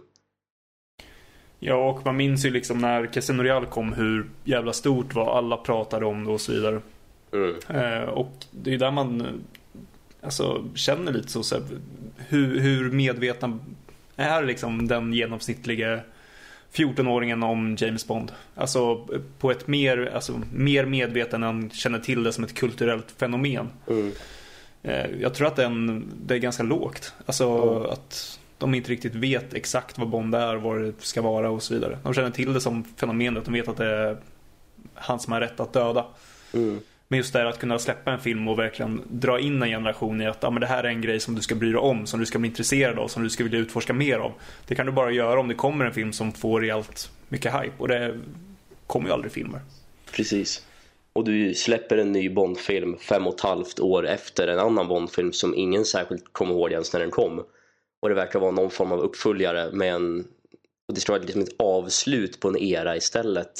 Ja, 1.59 1.89
och 1.89 2.05
man 2.05 2.17
minns 2.17 2.45
ju 2.45 2.49
liksom 2.49 2.77
när 2.77 3.05
Casino 3.05 3.43
Real 3.43 3.65
kom 3.65 3.93
hur 3.93 4.29
jävla 4.43 4.73
stort 4.73 5.15
var. 5.15 5.37
Alla 5.37 5.57
pratade 5.57 6.05
om 6.05 6.23
det 6.23 6.31
och 6.31 6.41
så 6.41 6.51
vidare. 6.51 6.81
Mm. 7.33 7.55
Eh, 7.69 8.09
och 8.09 8.31
det 8.51 8.73
är 8.73 8.77
där 8.77 8.91
man 8.91 9.43
alltså, 10.21 10.65
känner 10.75 11.11
lite 11.11 11.29
så, 11.29 11.43
så 11.43 11.55
här, 11.55 11.63
hur, 12.27 12.59
hur 12.59 12.91
medvetna 12.91 13.59
är 14.15 14.43
liksom 14.43 14.87
den 14.87 15.13
genomsnittliga 15.13 15.99
14-åringen 16.73 17.43
om 17.43 17.75
James 17.79 18.07
Bond. 18.07 18.31
Alltså 18.55 19.07
på 19.39 19.51
ett 19.51 19.67
mer, 19.67 20.11
alltså, 20.15 20.41
mer 20.53 20.85
medveten 20.85 21.43
än 21.43 21.69
känner 21.69 21.99
till 21.99 22.23
det 22.23 22.33
som 22.33 22.43
ett 22.43 22.53
kulturellt 22.53 23.11
fenomen. 23.17 23.69
Mm. 23.87 24.11
Eh, 24.83 25.05
jag 25.21 25.33
tror 25.33 25.47
att 25.47 25.55
den, 25.55 26.05
det 26.25 26.33
är 26.33 26.39
ganska 26.39 26.63
lågt. 26.63 27.13
Alltså 27.25 27.45
mm. 27.45 27.91
att 27.91 28.39
de 28.57 28.75
inte 28.75 28.91
riktigt 28.91 29.15
vet 29.15 29.53
exakt 29.53 29.97
vad 29.97 30.07
Bond 30.07 30.35
är, 30.35 30.55
vad 30.55 30.81
det 30.81 30.93
ska 30.99 31.21
vara 31.21 31.49
och 31.49 31.63
så 31.63 31.73
vidare. 31.73 31.99
De 32.03 32.13
känner 32.13 32.31
till 32.31 32.53
det 32.53 32.61
som 32.61 32.83
fenomenet, 32.83 33.45
de 33.45 33.53
vet 33.53 33.67
att 33.67 33.77
det 33.77 33.85
är 33.85 34.17
han 34.93 35.19
som 35.19 35.33
har 35.33 35.39
rätt 35.39 35.59
att 35.59 35.73
döda. 35.73 36.05
Mm. 36.53 36.79
Men 37.07 37.17
just 37.17 37.33
det 37.33 37.39
här 37.39 37.45
att 37.45 37.59
kunna 37.59 37.79
släppa 37.79 38.11
en 38.11 38.19
film 38.19 38.47
och 38.47 38.59
verkligen 38.59 39.01
dra 39.09 39.39
in 39.39 39.63
en 39.63 39.69
generation 39.69 40.21
i 40.21 40.25
att 40.25 40.43
ah, 40.43 40.49
men 40.49 40.61
det 40.61 40.67
här 40.67 40.83
är 40.83 40.87
en 40.87 41.01
grej 41.01 41.19
som 41.19 41.35
du 41.35 41.41
ska 41.41 41.55
bry 41.55 41.71
dig 41.71 41.79
om, 41.79 42.05
som 42.05 42.19
du 42.19 42.25
ska 42.25 42.39
bli 42.39 42.49
intresserad 42.49 42.99
av, 42.99 43.07
som 43.07 43.23
du 43.23 43.29
ska 43.29 43.43
vilja 43.43 43.59
utforska 43.59 43.93
mer 43.93 44.17
av. 44.17 44.31
Det 44.67 44.75
kan 44.75 44.85
du 44.85 44.91
bara 44.91 45.11
göra 45.11 45.39
om 45.39 45.47
det 45.47 45.53
kommer 45.53 45.85
en 45.85 45.93
film 45.93 46.13
som 46.13 46.31
får 46.31 46.61
rejält 46.61 47.11
mycket 47.29 47.53
hype 47.53 47.73
och 47.77 47.87
det 47.87 48.19
kommer 48.87 49.07
ju 49.07 49.13
aldrig 49.13 49.31
filmer. 49.31 49.61
Precis. 50.11 50.65
Och 51.13 51.23
du 51.23 51.53
släpper 51.53 51.97
en 51.97 52.11
ny 52.11 52.29
Bondfilm 52.29 52.97
fem 52.97 53.27
och 53.27 53.33
ett 53.33 53.41
halvt 53.41 53.79
år 53.79 54.07
efter 54.07 54.47
en 54.47 54.59
annan 54.59 54.87
Bondfilm 54.87 55.33
som 55.33 55.55
ingen 55.55 55.85
särskilt 55.85 56.33
kommer 56.33 56.53
ihåg 56.53 56.71
ens 56.71 56.93
när 56.93 56.99
den 56.99 57.11
kom. 57.11 57.45
Och 58.01 58.09
det 58.09 58.15
verkar 58.15 58.39
vara 58.39 58.51
någon 58.51 58.69
form 58.69 58.91
av 58.91 58.99
uppföljare 58.99 59.71
med 59.71 59.93
en... 59.93 60.19
Och 60.87 60.93
det 60.93 61.01
ska 61.01 61.11
vara 61.11 61.23
liksom 61.23 61.41
ett 61.41 61.55
avslut 61.59 62.39
på 62.39 62.47
en 62.47 62.57
era 62.57 62.95
istället. 62.95 63.53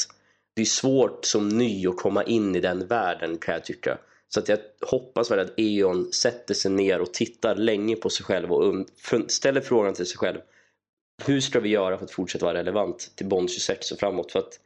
Det 0.56 0.62
är 0.62 0.66
svårt 0.66 1.26
som 1.26 1.50
ny 1.50 1.88
att 1.88 1.98
komma 1.98 2.24
in 2.24 2.56
i 2.56 2.60
den 2.60 2.88
världen 2.88 3.38
kan 3.38 3.54
jag 3.54 3.64
tycka. 3.66 3.98
Så 4.30 4.40
att 4.40 4.50
jag 4.50 4.60
hoppas 4.82 5.32
väl 5.32 5.40
att 5.40 5.54
E.ON 5.58 6.14
sätter 6.14 6.54
sig 6.54 6.72
ner 6.72 7.02
och 7.02 7.14
tittar 7.14 7.56
länge 7.56 7.96
på 7.96 8.10
sig 8.10 8.26
själv 8.26 8.52
och 8.52 8.86
ställer 9.28 9.62
frågan 9.62 9.94
till 9.94 10.06
sig 10.06 10.18
själv. 10.18 10.40
Hur 11.26 11.42
ska 11.42 11.60
vi 11.60 11.70
göra 11.70 11.98
för 11.98 12.06
att 12.06 12.12
fortsätta 12.12 12.46
vara 12.46 12.58
relevant 12.58 13.12
till 13.16 13.26
Bond 13.28 13.52
26 13.52 13.92
och 13.92 14.00
framåt? 14.00 14.32
För 14.32 14.40
att 14.40 14.60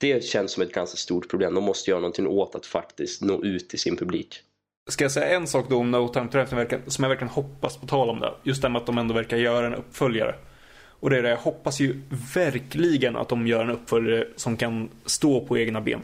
det 0.00 0.24
känns 0.24 0.52
som 0.52 0.62
ett 0.62 0.72
ganska 0.72 0.96
stort 0.96 1.30
problem. 1.30 1.54
De 1.54 1.64
måste 1.64 1.90
göra 1.90 2.00
någonting 2.00 2.26
åt 2.26 2.54
att 2.54 2.66
faktiskt 2.66 3.22
nå 3.22 3.44
ut 3.44 3.68
till 3.68 3.78
sin 3.78 3.96
publik. 3.96 4.40
Ska 4.88 5.04
jag 5.04 5.12
säga 5.12 5.36
en 5.36 5.46
sak 5.46 5.66
då 5.68 5.76
om 5.76 5.90
No 5.90 6.08
Time 6.08 6.28
To 6.28 6.38
Die 6.38 6.78
som 6.86 7.04
jag 7.04 7.08
verkligen 7.08 7.32
hoppas 7.32 7.76
på 7.76 7.86
tal 7.86 8.10
om 8.10 8.20
det. 8.20 8.34
Just 8.42 8.62
det 8.62 8.68
med 8.68 8.80
att 8.80 8.86
de 8.86 8.98
ändå 8.98 9.14
verkar 9.14 9.36
göra 9.36 9.66
en 9.66 9.74
uppföljare. 9.74 10.34
Och 10.82 11.10
det 11.10 11.18
är 11.18 11.22
det, 11.22 11.28
jag 11.28 11.36
hoppas 11.36 11.80
ju 11.80 12.00
verkligen 12.34 13.16
att 13.16 13.28
de 13.28 13.46
gör 13.46 13.64
en 13.64 13.70
uppföljare 13.70 14.28
som 14.36 14.56
kan 14.56 14.88
stå 15.04 15.46
på 15.46 15.58
egna 15.58 15.80
ben. 15.80 16.02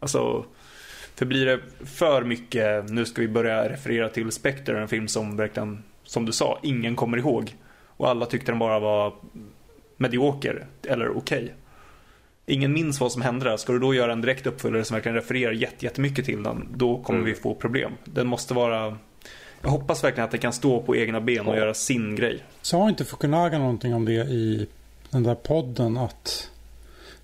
Alltså, 0.00 0.44
för 1.14 1.26
blir 1.26 1.46
det 1.46 1.60
för 1.84 2.24
mycket, 2.24 2.90
nu 2.90 3.04
ska 3.04 3.20
vi 3.20 3.28
börja 3.28 3.68
referera 3.68 4.08
till 4.08 4.32
Spectre, 4.32 4.80
en 4.80 4.88
film 4.88 5.08
som 5.08 5.36
verkligen, 5.36 5.82
som 6.04 6.26
du 6.26 6.32
sa, 6.32 6.58
ingen 6.62 6.96
kommer 6.96 7.18
ihåg. 7.18 7.54
Och 7.86 8.08
alla 8.08 8.26
tyckte 8.26 8.52
den 8.52 8.58
bara 8.58 8.78
var 8.78 9.14
medioker, 9.96 10.66
eller 10.82 11.16
okej. 11.16 11.44
Okay 11.44 11.50
ingen 12.46 12.72
minns 12.72 13.00
vad 13.00 13.12
som 13.12 13.22
hände 13.22 13.50
där. 13.50 13.56
Ska 13.56 13.72
du 13.72 13.78
då 13.78 13.94
göra 13.94 14.12
en 14.12 14.20
direkt 14.20 14.46
uppföljare 14.46 14.84
som 14.84 14.94
verkligen 14.94 15.14
refererar 15.14 15.52
jättemycket 15.52 16.24
till 16.24 16.42
den, 16.42 16.68
då 16.76 17.02
kommer 17.02 17.18
mm. 17.18 17.32
vi 17.32 17.40
få 17.40 17.54
problem. 17.54 17.92
Den 18.04 18.26
måste 18.26 18.54
vara... 18.54 18.98
Jag 19.62 19.70
hoppas 19.70 20.04
verkligen 20.04 20.24
att 20.24 20.30
den 20.30 20.40
kan 20.40 20.52
stå 20.52 20.82
på 20.82 20.96
egna 20.96 21.20
ben 21.20 21.46
och 21.46 21.54
ja. 21.54 21.58
göra 21.58 21.74
sin 21.74 22.16
grej. 22.16 22.44
Sa 22.62 22.88
inte 22.88 23.04
Fukunaga 23.04 23.58
någonting 23.58 23.94
om 23.94 24.04
det 24.04 24.12
i 24.12 24.66
den 25.10 25.22
där 25.22 25.34
podden? 25.34 25.96
Att 25.96 26.50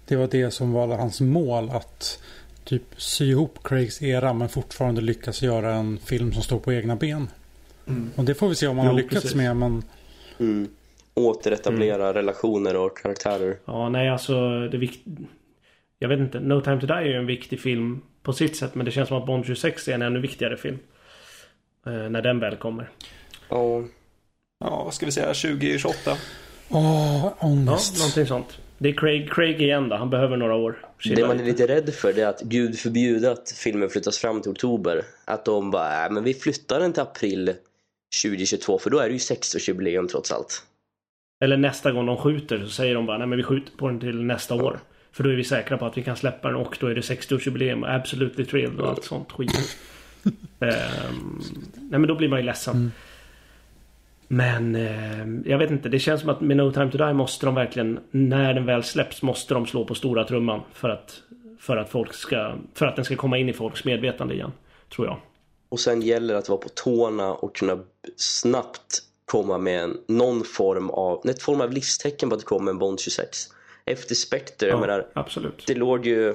det 0.06 0.16
var 0.16 0.28
det 0.30 0.50
som 0.50 0.72
var 0.72 0.88
hans 0.88 1.20
mål. 1.20 1.70
Att 1.70 2.22
typ 2.64 2.82
sy 2.96 3.30
ihop 3.30 3.58
Craigs 3.64 4.02
era 4.02 4.32
men 4.32 4.48
fortfarande 4.48 5.00
lyckas 5.00 5.42
göra 5.42 5.74
en 5.74 5.98
film 5.98 6.32
som 6.32 6.42
står 6.42 6.58
på 6.58 6.72
egna 6.72 6.96
ben. 6.96 7.28
Mm. 7.86 8.10
Och 8.16 8.24
det 8.24 8.34
får 8.34 8.48
vi 8.48 8.54
se 8.54 8.66
om 8.66 8.76
man 8.76 8.86
jo, 8.86 8.92
har 8.92 8.96
lyckats 8.96 9.22
precis. 9.22 9.34
med. 9.34 9.56
Men... 9.56 9.82
Mm. 10.40 10.68
Återetablera 11.14 12.02
mm. 12.02 12.14
relationer 12.14 12.76
och 12.76 12.98
karaktärer. 12.98 13.56
Ja, 13.64 13.88
nej 13.88 14.08
alltså 14.08 14.60
det 14.68 14.78
vikt... 14.78 15.00
Jag 15.98 16.08
vet 16.08 16.18
inte. 16.18 16.40
No 16.40 16.60
time 16.60 16.80
to 16.80 16.86
die 16.86 16.94
är 16.94 17.04
ju 17.04 17.14
en 17.14 17.26
viktig 17.26 17.60
film 17.60 18.02
på 18.22 18.32
sitt 18.32 18.56
sätt. 18.56 18.74
Men 18.74 18.86
det 18.86 18.92
känns 18.92 19.08
som 19.08 19.16
att 19.16 19.26
Bond 19.26 19.46
26 19.46 19.88
är 19.88 19.92
en 19.92 20.02
ännu 20.02 20.20
viktigare 20.20 20.56
film. 20.56 20.78
Eh, 21.86 21.92
när 21.92 22.22
den 22.22 22.40
väl 22.40 22.56
kommer. 22.56 22.90
Ja. 23.48 23.84
Ja, 24.64 24.84
vad 24.84 24.94
ska 24.94 25.06
vi 25.06 25.12
säga? 25.12 25.26
2028? 25.26 26.16
Åh, 26.70 27.26
oh, 27.26 27.32
ångest. 27.40 27.94
Ja, 27.96 28.00
någonting 28.00 28.26
sånt. 28.26 28.58
Det 28.78 28.88
är 28.88 28.92
Craig, 28.92 29.30
Craig 29.32 29.62
igen 29.62 29.88
då. 29.88 29.96
Han 29.96 30.10
behöver 30.10 30.36
några 30.36 30.54
år. 30.54 30.86
Det 31.04 31.26
man 31.26 31.40
är 31.40 31.44
lite 31.44 31.66
rädd 31.66 31.94
för 31.94 32.12
det 32.12 32.22
är 32.22 32.26
att 32.26 32.40
gud 32.40 32.78
förbjude 32.78 33.30
att 33.30 33.50
filmen 33.50 33.90
flyttas 33.90 34.18
fram 34.18 34.42
till 34.42 34.50
oktober. 34.50 35.04
Att 35.24 35.44
de 35.44 35.70
bara, 35.70 36.04
äh, 36.04 36.12
men 36.12 36.24
vi 36.24 36.34
flyttar 36.34 36.80
den 36.80 36.92
till 36.92 37.02
april 37.02 37.54
2022 38.22 38.78
för 38.78 38.90
då 38.90 38.98
är 38.98 39.06
det 39.06 39.12
ju 39.12 39.18
60-årsjubileum 39.18 40.08
trots 40.08 40.32
allt. 40.32 40.62
Eller 41.42 41.56
nästa 41.56 41.92
gång 41.92 42.06
de 42.06 42.16
skjuter 42.16 42.58
så 42.58 42.68
säger 42.68 42.94
de 42.94 43.06
bara, 43.06 43.18
nej 43.18 43.26
men 43.26 43.36
vi 43.36 43.44
skjuter 43.44 43.72
på 43.76 43.88
den 43.88 44.00
till 44.00 44.22
nästa 44.22 44.54
år. 44.54 44.78
För 45.12 45.24
då 45.24 45.30
är 45.30 45.34
vi 45.34 45.44
säkra 45.44 45.78
på 45.78 45.86
att 45.86 45.98
vi 45.98 46.02
kan 46.02 46.16
släppa 46.16 46.48
den 46.48 46.56
och 46.56 46.76
då 46.80 46.86
är 46.86 46.94
det 46.94 47.00
60-årsjubileum 47.00 47.82
och 47.82 47.94
Absolutely 47.94 48.44
Thrilled 48.44 48.80
och 48.80 48.88
allt 48.88 49.04
sånt 49.04 49.32
skit. 49.32 49.78
um, 50.22 50.32
nej 51.74 52.00
men 52.00 52.06
då 52.06 52.14
blir 52.14 52.28
man 52.28 52.38
ju 52.38 52.44
ledsen. 52.44 52.76
Mm. 52.76 52.90
Men 54.28 54.74
eh, 54.74 55.50
jag 55.50 55.58
vet 55.58 55.70
inte, 55.70 55.88
det 55.88 55.98
känns 55.98 56.20
som 56.20 56.30
att 56.30 56.40
med 56.40 56.56
No 56.56 56.72
Time 56.72 56.90
To 56.90 56.98
Die 56.98 57.12
måste 57.12 57.46
de 57.46 57.54
verkligen, 57.54 58.00
när 58.10 58.54
den 58.54 58.66
väl 58.66 58.82
släpps, 58.82 59.22
måste 59.22 59.54
de 59.54 59.66
slå 59.66 59.84
på 59.84 59.94
stora 59.94 60.24
trumman 60.24 60.60
för 60.72 60.88
att, 60.88 61.22
för 61.58 61.76
att 61.76 61.90
folk 61.90 62.14
ska, 62.14 62.54
för 62.74 62.86
att 62.86 62.96
den 62.96 63.04
ska 63.04 63.16
komma 63.16 63.38
in 63.38 63.48
i 63.48 63.52
folks 63.52 63.84
medvetande 63.84 64.34
igen. 64.34 64.52
Tror 64.94 65.06
jag. 65.06 65.16
Och 65.68 65.80
sen 65.80 66.02
gäller 66.02 66.34
det 66.34 66.38
att 66.38 66.48
vara 66.48 66.60
på 66.60 66.68
tårna 66.68 67.34
och 67.34 67.56
kunna 67.56 67.78
snabbt 68.16 69.02
komma 69.32 69.58
med 69.58 69.82
en, 69.82 70.00
någon 70.08 70.44
form 70.44 70.90
av, 70.90 71.26
ett 71.26 71.42
form 71.42 71.60
av 71.60 71.72
livstecken 71.72 72.28
på 72.28 72.34
att 72.34 72.40
det 72.40 72.46
kommer 72.46 72.70
en 72.70 72.78
Bond 72.78 73.00
26. 73.00 73.38
Efter 73.84 74.14
Spectre, 74.14 74.66
ja, 74.66 74.72
jag 74.72 74.80
menar, 74.80 75.08
absolut. 75.14 75.64
det 75.66 75.74
låg 75.74 76.06
ju, 76.06 76.34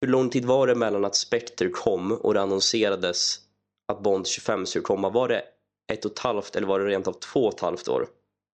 hur 0.00 0.08
lång 0.08 0.30
tid 0.30 0.44
var 0.44 0.66
det 0.66 0.74
mellan 0.74 1.04
att 1.04 1.16
Spectre 1.16 1.68
kom 1.68 2.12
och 2.12 2.34
det 2.34 2.40
annonserades 2.40 3.38
att 3.92 4.02
Bond 4.02 4.26
25 4.26 4.66
skulle 4.66 4.82
komma? 4.82 5.10
Var 5.10 5.28
det 5.28 5.42
ett 5.92 6.04
och 6.04 6.12
ett 6.12 6.18
halvt 6.18 6.56
eller 6.56 6.66
var 6.66 6.80
det 6.80 6.86
rent 6.86 7.08
av 7.08 7.12
två 7.12 7.40
och 7.40 7.54
ett 7.54 7.60
halvt 7.60 7.88
år? 7.88 8.06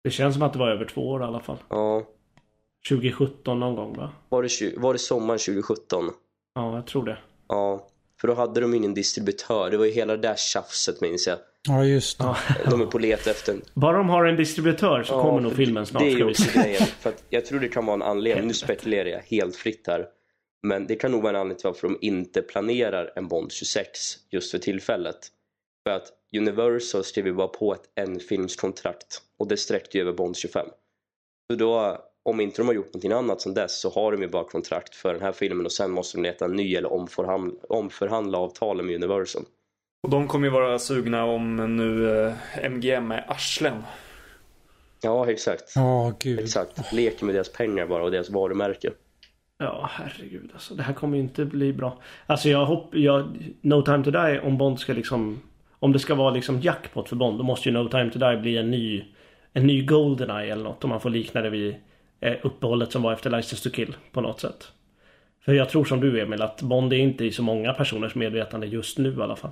Det 0.03 0.11
känns 0.11 0.35
som 0.35 0.43
att 0.43 0.53
det 0.53 0.59
var 0.59 0.71
över 0.71 0.85
två 0.85 1.09
år 1.09 1.21
i 1.21 1.23
alla 1.23 1.39
fall. 1.39 1.57
Ja. 1.69 2.03
2017 2.89 3.59
någon 3.59 3.75
gång 3.75 3.97
va? 3.97 4.11
Var 4.29 4.43
det, 4.43 4.77
var 4.77 4.93
det 4.93 4.99
sommaren 4.99 5.39
2017? 5.39 6.09
Ja, 6.55 6.75
jag 6.75 6.87
tror 6.87 7.05
det. 7.05 7.17
Ja, 7.47 7.87
för 8.21 8.27
då 8.27 8.33
hade 8.33 8.61
de 8.61 8.73
ingen 8.73 8.93
distributör. 8.93 9.69
Det 9.69 9.77
var 9.77 9.85
ju 9.85 9.91
hela 9.91 10.15
det 10.15 10.27
där 10.27 10.35
tjafset 10.35 11.01
minns 11.01 11.27
jag. 11.27 11.37
Ja, 11.67 11.85
just 11.85 12.19
det. 12.19 12.35
De 12.69 12.81
är 12.81 12.85
på 12.85 12.99
let 12.99 13.27
efter 13.27 13.53
en... 13.53 13.61
Bara 13.73 13.97
de 13.97 14.09
har 14.09 14.25
en 14.25 14.35
distributör 14.35 15.03
så 15.03 15.13
ja, 15.13 15.21
kommer 15.21 15.41
nog 15.41 15.55
filmen 15.55 15.85
snart. 15.85 16.03
Det 16.03 16.11
är 16.11 16.29
också 16.29 16.59
grejen. 16.59 16.85
För 16.99 17.09
att 17.09 17.23
jag 17.29 17.45
tror 17.45 17.59
det 17.59 17.67
kan 17.67 17.85
vara 17.85 17.93
en 17.93 18.01
anledning. 18.01 18.47
Nu 18.47 18.53
spekulerar 18.53 19.09
jag 19.09 19.19
helt 19.19 19.55
fritt 19.55 19.87
här. 19.87 20.05
Men 20.67 20.87
det 20.87 20.95
kan 20.95 21.11
nog 21.11 21.21
vara 21.21 21.29
en 21.29 21.35
anledning 21.35 21.57
till 21.57 21.67
varför 21.67 21.87
de 21.87 21.97
inte 22.01 22.41
planerar 22.41 23.13
en 23.15 23.27
Bond 23.27 23.51
26 23.51 23.89
just 24.31 24.51
för 24.51 24.57
tillfället. 24.57 25.17
För 25.87 25.95
att 25.95 26.07
Universal 26.37 27.03
skrev 27.03 27.27
ju 27.27 27.33
bara 27.33 27.47
på 27.47 27.73
ett 27.73 27.83
enfilmskontrakt 27.95 29.21
och 29.39 29.47
det 29.47 29.57
sträckte 29.57 29.97
ju 29.97 30.01
över 30.01 30.13
Bond 30.13 30.37
25. 30.37 30.67
Så 31.51 31.57
då, 31.57 31.97
om 32.23 32.39
inte 32.39 32.61
de 32.61 32.67
har 32.67 32.75
gjort 32.75 32.85
någonting 32.85 33.11
annat 33.11 33.41
sen 33.41 33.53
dess 33.53 33.81
så 33.81 33.89
har 33.89 34.11
de 34.11 34.21
ju 34.21 34.27
bara 34.27 34.43
kontrakt 34.43 34.95
för 34.95 35.13
den 35.13 35.21
här 35.21 35.31
filmen 35.31 35.65
och 35.65 35.71
sen 35.71 35.91
måste 35.91 36.17
de 36.17 36.23
leta 36.23 36.45
en 36.45 36.55
ny 36.55 36.75
eller 36.75 36.93
omförhandla, 36.93 37.59
omförhandla 37.69 38.37
avtalen 38.37 38.85
med 38.85 38.95
Universal. 38.95 39.43
Och 40.03 40.09
de 40.09 40.27
kommer 40.27 40.47
ju 40.47 40.53
vara 40.53 40.79
sugna 40.79 41.25
om 41.25 41.75
nu 41.77 42.19
eh, 42.25 42.69
MGM 42.71 43.11
är 43.11 43.31
arslen. 43.31 43.83
Ja, 45.01 45.31
exakt. 45.31 45.73
Ja, 45.75 46.07
oh, 46.07 46.13
gud. 46.19 46.39
Exakt. 46.39 46.93
Leker 46.93 47.25
med 47.25 47.35
deras 47.35 47.51
pengar 47.51 47.87
bara 47.87 48.03
och 48.03 48.11
deras 48.11 48.29
varumärke. 48.29 48.91
Ja, 49.57 49.89
herregud 49.91 50.49
alltså. 50.53 50.75
Det 50.75 50.83
här 50.83 50.93
kommer 50.93 51.17
ju 51.17 51.23
inte 51.23 51.45
bli 51.45 51.73
bra. 51.73 52.01
Alltså 52.25 52.49
jag 52.49 52.65
hoppas... 52.65 52.99
Jag, 52.99 53.53
no 53.61 53.81
time 53.81 54.03
to 54.03 54.11
die 54.11 54.39
om 54.39 54.57
Bond 54.57 54.79
ska 54.79 54.93
liksom 54.93 55.41
om 55.79 55.91
det 55.91 55.99
ska 55.99 56.15
vara 56.15 56.31
liksom 56.31 56.59
jackpot 56.59 57.09
för 57.09 57.15
Bond 57.15 57.37
då 57.37 57.43
måste 57.43 57.69
ju 57.69 57.73
No 57.73 57.89
time 57.89 58.09
to 58.09 58.19
die 58.19 58.37
bli 58.37 58.57
en 58.57 58.71
ny 58.71 59.05
en 59.53 59.67
ny 59.67 59.85
Goldeneye 59.85 60.51
eller 60.51 60.63
något 60.63 60.83
om 60.83 60.89
man 60.89 61.01
får 61.01 61.09
likna 61.09 61.41
det 61.41 61.49
vid 61.49 61.75
eh, 62.21 62.37
uppehållet 62.43 62.91
som 62.91 63.01
var 63.01 63.13
efter 63.13 63.29
License 63.29 63.69
to 63.69 63.75
Kill 63.75 63.95
på 64.11 64.21
något 64.21 64.39
sätt. 64.39 64.71
För 65.45 65.53
jag 65.53 65.69
tror 65.69 65.85
som 65.85 65.99
du 65.99 66.21
Emil 66.21 66.41
att 66.41 66.61
Bond 66.61 66.93
är 66.93 66.97
inte 66.97 67.25
i 67.25 67.31
så 67.31 67.43
många 67.43 67.73
personers 67.73 68.15
medvetande 68.15 68.67
just 68.67 68.97
nu 68.97 69.13
i 69.13 69.21
alla 69.21 69.35
fall. 69.35 69.51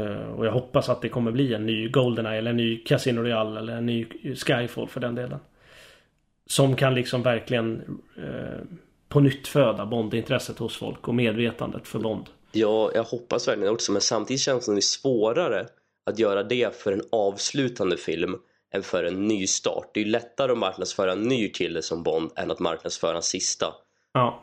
Eh, 0.00 0.30
och 0.30 0.46
jag 0.46 0.52
hoppas 0.52 0.88
att 0.88 1.02
det 1.02 1.08
kommer 1.08 1.30
bli 1.32 1.54
en 1.54 1.66
ny 1.66 1.88
Goldeneye 1.88 2.38
eller 2.38 2.50
en 2.50 2.56
ny 2.56 2.84
Casino 2.84 3.20
Royale 3.20 3.60
eller 3.60 3.76
en 3.76 3.86
ny 3.86 4.06
Skyfall 4.34 4.88
för 4.88 5.00
den 5.00 5.14
delen. 5.14 5.38
Som 6.46 6.76
kan 6.76 6.94
liksom 6.94 7.22
verkligen 7.22 8.00
eh, 8.16 8.66
på 9.08 9.20
nytt 9.20 9.48
föda 9.48 9.86
Bond-intresset 9.86 10.58
hos 10.58 10.76
folk 10.76 11.08
och 11.08 11.14
medvetandet 11.14 11.88
för 11.88 11.98
Bond. 11.98 12.26
Ja, 12.52 12.90
jag 12.94 13.04
hoppas 13.04 13.48
verkligen 13.48 13.72
också 13.72 13.92
men 13.92 14.00
samtidigt 14.00 14.40
känns 14.40 14.58
det 14.58 14.64
som 14.64 14.74
det 14.74 14.78
är 14.78 14.80
svårare 14.80 15.66
att 16.06 16.18
göra 16.18 16.42
det 16.42 16.76
för 16.76 16.92
en 16.92 17.02
avslutande 17.12 17.96
film 17.96 18.36
än 18.74 18.82
för 18.82 19.04
en 19.04 19.28
ny 19.28 19.46
start. 19.46 19.90
Det 19.94 20.00
är 20.00 20.04
lättare 20.04 20.52
att 20.52 20.58
marknadsföra 20.58 21.12
en 21.12 21.22
ny 21.22 21.48
kille 21.48 21.82
som 21.82 22.02
Bond 22.02 22.30
än 22.36 22.50
att 22.50 22.58
marknadsföra 22.58 23.16
en 23.16 23.22
sista. 23.22 23.66
Ja. 24.12 24.42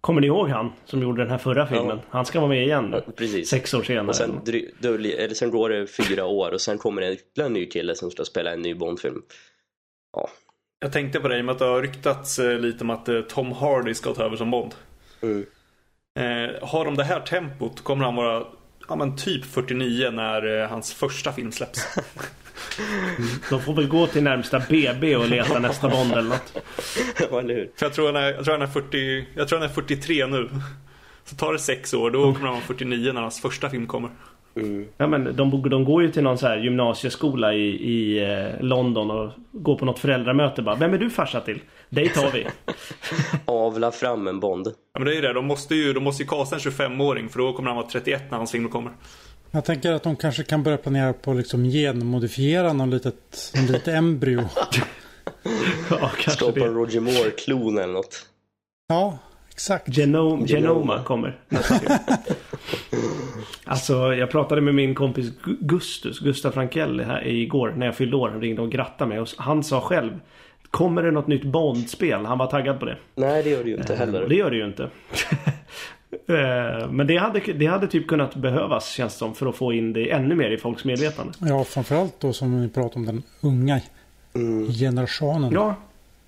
Kommer 0.00 0.20
ni 0.20 0.26
ihåg 0.26 0.48
han 0.48 0.72
som 0.84 1.02
gjorde 1.02 1.22
den 1.22 1.30
här 1.30 1.38
förra 1.38 1.66
filmen? 1.66 1.96
Ja. 1.96 2.08
Han 2.10 2.26
ska 2.26 2.40
vara 2.40 2.48
med 2.48 2.64
igen 2.64 2.90
nu. 2.90 3.02
Ja, 3.06 3.12
precis. 3.16 3.48
Sex 3.48 3.74
år 3.74 3.82
senare. 3.82 4.06
Och 4.06 4.16
sen, 4.16 4.40
eller 4.82 5.34
sen 5.34 5.50
går 5.50 5.68
det 5.68 5.86
fyra 5.86 6.24
år 6.24 6.52
och 6.52 6.60
sen 6.60 6.78
kommer 6.78 7.02
det 7.02 7.12
ytterligare 7.12 7.46
en 7.46 7.52
ny 7.52 7.66
kille 7.66 7.94
som 7.94 8.10
ska 8.10 8.24
spela 8.24 8.52
en 8.52 8.62
ny 8.62 8.74
Bond-film. 8.74 9.22
Ja. 10.16 10.28
Jag 10.78 10.92
tänkte 10.92 11.20
på 11.20 11.28
det 11.28 11.38
i 11.38 11.40
och 11.40 11.44
med 11.44 11.52
att 11.52 11.58
det 11.58 11.64
har 11.64 11.82
ryktats 11.82 12.38
eh, 12.38 12.58
lite 12.58 12.84
om 12.84 12.90
att 12.90 13.08
eh, 13.08 13.20
Tom 13.20 13.52
Hardy 13.52 13.94
ska 13.94 14.14
ta 14.14 14.24
över 14.24 14.36
som 14.36 14.50
Bond. 14.50 14.74
Mm. 15.22 15.46
Eh, 16.18 16.68
har 16.68 16.84
de 16.84 16.96
det 16.96 17.04
här 17.04 17.20
tempot 17.20 17.80
kommer 17.80 18.04
han 18.04 18.14
vara 18.14 18.46
ja, 18.88 18.96
men 18.96 19.16
typ 19.16 19.44
49 19.44 20.10
när 20.10 20.60
eh, 20.60 20.68
hans 20.68 20.94
första 20.94 21.32
film 21.32 21.52
släpps. 21.52 21.96
De 23.50 23.60
får 23.62 23.74
väl 23.74 23.88
gå 23.88 24.06
till 24.06 24.22
närmsta 24.22 24.62
BB 24.68 25.16
och 25.16 25.28
leta 25.28 25.58
nästa 25.58 25.88
Bond 25.88 26.12
eller 26.12 26.28
något. 26.28 26.56
Ja, 27.30 27.38
eller 27.40 27.54
hur? 27.54 27.70
För 27.76 27.86
jag 27.86 27.92
tror, 27.92 28.06
han 28.06 28.16
är, 28.16 28.32
jag, 28.32 28.44
tror 28.44 28.52
han 28.52 28.62
är 28.62 28.66
40, 28.66 29.26
jag 29.34 29.48
tror 29.48 29.58
han 29.58 29.68
är 29.68 29.72
43 29.72 30.26
nu. 30.26 30.50
Så 31.24 31.36
tar 31.36 31.52
det 31.52 31.58
sex 31.58 31.94
år, 31.94 32.10
då 32.10 32.22
kommer 32.22 32.46
han 32.46 32.54
vara 32.54 32.64
49 32.66 33.12
när 33.12 33.20
hans 33.20 33.40
första 33.40 33.70
film 33.70 33.86
kommer. 33.86 34.10
Mm. 34.56 34.86
Ja 34.96 35.06
men 35.06 35.36
de, 35.36 35.68
de 35.70 35.84
går 35.84 36.02
ju 36.02 36.10
till 36.10 36.22
någon 36.22 36.38
så 36.38 36.46
här 36.46 36.56
gymnasieskola 36.56 37.54
i, 37.54 37.68
i 37.68 38.24
eh, 38.32 38.60
London 38.60 39.10
och 39.10 39.30
går 39.52 39.78
på 39.78 39.84
något 39.84 39.98
föräldramöte 39.98 40.62
bara. 40.62 40.74
Vem 40.74 40.94
är 40.94 40.98
du 40.98 41.10
farsa 41.10 41.40
till? 41.40 41.60
Dig 41.88 42.08
tar 42.08 42.30
vi. 42.30 42.46
Avla 43.44 43.92
fram 43.92 44.26
en 44.28 44.40
Bond. 44.40 44.66
Ja 44.66 45.00
men 45.00 45.04
det 45.04 45.12
är 45.12 45.14
ju 45.14 45.20
det. 45.20 45.32
De 45.32 45.46
måste 45.46 45.74
ju, 45.74 45.92
de 45.92 46.04
måste 46.04 46.22
ju 46.22 46.28
kasta 46.28 46.56
en 46.56 46.60
25-åring 46.60 47.28
för 47.28 47.38
då 47.38 47.52
kommer 47.52 47.68
han 47.68 47.76
vara 47.76 47.86
31 47.86 48.22
när 48.30 48.38
hans 48.38 48.52
film 48.52 48.68
kommer. 48.68 48.92
Jag 49.54 49.64
tänker 49.64 49.92
att 49.92 50.02
de 50.02 50.16
kanske 50.16 50.42
kan 50.42 50.62
börja 50.62 50.76
planera 50.76 51.12
på 51.12 51.30
att 51.30 51.36
liksom 51.36 51.64
genmodifiera 51.64 52.72
någon 52.72 52.90
litet, 52.90 53.52
en 53.54 53.66
litet 53.66 53.88
embryo. 53.88 54.40
ja, 55.90 56.10
Skapa 56.28 56.60
en 56.60 56.74
Roger 56.74 57.00
Moore-klon 57.00 57.78
eller 57.78 57.92
något. 57.92 58.26
Ja, 58.88 59.18
exakt. 59.50 59.88
Genome, 59.88 60.46
Genoma 60.46 61.04
kommer 61.04 61.40
Alltså 63.64 64.14
jag 64.14 64.30
pratade 64.30 64.60
med 64.60 64.74
min 64.74 64.94
kompis 64.94 65.32
Gustus, 65.60 66.18
Gustav 66.18 66.50
Frankell 66.50 67.00
här 67.00 67.26
igår 67.26 67.74
när 67.76 67.86
jag 67.86 67.96
fyllde 67.96 68.16
år. 68.16 68.28
Han 68.28 68.40
ringde 68.40 68.62
och 68.62 68.72
grattade 68.72 69.08
mig 69.08 69.20
och 69.20 69.28
han 69.36 69.64
sa 69.64 69.80
själv 69.80 70.20
Kommer 70.70 71.02
det 71.02 71.10
något 71.10 71.26
nytt 71.26 71.44
Bond-spel? 71.44 72.24
Han 72.24 72.38
var 72.38 72.46
taggad 72.46 72.80
på 72.80 72.86
det. 72.86 72.96
Nej 73.14 73.42
det 73.42 73.50
gör 73.50 73.64
det 73.64 73.70
ju 73.70 73.76
inte 73.76 73.94
heller. 73.94 74.22
Eh, 74.22 74.28
det 74.28 74.34
gör 74.34 74.50
det 74.50 74.56
ju 74.56 74.66
inte. 74.66 74.88
Eh, 76.28 76.90
men 76.90 77.06
det 77.06 77.16
hade, 77.16 77.40
det 77.40 77.66
hade 77.66 77.86
typ 77.86 78.06
kunnat 78.06 78.34
behövas 78.34 78.92
känns 78.92 79.12
det 79.12 79.18
som 79.18 79.34
för 79.34 79.46
att 79.46 79.56
få 79.56 79.72
in 79.72 79.92
det 79.92 80.10
ännu 80.10 80.34
mer 80.34 80.50
i 80.50 80.58
folks 80.58 80.84
medvetande. 80.84 81.32
Ja 81.40 81.64
framförallt 81.64 82.20
då 82.20 82.32
som 82.32 82.62
vi 82.62 82.68
pratar 82.68 82.96
om 82.96 83.06
den 83.06 83.22
unga 83.40 83.80
mm. 84.34 84.72
generationen. 84.72 85.52
Ja. 85.52 85.76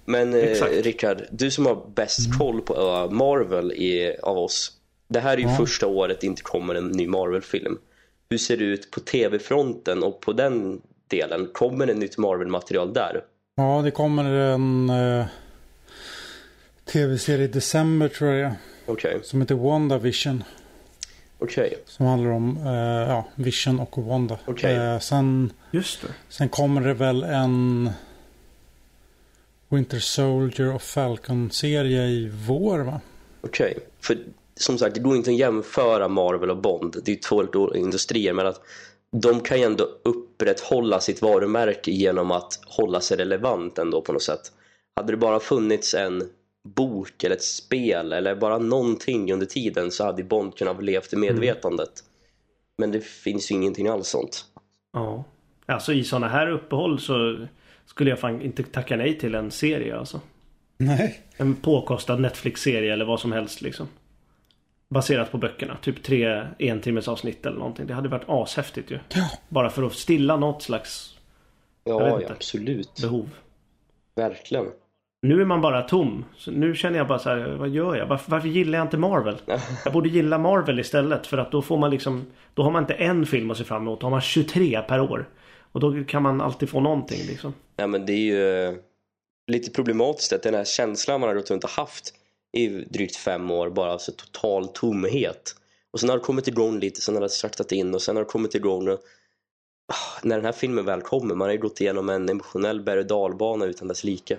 Men 0.05 0.35
eh, 0.35 0.83
Rickard, 0.83 1.23
du 1.31 1.51
som 1.51 1.67
har 1.67 1.83
bäst 1.95 2.27
mm. 2.27 2.39
koll 2.39 2.61
på 2.61 2.75
uh, 2.75 3.11
Marvel 3.11 3.73
i, 3.73 4.17
av 4.23 4.39
oss. 4.39 4.73
Det 5.09 5.21
här 5.21 5.33
är 5.33 5.37
ju 5.37 5.49
ja. 5.49 5.57
första 5.57 5.87
året 5.87 6.21
det 6.21 6.27
inte 6.27 6.43
kommer 6.43 6.75
en 6.75 6.89
ny 6.89 7.07
Marvel-film. 7.07 7.79
Hur 8.31 8.39
ser 8.39 8.57
det 8.57 8.65
ut 8.65 8.91
på 8.91 9.01
tv-fronten 9.01 10.03
och 10.03 10.21
på 10.21 10.33
den 10.33 10.81
delen? 11.09 11.49
Kommer 11.53 11.87
det 11.87 11.95
nytt 11.95 12.19
Marvel-material 12.19 12.93
där? 12.93 13.21
Ja, 13.57 13.81
det 13.85 13.91
kommer 13.91 14.25
en 14.25 14.91
uh, 14.91 15.25
tv-serie 16.93 17.45
i 17.45 17.49
december 17.49 18.09
tror 18.09 18.33
jag. 18.33 18.53
Okay. 18.87 19.19
Som 19.23 19.41
heter 19.41 19.55
WandaVision. 19.55 20.45
Okej. 21.39 21.67
Okay. 21.67 21.79
Som 21.87 22.07
handlar 22.07 22.31
om 22.31 22.57
uh, 22.67 23.09
ja, 23.09 23.25
Vision 23.35 23.81
och 23.81 23.99
Wanda. 23.99 24.39
Okay. 24.47 24.79
Uh, 24.79 24.99
sen, 24.99 25.53
Just 25.71 26.03
det. 26.03 26.09
sen 26.29 26.49
kommer 26.49 26.81
det 26.81 26.95
väl 26.95 27.23
en 27.23 27.91
Winter 29.69 29.99
Soldier 29.99 30.75
och 30.75 30.83
Falcon-serie 30.83 32.03
i 32.03 32.33
vår 32.47 32.79
va? 32.79 33.01
Okej. 33.41 33.71
Okay. 33.71 33.85
För 34.01 34.19
som 34.57 34.79
sagt, 34.79 34.95
det 34.95 35.01
går 35.01 35.17
inte 35.17 35.31
att 35.31 35.37
jämföra 35.37 36.09
Marvel 36.09 36.51
och 36.51 36.57
Bond. 36.57 36.97
Det 37.05 37.13
är 37.13 37.17
två 37.17 37.37
olika 37.37 37.79
industrier. 37.79 38.33
Men 38.33 38.47
att 38.47 38.61
de 39.13 39.41
kan 39.41 39.59
ju 39.59 39.65
ändå 39.65 39.89
upprätthålla 40.05 41.01
sitt 41.01 41.23
varumärke 41.23 41.91
genom 41.91 42.31
att 42.31 42.61
hålla 42.67 43.01
sig 43.01 43.17
relevant 43.17 43.79
ändå 43.79 44.01
på 44.01 44.13
något 44.13 44.23
sätt. 44.23 44.53
Hade 44.97 45.13
det 45.13 45.17
bara 45.17 45.41
funnits 45.41 45.95
en 45.95 46.23
bok 46.67 47.25
eller 47.25 47.37
ett 47.37 47.43
spel 47.43 48.13
eller 48.13 48.35
bara 48.35 48.59
någonting 48.59 49.33
under 49.33 49.47
tiden 49.47 49.91
så 49.91 50.05
hade 50.05 50.25
Bond 50.25 50.57
kunnat 50.57 50.85
levt 50.85 51.13
i 51.13 51.17
medvetandet. 51.17 52.01
Mm. 52.01 52.11
Men 52.79 52.93
det 52.93 53.05
finns 53.05 53.51
ju 53.51 53.55
ingenting 53.55 53.89
alls 53.89 54.09
sånt. 54.09 54.45
Ja. 54.93 55.25
Alltså 55.67 55.93
i 55.93 56.05
sådana 56.05 56.29
här 56.29 56.51
uppehåll 56.51 57.01
så 57.01 57.47
skulle 57.87 58.11
jag 58.11 58.19
fan 58.19 58.43
inte 58.43 58.63
tacka 58.63 58.97
nej 58.97 59.19
till 59.19 59.35
en 59.35 59.51
serie 59.51 59.99
alltså. 59.99 60.21
Nej. 60.79 61.21
En 61.37 61.55
påkostad 61.55 62.21
Netflix-serie 62.21 62.93
eller 62.93 63.05
vad 63.05 63.21
som 63.21 63.33
helst 63.33 63.63
liksom. 63.63 63.89
Baserat 64.89 65.33
på 65.33 65.39
böckerna. 65.39 65.77
Typ 65.83 66.03
tre 66.03 66.47
entimmes 66.59 67.09
avsnitt 67.09 67.47
eller 67.47 67.59
någonting. 67.59 67.87
Det 67.87 67.95
hade 67.95 68.09
varit 68.09 68.25
ashäftigt 68.27 68.91
ju. 68.91 68.99
Ja. 69.15 69.31
Bara 69.49 69.71
för 69.71 69.83
att 69.83 69.93
stilla 69.93 70.37
något 70.37 70.63
slags 70.63 71.17
Ja, 71.85 72.21
ja 72.21 72.31
absolut. 72.31 73.01
behov. 73.01 73.31
Verkligen. 74.15 74.67
Nu 75.27 75.41
är 75.41 75.45
man 75.45 75.61
bara 75.61 75.83
tom. 75.83 76.25
Så 76.37 76.51
nu 76.51 76.75
känner 76.75 76.99
jag 76.99 77.09
bara 77.09 77.19
så 77.19 77.29
här, 77.29 77.57
vad 77.59 77.69
gör 77.69 77.97
jag? 77.97 78.07
Varför, 78.07 78.31
varför 78.31 78.49
gillar 78.49 78.79
jag 78.79 78.87
inte 78.87 78.97
Marvel? 78.97 79.37
Jag 79.85 79.93
borde 79.93 80.09
gilla 80.09 80.39
Marvel 80.39 80.81
istället 80.81 81.27
för 81.27 81.39
att 81.39 81.53
då 81.53 81.63
får 81.63 81.79
man 81.79 81.91
liksom 81.91 82.27
Då 82.55 82.63
har 82.63 82.71
man 82.71 82.83
inte 82.83 82.95
en 82.95 83.27
film 83.27 83.51
att 83.51 83.57
se 83.57 83.65
fram 83.65 83.83
emot. 83.83 84.01
Då 84.01 84.07
har 84.07 84.11
man 84.11 84.21
23 84.21 84.81
per 84.89 85.01
år. 85.01 85.29
Och 85.73 85.81
då 85.81 86.05
kan 86.05 86.23
man 86.23 86.41
alltid 86.41 86.69
få 86.69 86.81
någonting 86.81 87.27
liksom. 87.27 87.55
Ja 87.77 87.87
men 87.87 88.07
det 88.07 88.13
är 88.13 88.17
ju 88.17 88.65
eh, 88.65 88.75
lite 89.47 89.71
problematiskt 89.71 90.33
att 90.33 90.43
den 90.43 90.55
här 90.55 90.65
känslan 90.65 91.21
man 91.21 91.29
har 91.29 91.37
gått 91.37 91.51
runt 91.51 91.65
och 91.65 91.71
haft 91.71 92.15
i 92.57 92.69
drygt 92.69 93.17
fem 93.17 93.51
år 93.51 93.71
bara 93.71 93.93
alltså 93.93 94.13
total 94.13 94.69
tomhet. 94.69 95.55
Och 95.93 96.01
sen 96.01 96.09
har 96.09 96.17
det 96.17 96.25
kommit 96.25 96.49
igång 96.49 96.81
lite, 96.81 97.01
sen 97.01 97.15
har 97.15 97.23
det 97.23 97.29
saktat 97.29 97.73
in 97.73 97.95
och 97.95 98.03
sen 98.03 98.17
har 98.17 98.25
det 98.25 98.31
kommit 98.31 98.55
igång 98.55 98.89
och 98.89 98.99
ah, 99.93 100.21
när 100.23 100.37
den 100.37 100.45
här 100.45 100.53
filmen 100.53 100.85
väl 100.85 101.01
kommer, 101.01 101.35
man 101.35 101.49
har 101.49 101.53
ju 101.53 101.61
gått 101.61 101.81
igenom 101.81 102.09
en 102.09 102.29
emotionell 102.29 102.81
berg 102.81 102.99
och 102.99 103.07
dalbana 103.07 103.65
utan 103.65 103.89
dess 103.89 104.05
like. 104.05 104.37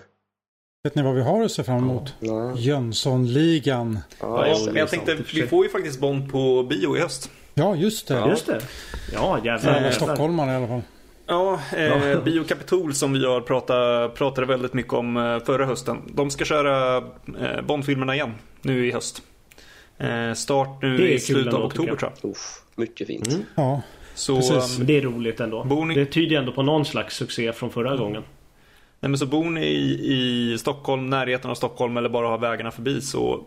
Vet 0.88 0.96
ni 0.96 1.02
vad 1.02 1.16
vi 1.16 1.22
har 1.22 1.44
att 1.44 1.52
se 1.52 1.64
fram 1.64 1.78
emot? 1.78 2.14
Ja. 2.20 2.54
Jönssonligan. 2.58 4.00
Ja, 4.20 4.48
Ja, 4.48 4.58
men 4.66 4.76
jag 4.76 4.90
tänkte, 4.90 5.18
vi 5.34 5.48
får 5.48 5.66
ju 5.66 5.72
faktiskt 5.72 6.00
Bond 6.00 6.32
på 6.32 6.64
bio 6.64 6.98
i 6.98 7.00
höst. 7.00 7.30
Ja, 7.54 7.76
just 7.76 8.08
det. 8.08 8.14
Ja. 8.14 8.30
Just 8.30 8.46
det. 8.46 8.62
Ja, 9.14 9.40
jävlar. 9.46 9.74
Alla 9.74 9.92
stockholmare 9.92 10.52
i 10.52 10.56
alla 10.56 10.68
fall. 10.68 10.82
Ja, 11.28 11.60
eh, 11.78 12.20
Bio 12.24 12.44
Capitol 12.44 12.94
som 12.94 13.14
vi 13.14 13.26
har 13.26 13.42
pratat, 13.42 14.16
pratade 14.16 14.48
väldigt 14.48 14.74
mycket 14.74 14.94
om 14.94 15.18
eh, 15.18 15.40
förra 15.40 15.66
hösten. 15.66 15.98
De 16.14 16.30
ska 16.30 16.46
köra 16.46 16.98
eh, 16.98 17.62
Bondfilmerna 17.68 18.16
igen 18.16 18.34
nu 18.62 18.88
i 18.88 18.92
höst. 18.92 19.22
Eh, 19.98 20.34
start 20.34 20.82
nu 20.82 21.10
i 21.10 21.20
slutet 21.20 21.54
av 21.54 21.64
oktober 21.66 21.96
tror 21.96 22.12
jag. 22.22 22.32
Uff, 22.32 22.62
mycket 22.76 23.08
fint. 23.08 23.28
Mm. 23.28 23.44
Ja, 23.56 23.82
Så, 24.16 24.36
Precis. 24.36 24.80
um, 24.80 24.86
Det 24.86 24.98
är 24.98 25.02
roligt 25.02 25.40
ändå. 25.40 25.64
Ni- 25.64 25.96
Det 25.96 26.06
tyder 26.06 26.38
ändå 26.38 26.52
på 26.52 26.64
någon 26.64 26.86
slags 26.86 27.16
succé 27.16 27.54
från 27.54 27.70
förra 27.70 27.96
gången. 27.98 28.24
Nej, 29.00 29.10
men 29.10 29.18
så 29.18 29.26
bor 29.26 29.50
ni 29.50 29.66
i, 29.66 30.14
i 30.54 30.58
Stockholm, 30.58 31.10
närheten 31.10 31.52
av 31.52 31.56
Stockholm 31.56 31.98
eller 31.98 32.10
bara 32.10 32.28
har 32.28 32.38
vägarna 32.38 32.72
förbi 32.72 33.02
så 33.02 33.44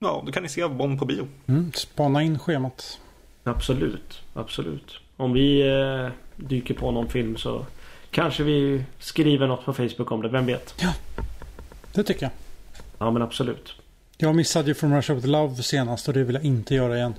Ja, 0.00 0.22
då 0.26 0.32
kan 0.32 0.42
ni 0.42 0.48
se 0.48 0.68
Bond 0.68 0.98
på 0.98 1.04
bio. 1.04 1.28
mm, 1.46 1.72
spana 1.74 2.22
in 2.22 2.38
schemat. 2.38 3.00
Absolut, 3.44 4.22
absolut. 4.34 4.98
Om 5.16 5.32
vi 5.32 5.68
eh, 5.68 6.08
dyker 6.36 6.74
på 6.74 6.90
någon 6.90 7.08
film 7.08 7.36
så 7.36 7.66
kanske 8.10 8.42
vi 8.42 8.84
skriver 8.98 9.46
något 9.46 9.64
på 9.64 9.72
Facebook 9.72 10.12
om 10.12 10.22
det, 10.22 10.28
vem 10.28 10.46
vet? 10.46 10.84
Det 11.92 12.02
tycker 12.04 12.22
jag. 12.22 12.32
Ja 12.98 13.10
men 13.10 13.22
absolut. 13.22 13.74
Jag 14.18 14.34
missade 14.36 14.68
ju 14.68 14.74
From 14.74 14.94
Russia 14.96 15.14
With 15.14 15.26
Love 15.28 15.54
senast 15.54 16.08
och 16.08 16.14
det 16.14 16.24
vill 16.24 16.34
jag 16.34 16.44
inte 16.44 16.74
göra 16.74 16.96
igen. 16.96 17.14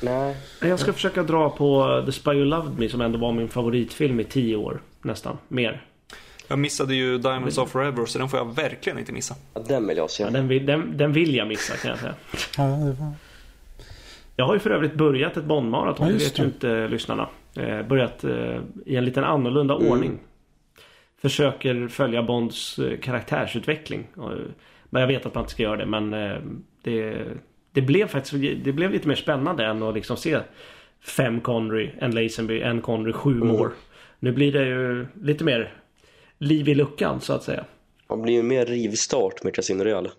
Nej, 0.00 0.36
Jag 0.60 0.80
ska 0.80 0.92
försöka 0.92 1.22
dra 1.22 1.50
på 1.50 2.02
The 2.06 2.12
Spy 2.12 2.30
Who 2.30 2.44
Loved 2.44 2.78
Me 2.78 2.88
som 2.88 3.00
ändå 3.00 3.18
var 3.18 3.32
min 3.32 3.48
favoritfilm 3.48 4.20
i 4.20 4.24
tio 4.24 4.56
år. 4.56 4.82
Nästan. 5.02 5.38
Mer. 5.48 5.84
Jag 6.52 6.58
missade 6.58 6.94
ju 6.94 7.18
Diamonds 7.18 7.58
of 7.58 7.70
Forever 7.70 8.06
så 8.06 8.18
den 8.18 8.28
får 8.28 8.38
jag 8.38 8.54
verkligen 8.54 8.98
inte 8.98 9.12
missa. 9.12 9.34
ja, 9.54 9.60
den 9.68 9.86
vill 9.86 9.96
jag 9.96 10.10
se. 10.10 10.22
Ja, 10.22 10.30
den, 10.30 10.48
vill, 10.48 10.66
den, 10.66 10.96
den 10.96 11.12
vill 11.12 11.34
jag 11.34 11.48
missa 11.48 11.76
kan 11.76 11.90
jag 11.90 11.98
säga. 12.00 12.14
Ja, 12.58 12.62
det 12.64 12.92
var... 13.00 13.12
Jag 14.36 14.44
har 14.46 14.54
ju 14.54 14.60
för 14.60 14.70
övrigt 14.70 14.94
börjat 14.94 15.36
ett 15.36 15.44
Bondmaraton, 15.44 16.06
Ja, 16.06 16.12
det 16.12 16.18
vet 16.18 16.38
ju 16.38 16.44
inte 16.44 16.88
lyssnarna. 16.88 17.28
Eh, 17.56 17.82
börjat 17.82 18.24
eh, 18.24 18.60
i 18.86 18.96
en 18.96 19.04
liten 19.04 19.24
annorlunda 19.24 19.74
Mm. 19.76 19.88
ordning. 19.88 20.18
Försöker 21.22 21.88
följa 21.88 22.22
Bonds 22.22 22.78
eh, 22.78 22.98
karaktärsutveckling. 22.98 24.06
Och, 24.16 24.30
men 24.90 25.00
jag 25.00 25.06
vet 25.08 25.26
att 25.26 25.34
man 25.34 25.42
inte 25.42 25.52
ska 25.52 25.62
göra 25.62 25.76
det 25.76 25.86
men 25.86 26.14
eh, 26.14 26.36
det, 26.82 27.24
det 27.72 27.80
blev 27.82 28.06
faktiskt 28.06 28.64
det 28.64 28.72
blev 28.72 28.90
lite 28.90 29.08
mer 29.08 29.14
spännande 29.14 29.66
än 29.66 29.82
att 29.82 29.94
liksom 29.94 30.16
se 30.16 30.38
fem 31.00 31.40
Connery, 31.40 31.90
en 31.98 32.10
Lazenby, 32.14 32.60
en 32.60 32.80
Connery, 32.80 33.12
sju 33.12 33.30
Mm. 33.32 33.48
Moore. 33.48 33.70
Nu 34.18 34.32
blir 34.32 34.52
det 34.52 34.64
ju 34.66 35.06
lite 35.22 35.44
mer 35.44 35.72
liv 36.42 36.68
i 36.68 36.74
luckan 36.74 37.20
så 37.20 37.32
att 37.32 37.42
säga. 37.42 37.64
Man 38.08 38.22
blir 38.22 38.34
ju 38.34 38.42
mer 38.42 38.66
rivstart 38.66 39.44
med 39.44 39.54
Casino 39.54 39.84
Real. 39.84 40.10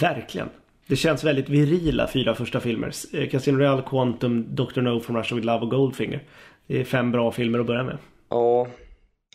Verkligen. 0.00 0.48
Det 0.86 0.96
känns 0.96 1.24
väldigt 1.24 1.48
virila 1.48 2.08
fyra 2.08 2.34
första 2.34 2.60
filmer. 2.60 2.92
Eh, 3.12 3.28
Casino 3.28 3.58
Royale, 3.58 3.82
Quantum, 3.82 4.54
Dr. 4.54 4.80
No 4.80 5.00
from 5.00 5.16
Russia 5.16 5.34
with 5.34 5.46
Love 5.46 5.60
och 5.60 5.70
Goldfinger. 5.70 6.24
Det 6.66 6.80
är 6.80 6.84
fem 6.84 7.12
bra 7.12 7.32
filmer 7.32 7.58
att 7.58 7.66
börja 7.66 7.82
med. 7.82 7.98
Ja, 8.28 8.68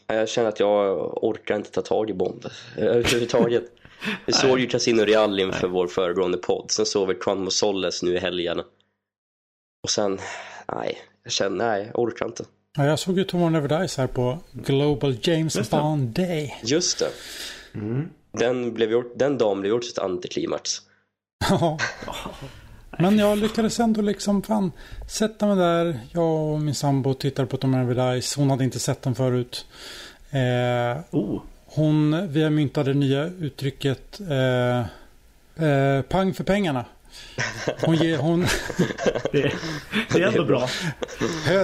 jag 0.08 0.30
känner 0.30 0.50
att 0.50 0.60
jag 0.60 1.24
orkar 1.24 1.56
inte 1.56 1.72
ta 1.72 1.82
tag 1.82 2.10
i 2.10 2.14
Bond 2.14 2.46
överhuvudtaget. 2.78 3.64
Vi 4.26 4.34
såg 4.34 4.60
ju 4.60 4.68
Casino 4.68 5.02
Real 5.02 5.39
inför 5.39 5.68
vår 5.68 5.88
föregående 5.88 6.38
podd. 6.38 6.72
Sen 6.72 6.86
såg 6.86 7.08
vi 7.08 7.14
Quantum 7.14 7.48
of 7.48 7.54
Solace 7.54 8.06
nu 8.06 8.16
i 8.16 8.20
helgen. 8.20 8.60
Och 9.84 9.89
sen, 9.89 10.20
nej, 10.76 10.98
jag 11.24 11.32
känner, 11.32 11.58
nej, 11.58 11.91
jag 11.94 12.00
orkar 12.00 12.26
inte. 12.26 12.44
Ja, 12.78 12.86
jag 12.86 13.00
såg 13.00 13.18
ju 13.18 13.24
Tomorrow 13.24 13.52
Never 13.52 13.80
Dies 13.80 13.98
här 13.98 14.08
på 14.08 14.40
Global 14.52 15.18
James 15.22 15.56
Just 15.56 15.72
det. 15.72 15.78
Bond 15.78 16.10
Day. 16.10 16.56
Just 16.64 17.00
det. 17.00 17.10
Den, 18.40 18.74
blev 18.74 18.92
gjort, 18.92 19.14
den 19.16 19.38
dagen 19.38 19.60
blev 19.62 19.70
gjort 19.70 19.84
ett 19.92 20.00
antiklimax. 20.00 20.82
Ja. 21.50 21.78
Men 23.00 23.20
jag 23.20 23.38
lyckades 23.38 23.80
ändå 23.80 24.02
liksom 24.02 24.42
fan 24.44 24.72
sätta 25.10 25.46
mig 25.48 25.56
där. 25.56 26.00
Jag 26.12 26.54
och 26.54 26.62
min 26.62 26.76
sambo 26.76 27.14
tittade 27.14 27.48
på 27.48 27.58
Tomorrow 27.58 27.88
Never 27.88 28.14
Dies. 28.14 28.36
Hon 28.36 28.50
hade 28.50 28.64
inte 28.64 28.80
sett 28.80 29.02
den 29.02 29.16
förut. 29.16 29.66
Eh, 30.32 31.02
Oh, 31.12 31.42
hon, 31.66 32.28
vi 32.32 32.44
har 32.44 32.50
myntat 32.50 32.86
det 32.86 32.94
nya 32.94 33.26
uttrycket 33.26 34.20
eh, 34.30 34.80
eh, 35.68 36.02
pang 36.02 36.34
för 36.34 36.44
pengarna. 36.44 36.86
Hon 37.82 37.95
ger, 37.95 38.18
hon, 38.18 38.45
det, 39.32 39.53
det 40.11 40.22
är 40.22 40.28
ändå 40.28 40.45
bra. 40.45 40.68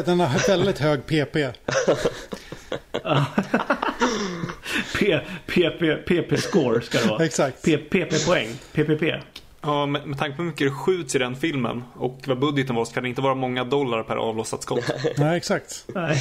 den 0.06 0.20
har 0.20 0.48
väldigt 0.48 0.80
hög 0.80 1.06
PP. 1.06 1.36
PP-score 6.08 6.80
ska 6.82 7.00
det 7.00 7.08
vara. 7.08 7.26
Exakt. 7.26 7.64
PP-poäng. 7.66 8.50
PPP. 8.74 9.04
Ja, 9.62 9.86
med, 9.86 10.08
med 10.08 10.18
tanke 10.20 10.38
på 10.38 10.44
hur 10.44 10.50
mycket 10.50 10.68
det 10.68 10.72
skjuts 10.72 11.16
i 11.16 11.20
den 11.20 11.36
filmen 11.36 11.84
och 11.96 12.22
vad 12.28 12.40
budgeten 12.40 12.76
var 12.76 12.86
så 12.86 12.94
kan 12.94 13.04
det 13.04 13.10
inte 13.10 13.22
vara 13.22 13.36
många 13.36 13.64
dollar 13.64 14.04
per 14.04 14.16
avlossat 14.16 14.64
skott. 14.64 14.92
Nej, 15.18 15.38
exakt. 15.38 15.86
Nej. 15.88 16.18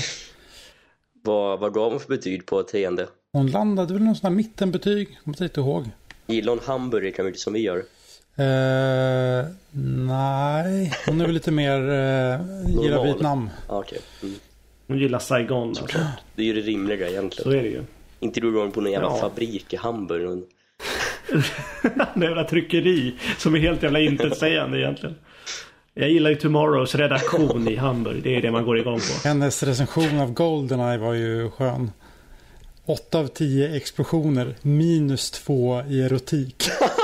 Vad, 1.24 1.60
vad 1.60 1.74
gav 1.74 1.90
hon 1.90 2.00
för 2.00 2.08
betyg 2.08 2.46
på 2.46 2.62
teende? 2.62 3.08
Hon 3.32 3.46
landade 3.46 3.94
väl 3.94 4.02
någon 4.02 4.16
sån 4.16 4.28
här 4.30 4.36
mittenbetyg. 4.36 5.18
Kommer 5.24 5.42
inte 5.42 5.60
ihåg. 5.60 5.84
Gillar 6.26 6.52
hon 6.52 6.60
hamburgare 6.66 7.06
lika 7.06 7.22
mycket 7.22 7.40
som 7.40 7.52
vi 7.52 7.60
gör? 7.60 7.82
Eh, 8.38 9.46
nej, 10.06 10.92
hon 11.06 11.20
är 11.20 11.24
väl 11.24 11.34
lite 11.34 11.50
mer 11.50 11.74
eh, 11.74 12.40
gillar. 12.82 13.04
Vietnam. 13.04 13.50
Ah, 13.66 13.78
Okej. 13.78 13.98
Mm. 14.22 14.34
Hon 14.88 14.98
gillar 14.98 15.18
Saigon. 15.18 15.68
Alltså. 15.68 15.86
Det 16.34 16.42
är 16.42 16.46
ju 16.46 16.52
det 16.52 16.60
rimliga 16.60 17.06
Så 17.06 17.12
egentligen. 17.12 17.52
är 17.58 17.62
det 17.62 17.68
ju. 17.68 17.82
Inte 18.20 18.40
du 18.40 18.48
igång 18.48 18.70
på 18.70 18.80
någon 18.80 18.92
jävla 18.92 19.08
Ja. 19.08 19.16
fabrik 19.20 19.72
i 19.72 19.76
Hamburg. 19.76 20.42
Det 22.14 22.24
jävla 22.24 22.44
tryckeri 22.44 23.14
som 23.38 23.54
är 23.54 23.58
helt 23.58 23.82
jävla 23.82 24.00
intetsägande 24.00 24.78
egentligen. 24.78 25.14
Jag 25.94 26.10
gillar 26.10 26.30
ju 26.30 26.36
Tomorrows 26.36 26.94
redaktion 26.94 27.68
i 27.68 27.76
Hamburg. 27.76 28.22
Det 28.22 28.36
är 28.36 28.42
det 28.42 28.50
man 28.50 28.64
går 28.64 28.78
igång 28.78 28.98
på. 28.98 29.28
Hennes 29.28 29.62
recension 29.62 30.20
av 30.20 30.32
Goldeneye 30.32 30.98
var 30.98 31.14
ju 31.14 31.50
skön. 31.50 31.90
8 32.86 33.18
av 33.18 33.26
10 33.26 33.76
explosioner, 33.76 34.54
minus 34.62 35.30
2 35.30 35.82
i 35.88 36.02
erotik. 36.02 36.68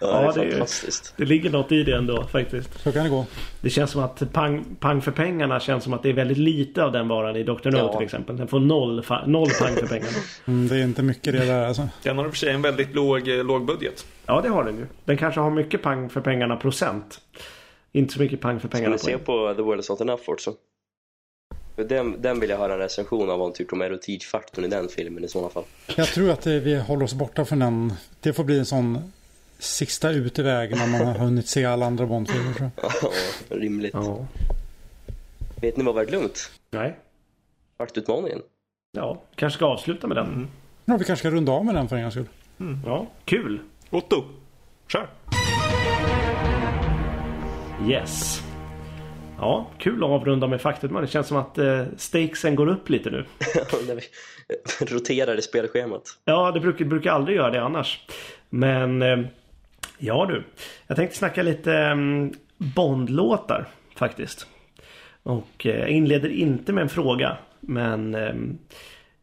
Ja, 0.00 0.32
det 0.34 0.40
är 0.40 0.44
det 0.44 0.50
fantastiskt. 0.50 1.14
Det 1.16 1.24
ligger 1.24 1.50
något 1.50 1.72
i 1.72 1.82
det 1.82 1.96
ändå 1.96 2.24
faktiskt. 2.24 2.80
Så 2.82 2.92
kan 2.92 3.04
det 3.04 3.10
gå. 3.10 3.26
Det 3.60 3.70
känns 3.70 3.90
som 3.90 4.02
att 4.02 4.32
pang, 4.32 4.64
pang 4.80 5.00
för 5.02 5.10
pengarna 5.10 5.60
känns 5.60 5.84
som 5.84 5.92
att 5.92 6.02
det 6.02 6.08
är 6.08 6.12
väldigt 6.12 6.38
lite 6.38 6.84
av 6.84 6.92
den 6.92 7.08
varan 7.08 7.36
i 7.36 7.42
Dr. 7.42 7.70
No 7.70 7.76
Ja. 7.78 7.92
till 7.96 8.04
exempel. 8.04 8.36
Den 8.36 8.48
får 8.48 8.60
noll, 8.60 9.04
noll 9.26 9.48
pang 9.60 9.74
för 9.74 9.86
pengarna. 9.86 10.10
Mm, 10.46 10.68
det 10.68 10.76
är 10.76 10.82
inte 10.84 11.02
mycket 11.02 11.32
det 11.32 11.44
där 11.46 11.66
alltså. 11.66 11.88
Den 12.02 12.18
har 12.18 12.24
i 12.24 12.28
och 12.28 12.32
för 12.32 12.38
sig 12.38 12.50
en 12.50 12.62
väldigt 12.62 12.94
låg, 12.94 13.28
eh, 13.28 13.44
låg 13.44 13.64
budget. 13.66 14.06
Ja 14.26 14.40
det 14.40 14.48
har 14.48 14.64
den 14.64 14.76
ju. 14.76 14.86
Den 15.04 15.16
kanske 15.16 15.40
har 15.40 15.50
mycket 15.50 15.82
pang 15.82 16.10
för 16.10 16.20
pengarna 16.20 16.56
procent. 16.56 17.20
Inte 17.92 18.14
så 18.14 18.20
mycket 18.20 18.40
pang 18.40 18.60
för 18.60 18.68
Ska 18.68 18.76
pengarna 18.76 18.92
ni 18.94 18.98
se 18.98 19.18
på 19.18 19.54
The 19.56 19.62
World 19.62 19.80
Is 19.80 19.90
Not 19.90 20.00
Enough 20.00 20.22
också? 20.26 20.52
Den, 21.76 22.22
den 22.22 22.40
vill 22.40 22.50
jag 22.50 22.58
höra 22.58 22.72
en 22.72 22.78
recension 22.78 23.30
av 23.30 23.38
vad 23.38 23.46
hon 23.46 23.52
tycker 23.52 23.72
om 23.72 23.82
erotikfaktorn 23.82 24.64
i 24.64 24.68
den 24.68 24.88
filmen 24.88 25.24
i 25.24 25.28
sådana 25.28 25.50
fall. 25.50 25.64
Jag 25.96 26.06
tror 26.06 26.30
att 26.30 26.46
vi 26.46 26.78
håller 26.80 27.04
oss 27.04 27.14
borta 27.14 27.44
från 27.44 27.58
den. 27.58 27.92
Det 28.20 28.32
får 28.32 28.44
bli 28.44 28.58
en 28.58 28.66
sån 28.66 29.12
sista 29.58 30.10
utväg 30.10 30.70
när 30.70 30.86
man 30.86 31.06
har 31.06 31.14
hunnit 31.14 31.48
se 31.48 31.64
alla 31.64 31.86
andra 31.86 32.06
Bondfilmer. 32.06 32.70
Ja, 32.82 32.92
rimligt. 33.48 33.94
Ja. 33.94 34.26
Vet 35.60 35.76
ni 35.76 35.84
vad 35.84 35.94
var 35.94 36.04
lugnt? 36.04 36.50
Nej. 36.70 36.96
Faktutmaningen. 37.78 38.42
Ja, 38.92 39.22
kanske 39.34 39.56
ska 39.56 39.66
avsluta 39.66 40.06
med 40.06 40.16
den. 40.16 40.26
Mm. 40.26 40.48
Ja, 40.84 40.96
vi 40.96 41.04
kanske 41.04 41.22
ska 41.22 41.30
runda 41.36 41.52
av 41.52 41.64
med 41.64 41.74
den 41.74 41.88
för 41.88 41.96
en 41.96 42.02
gångs 42.02 42.14
skull. 42.14 42.28
Ja, 42.86 43.06
kul. 43.24 43.60
Otto, 43.90 44.24
kör! 44.88 45.08
Yes. 47.88 48.40
Ja, 49.44 49.66
kul 49.78 50.04
att 50.04 50.10
avrunda 50.10 50.46
med 50.46 50.60
faktutmaning. 50.60 51.06
Det 51.06 51.12
känns 51.12 51.26
som 51.26 51.36
att 51.36 51.58
eh, 51.58 51.84
stakesen 51.96 52.54
går 52.54 52.66
upp 52.66 52.88
lite 52.88 53.10
nu. 53.10 53.24
När 53.86 53.94
vi 53.94 54.02
roterar 54.94 55.38
i 55.38 55.42
spelschemat. 55.42 56.02
Ja, 56.24 56.50
det 56.50 56.60
brukar, 56.60 56.84
brukar 56.84 57.12
aldrig 57.12 57.36
göra 57.36 57.50
det 57.50 57.62
annars. 57.62 58.06
Men 58.50 59.02
eh, 59.02 59.18
ja 59.98 60.26
du. 60.26 60.44
Jag 60.86 60.96
tänkte 60.96 61.16
snacka 61.16 61.42
lite 61.42 61.74
eh, 61.74 61.96
Bondlåtar 62.56 63.68
faktiskt. 63.96 64.46
Och 65.22 65.66
eh, 65.66 65.78
jag 65.78 65.88
inleder 65.88 66.28
inte 66.28 66.72
med 66.72 66.82
en 66.82 66.88
fråga. 66.88 67.36
Men 67.60 68.14
eh, 68.14 68.34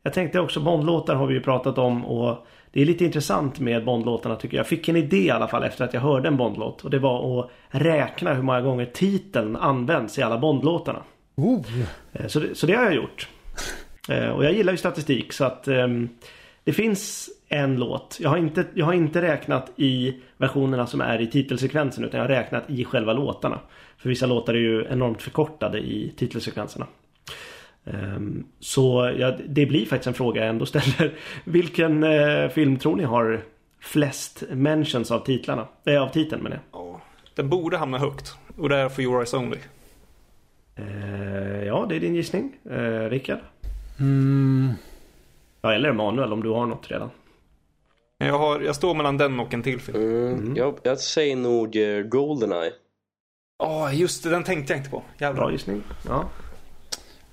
jag 0.03 0.13
tänkte 0.13 0.39
också 0.39 0.59
Bondlåtar 0.59 1.15
har 1.15 1.27
vi 1.27 1.33
ju 1.33 1.41
pratat 1.41 1.77
om 1.77 2.05
och 2.05 2.47
det 2.71 2.81
är 2.81 2.85
lite 2.85 3.05
intressant 3.05 3.59
med 3.59 3.85
Bondlåtarna 3.85 4.35
tycker 4.35 4.57
jag. 4.57 4.59
Jag 4.59 4.67
fick 4.67 4.89
en 4.89 4.95
idé 4.95 5.17
i 5.17 5.29
alla 5.31 5.47
fall 5.47 5.63
efter 5.63 5.85
att 5.85 5.93
jag 5.93 6.01
hörde 6.01 6.27
en 6.27 6.37
Bondlåt. 6.37 6.81
Och 6.83 6.89
det 6.89 6.99
var 6.99 7.39
att 7.39 7.49
räkna 7.69 8.33
hur 8.33 8.43
många 8.43 8.61
gånger 8.61 8.85
titeln 8.85 9.55
används 9.55 10.19
i 10.19 10.21
alla 10.21 10.37
Bondlåtarna. 10.37 11.03
Oh, 11.35 11.61
Eh, 12.13 12.27
Så 12.27 12.39
det, 12.39 12.55
så 12.55 12.67
det 12.67 12.73
har 12.73 12.83
jag 12.83 12.95
gjort. 12.95 13.29
Eh, 14.09 14.29
Och 14.29 14.45
jag 14.45 14.53
gillar 14.53 14.73
ju 14.73 14.77
statistik 14.77 15.33
så 15.33 15.45
att 15.45 15.67
ehm, 15.67 16.09
det 16.63 16.73
finns 16.73 17.29
en 17.49 17.75
låt. 17.75 18.17
Jag 18.21 18.29
har, 18.29 18.37
inte, 18.37 18.65
jag 18.73 18.85
har 18.85 18.93
inte 18.93 19.21
räknat 19.21 19.71
i 19.75 20.15
versionerna 20.37 20.87
som 20.87 21.01
är 21.01 21.21
i 21.21 21.27
titelsekvensen 21.27 22.03
utan 22.03 22.17
jag 22.19 22.23
har 22.27 22.35
räknat 22.35 22.63
i 22.69 22.85
själva 22.85 23.13
låtarna. 23.13 23.59
För 23.97 24.09
vissa 24.09 24.25
låtar 24.25 24.53
är 24.53 24.57
ju 24.57 24.85
enormt 24.89 25.21
förkortade 25.21 25.79
i 25.79 26.13
titelsekvenserna. 26.17 26.87
Ehm, 27.85 28.43
Så 28.59 29.13
ja, 29.17 29.37
det 29.47 29.65
blir 29.65 29.85
faktiskt 29.85 30.07
en 30.07 30.13
fråga 30.13 30.41
jag 30.41 30.49
ändå 30.49 30.65
ställer. 30.65 31.17
Vilken 31.45 32.03
eh, 32.03 32.49
film 32.49 32.77
tror 32.79 32.95
ni 32.95 33.03
har 33.03 33.41
flest 33.79 34.43
mentions 34.51 35.11
av 35.11 35.19
titlarna? 35.19 35.67
Eh, 35.85 36.01
av 36.01 36.07
titeln 36.09 36.43
menar 36.43 36.55
jag. 36.71 36.81
Ja, 36.81 37.01
den 37.35 37.49
borde 37.49 37.77
hamna 37.77 37.97
högt. 37.97 38.35
Och 38.57 38.69
det 38.69 38.77
är 38.77 38.89
för 38.89 39.01
Your 39.01 39.17
Eyes 39.17 39.33
Only. 39.33 39.57
Eh, 40.75 41.63
Ja, 41.65 41.85
det 41.89 41.95
är 41.95 41.99
din 41.99 42.15
gissning. 42.15 42.55
Eh, 42.71 43.09
Rickard? 43.09 43.39
mm, 43.99 44.69
Ja, 45.61 45.73
eller 45.73 45.89
Emanuel 45.89 46.33
om 46.33 46.43
du 46.43 46.49
har 46.49 46.65
något 46.65 46.91
redan. 46.91 47.09
Jag, 48.17 48.37
har, 48.39 48.59
jag 48.61 48.75
står 48.75 48.95
mellan 48.95 49.17
den 49.17 49.39
och 49.39 49.53
en 49.53 49.63
till 49.63 49.79
film. 49.79 49.97
Mm. 50.03 50.55
Jag, 50.55 50.77
jag 50.83 50.99
säger 50.99 51.35
nog 51.35 51.75
eh, 51.75 52.01
Goldeneye. 52.03 52.71
Ja, 53.59 53.91
just 53.93 54.23
det. 54.23 54.29
Den 54.29 54.43
tänkte 54.43 54.73
jag 54.73 54.79
inte 54.79 54.89
på. 54.89 55.03
Jävlar. 55.17 55.41
Bra 55.43 55.51
gissning. 55.51 55.83
Ja. 56.07 56.29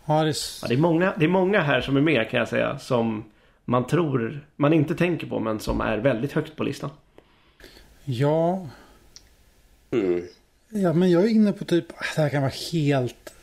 Ja, 0.09 0.25
det 0.25 0.35
Ja, 0.63 0.69
det, 0.69 0.75
är 0.75 0.79
många, 0.79 1.15
det 1.17 1.25
är 1.25 1.29
många 1.29 1.61
här 1.61 1.81
som 1.81 1.97
är 1.97 2.01
med 2.01 2.31
kan 2.31 2.39
jag 2.39 2.49
säga. 2.49 2.79
Som 2.79 3.25
man 3.65 3.87
tror, 3.87 4.47
man 4.57 4.73
inte 4.73 4.95
tänker 4.95 5.27
på 5.27 5.41
men 5.41 5.61
som 5.61 5.81
är 5.81 5.99
väldigt 5.99 6.33
högt 6.33 6.57
på 6.57 6.65
listan. 6.65 6.91
ja, 8.05 8.67
Mm. 9.91 10.27
ja, 10.69 10.93
men 10.93 11.11
jag 11.11 11.25
är 11.25 11.29
inne 11.29 11.53
på 11.53 11.65
typ, 11.65 11.93
ah, 11.93 12.05
det 12.17 12.23
här 12.23 12.29
kan 12.31 12.43
vara 12.43 12.53
helt, 12.73 13.35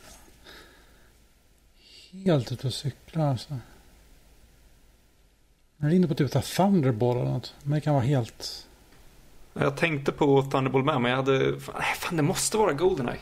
helt 2.24 2.52
ute 2.52 2.66
och 2.66 2.74
cykla 2.74 3.30
alltså. 3.30 3.58
Jag 5.76 5.90
är 5.90 5.94
inne 5.94 6.08
på 6.08 6.14
typ 6.14 6.30
Thunderball 6.30 7.16
eller 7.16 7.30
något. 7.30 7.54
Men 7.62 7.74
det 7.74 7.80
kan 7.80 7.94
vara 7.94 8.04
helt... 8.04 8.66
Jag 9.52 9.76
tänkte 9.76 10.12
på 10.12 10.42
Thunderbolt 10.42 10.84
med, 10.84 11.00
men 11.00 11.10
jag 11.10 11.16
hade... 11.16 11.60
Fan, 11.96 12.16
det 12.16 12.22
måste 12.22 12.56
vara 12.56 12.72
Goldeneye. 12.72 13.18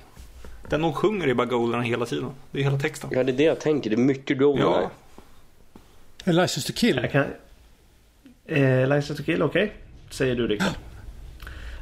Den 0.68 0.82
hon 0.82 0.92
sjunger 0.92 1.28
är 1.28 1.34
bara 1.34 1.46
Goldeneye 1.46 1.88
hela 1.90 2.06
tiden. 2.06 2.30
Det 2.50 2.60
är 2.60 2.62
hela 2.64 2.78
texten. 2.78 3.10
Ja, 3.12 3.24
det 3.24 3.32
är 3.32 3.36
det 3.36 3.44
jag 3.44 3.60
tänker. 3.60 3.90
Det 3.90 3.96
är 3.96 3.98
mycket 3.98 4.38
Goldeneye. 4.38 4.88
Ja, 6.24 6.32
License 6.32 6.72
to 6.72 6.78
kill. 6.78 6.96
Jag 6.96 7.12
kan... 7.12 7.24
Eh, 8.46 8.88
License 8.88 9.14
to 9.14 9.22
kill, 9.22 9.42
okej. 9.42 9.72
Säger 10.10 10.34
du 10.34 10.46
Rickard. 10.48 10.68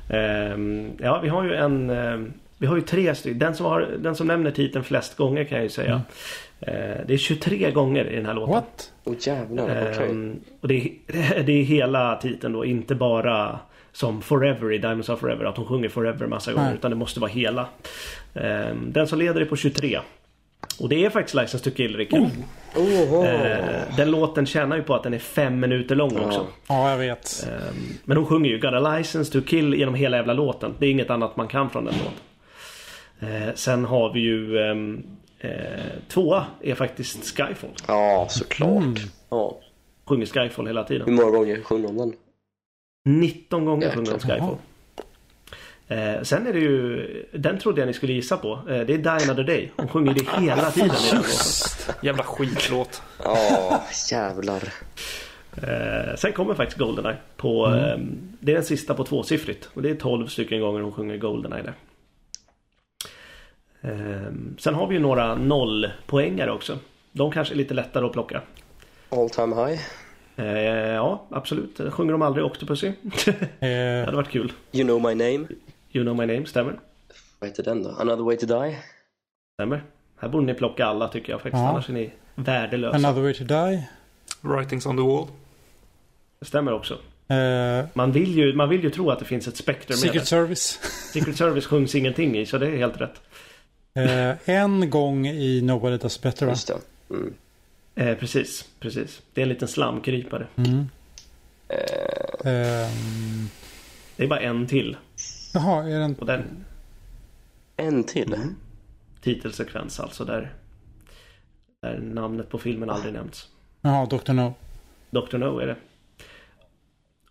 Ehm, 0.09 0.91
ja, 0.99 1.21
vi 1.21 1.29
har 1.29 1.45
ju 1.45 1.55
en... 1.55 1.91
ehm, 1.91 2.33
vi 2.59 2.67
har 2.67 2.77
ju 2.77 2.83
tre 2.83 3.15
stycken. 3.15 3.39
Den 3.39 3.55
som, 3.55 3.67
har, 3.67 3.81
den 3.99 4.15
som 4.15 4.27
nämner 4.27 4.51
titeln 4.51 4.85
flest 4.85 5.17
gånger 5.17 5.45
kan 5.45 5.57
jag 5.57 5.65
ju 5.65 5.71
säga. 5.71 6.03
Eh, 6.61 6.97
det 7.07 7.15
är 7.15 7.17
23 7.17 7.71
gånger 7.71 8.05
i 8.11 8.17
den 8.17 8.27
här 8.27 8.35
låten. 8.35 8.55
What? 8.55 8.93
Åh 9.05 9.15
jävlar, 9.21 9.93
okej. 9.93 10.11
Ehm, 10.11 10.41
och 10.61 10.69
det 10.69 10.75
är, 10.75 11.43
det 11.43 11.53
är 11.53 11.63
hela 11.63 12.17
titeln 12.17 12.53
då, 12.53 12.65
inte 12.65 12.95
bara 12.95 13.59
som 13.93 14.23
Forever 14.23 14.73
i 14.73 14.79
Diamonds 14.79 15.09
of 15.09 15.21
Forever, 15.21 15.45
att 15.45 15.57
hon 15.57 15.67
sjunger 15.67 15.89
Forever 15.89 16.27
massa 16.27 16.53
gånger, 16.53 16.67
Nej. 16.67 16.75
utan 16.75 16.91
det 16.91 16.97
måste 16.97 17.21
vara 17.21 17.31
hela. 17.31 17.67
Ehm, 18.35 18.93
den 18.93 19.07
som 19.07 19.19
leder 19.19 19.41
är 19.41 19.45
på 19.45 19.57
23. 19.57 20.01
Och 20.81 20.89
det 20.89 21.05
är 21.05 21.11
faktiskt 21.11 21.35
License 21.35 21.71
to 21.71 21.77
Kill, 21.77 21.97
Rickard. 21.97 22.21
Oho. 22.77 23.25
Ehm, 23.25 23.65
den 23.97 24.11
låten 24.11 24.47
tjänar 24.47 24.77
ju 24.77 24.83
på 24.83 24.95
att 24.95 25.03
den 25.03 25.15
är 25.15 25.19
fem 25.19 25.61
minuter 25.61 25.95
lång 25.95 26.17
också. 26.17 26.47
Ja, 26.69 26.91
jag 26.91 26.99
vet. 26.99 27.47
Ehm, 27.49 27.77
men 28.05 28.17
hon 28.17 28.27
sjunger 28.27 28.51
ju 28.51 28.59
Got 28.59 28.73
a 28.75 28.97
license 28.97 29.33
to 29.33 29.41
kill 29.47 29.75
genom 29.75 29.95
hela 29.95 30.17
jävla 30.17 30.33
låten. 30.33 30.75
Det 30.79 30.87
är 30.87 30.91
inget 30.91 31.11
annat 31.11 31.37
man 31.37 31.49
kan 31.49 31.71
från 31.71 31.85
den 31.85 31.95
låten. 31.95 33.53
Sen 33.55 33.85
har 33.85 34.13
vi 34.13 34.21
ju 34.21 34.59
eh, 35.43 35.51
tvåa 36.09 36.47
är 36.61 36.75
faktiskt 36.75 37.37
Skyfall. 37.37 37.71
Ja, 37.87 38.27
såklart. 38.31 38.83
Mm. 38.83 38.95
Ja. 39.31 39.59
Sjunger 40.09 40.27
Skyfall 40.27 40.67
hela 40.67 40.85
tiden. 40.85 41.07
Hur 41.07 41.13
många 41.13 41.31
gånger 41.31 41.61
sjunger 41.63 41.87
hon 41.87 41.97
den? 41.97 42.13
19 43.05 43.65
gånger 43.65 43.91
sjunger 43.91 44.11
de 44.13 44.19
Skyfall. 44.21 44.57
Eh, 45.89 46.23
sen 46.23 46.47
är 46.47 46.53
det 46.53 46.59
ju, 46.59 47.27
den 47.33 47.59
trodde 47.59 47.81
jag 47.81 47.87
ni 47.87 47.93
skulle 47.93 48.13
gissa 48.13 48.37
på. 48.37 48.53
Eh, 48.53 48.81
det 48.81 48.95
är 48.95 48.99
Die 48.99 49.09
Another 49.09 49.45
Day. 49.45 49.73
Hon 49.77 49.89
sjunger 49.89 50.15
det 50.15 50.41
hela 50.47 50.71
tiden 50.71 50.91
i 50.91 51.09
den 51.11 51.17
låten. 51.17 51.95
jävla 52.03 52.23
skitlåt. 52.23 53.03
Ja, 53.25 53.83
jävlar. 54.11 54.63
Eh, 55.57 56.17
sen 56.17 56.33
kommer 56.33 56.55
faktiskt 56.55 56.79
Goldeneye. 56.79 57.17
På, 57.37 57.67
eh, 57.67 57.99
det 58.41 58.53
är 58.53 58.57
den 58.57 58.65
sista 58.65 58.95
på 58.95 59.05
tvåsiffrigt. 59.05 59.69
Och 59.75 59.83
det 59.83 59.91
är 59.91 59.95
12 59.95 60.27
stycken 60.27 60.61
gånger 60.61 60.81
hon 60.81 60.93
sjunger 60.93 61.17
Goldeneye 61.17 61.63
där. 61.63 61.75
Eh, 63.81 64.33
sen 64.59 64.75
har 64.75 64.87
vi 64.87 64.95
ju 64.95 65.01
några 65.01 65.35
nollpoängare 65.35 66.53
också. 66.53 66.79
De 67.13 67.33
kanske 67.33 67.55
är 67.55 67.57
lite 67.57 67.75
lättare 67.75 68.07
att 68.07 68.13
plocka. 68.13 68.43
All 69.09 69.31
time 69.31 69.55
high. 69.67 69.81
Eh, 70.37 70.47
ja, 70.95 71.23
absolut. 71.31 71.81
Sjunger 71.91 72.13
de 72.13 72.23
aldrig 72.23 72.45
Octopussy? 72.45 72.93
det 73.61 73.67
Eh, 74.01 74.05
hade 74.05 74.17
varit 74.17 74.31
kul. 74.31 74.53
You 74.73 74.85
know 74.85 75.01
my 75.03 75.15
name. 75.15 75.47
You 75.93 76.05
know 76.05 76.17
my 76.17 76.27
name, 76.35 76.47
stämmer. 76.47 76.79
Vad 77.39 77.51
heter 77.51 77.63
den 77.63 77.83
då? 77.83 77.91
Another 77.91 78.25
way 78.25 78.37
to 78.37 78.47
die. 78.47 78.77
Stämmer. 79.55 79.83
Här 80.21 80.29
borde 80.29 80.47
ni 80.47 80.55
plocka 80.55 80.87
alla 80.87 81.09
tycker 81.09 81.33
jag 81.33 81.41
faktiskt. 81.41 81.61
Ja. 81.63 81.69
Annars 81.69 81.89
är 81.89 81.93
ni 81.93 82.11
värdelösa. 82.35 82.97
another 82.97 83.23
way 83.23 83.35
to 83.35 83.45
die. 83.45 83.89
Writings 84.41 84.87
on 84.87 84.97
the 84.97 85.03
wall. 85.03 85.27
Det 86.41 86.47
stämmer 86.47 86.73
också. 86.73 86.95
Eh, 87.29 87.85
Man 87.95 88.13
vill, 88.13 88.37
ju, 88.39 88.55
man 88.55 88.69
vill 88.69 88.83
ju 88.85 88.91
tro 88.91 89.11
att 89.11 89.19
det 89.19 89.25
finns 89.25 89.49
ett 89.49 89.57
spekter 89.57 89.93
med 89.93 89.99
Secret 89.99 90.23
det. 90.23 90.27
Service. 90.27 90.79
Secret 91.13 91.37
Service 91.37 91.67
sjungs 91.67 91.95
ingenting 91.95 92.39
i 92.39 92.47
så 92.47 92.59
det 92.59 92.67
är 92.67 92.77
helt 92.77 93.01
rätt. 93.01 93.21
Eh, 93.95 94.49
en 94.49 94.91
gång 94.91 95.27
i 95.27 95.63
Nobody 95.63 95.97
Does 95.97 96.21
Better 96.23 96.47
va? 96.47 96.53
Just 96.53 96.69
det. 96.69 96.75
Mm. 97.15 97.35
Eh, 97.95 98.19
precis, 98.19 98.69
precis. 98.81 99.23
Det 99.35 99.41
är 99.41 99.43
en 99.43 99.49
liten 99.49 99.69
slamkrypare. 99.69 100.47
Mm. 100.57 100.89
Eh, 101.69 102.53
Ehm, 102.53 103.49
Det 104.17 104.25
är 104.25 104.29
bara 104.29 104.41
en 104.41 104.67
till. 104.67 104.97
jaha, 105.55 105.85
är 105.89 105.99
den... 105.99 106.15
Och 106.15 106.27
den 106.27 106.65
en 107.77 108.05
till. 108.05 108.35
Mm. 108.35 108.55
titelsekvens 109.21 110.01
alltså 110.01 110.25
där, 110.25 110.53
där 111.83 111.99
namnet 111.99 112.49
på 112.49 112.59
filmen 112.59 112.91
aldrig 112.91 113.13
nämns. 113.15 113.49
Jaha, 113.81 114.07
Dr. 114.07 114.33
No. 114.33 114.55
Dr. 115.11 115.39
No 115.39 115.59
är 115.59 115.67
det. 115.67 115.77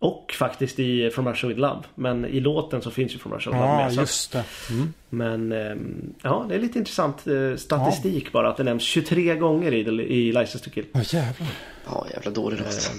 Och 0.02 0.34
faktiskt 0.38 0.78
i 0.78 1.10
From 1.10 1.28
Russia 1.28 1.48
With 1.48 1.60
Love. 1.60 1.82
Men 1.94 2.24
i 2.24 2.40
låten 2.40 2.82
så 2.82 2.90
finns 2.90 3.14
ju 3.14 3.18
From 3.18 3.32
Russia 3.32 3.52
With 3.52 3.62
Love 3.62 3.72
Ja, 3.72 3.88
med. 3.88 3.94
Just 3.94 4.32
det. 4.32 4.44
Mm. 4.70 4.92
Men 5.08 5.52
ehm, 5.52 6.14
ja, 6.22 6.46
det 6.48 6.54
är 6.54 6.58
lite 6.58 6.78
intressant 6.78 7.26
eh, 7.26 7.56
statistik 7.56 8.32
bara 8.32 8.50
att 8.50 8.56
det 8.56 8.64
nämns 8.64 8.82
23 8.82 9.34
gånger 9.36 9.72
i, 9.74 9.78
i 10.02 10.32
License 10.32 10.58
to 10.58 10.70
Kill. 10.70 10.86
Ja, 10.92 11.00
jävlar. 11.02 11.48
Ja, 11.86 12.06
jävla 12.14 12.30
dålig 12.30 12.58
låt. 12.58 12.92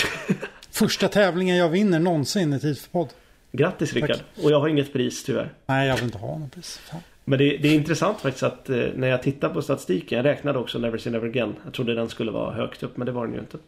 Första 0.70 1.08
tävlingen 1.08 1.56
jag 1.56 1.68
vinner 1.68 1.98
någonsin 1.98 2.52
i 2.52 2.60
Tid 2.60 2.78
för 2.78 2.90
podd. 2.90 3.08
Grattis 3.52 3.92
Rickard! 3.92 4.18
Och 4.42 4.50
jag 4.50 4.60
har 4.60 4.68
inget 4.68 4.92
pris 4.92 5.24
tyvärr. 5.24 5.52
Nej, 5.66 5.88
jag 5.88 5.94
vill 5.94 6.04
inte 6.04 6.18
ha 6.18 6.38
något 6.38 6.54
pris. 6.54 6.80
Fan. 6.90 7.00
Men 7.24 7.38
det, 7.38 7.56
det 7.56 7.68
är 7.68 7.74
intressant 7.74 8.20
faktiskt 8.20 8.42
att 8.42 8.70
eh, 8.70 8.84
när 8.94 9.08
jag 9.08 9.22
tittar 9.22 9.48
på 9.48 9.62
statistiken, 9.62 10.16
jag 10.16 10.24
räknade 10.24 10.58
också 10.58 10.78
Never 10.78 10.98
Say 10.98 11.12
Never 11.12 11.28
Again. 11.28 11.56
Jag 11.64 11.74
trodde 11.74 11.94
den 11.94 12.08
skulle 12.08 12.30
vara 12.30 12.54
högt 12.54 12.82
upp 12.82 12.96
men 12.96 13.06
det 13.06 13.12
var 13.12 13.26
den 13.26 13.34
ju 13.34 13.40
inte. 13.40 13.58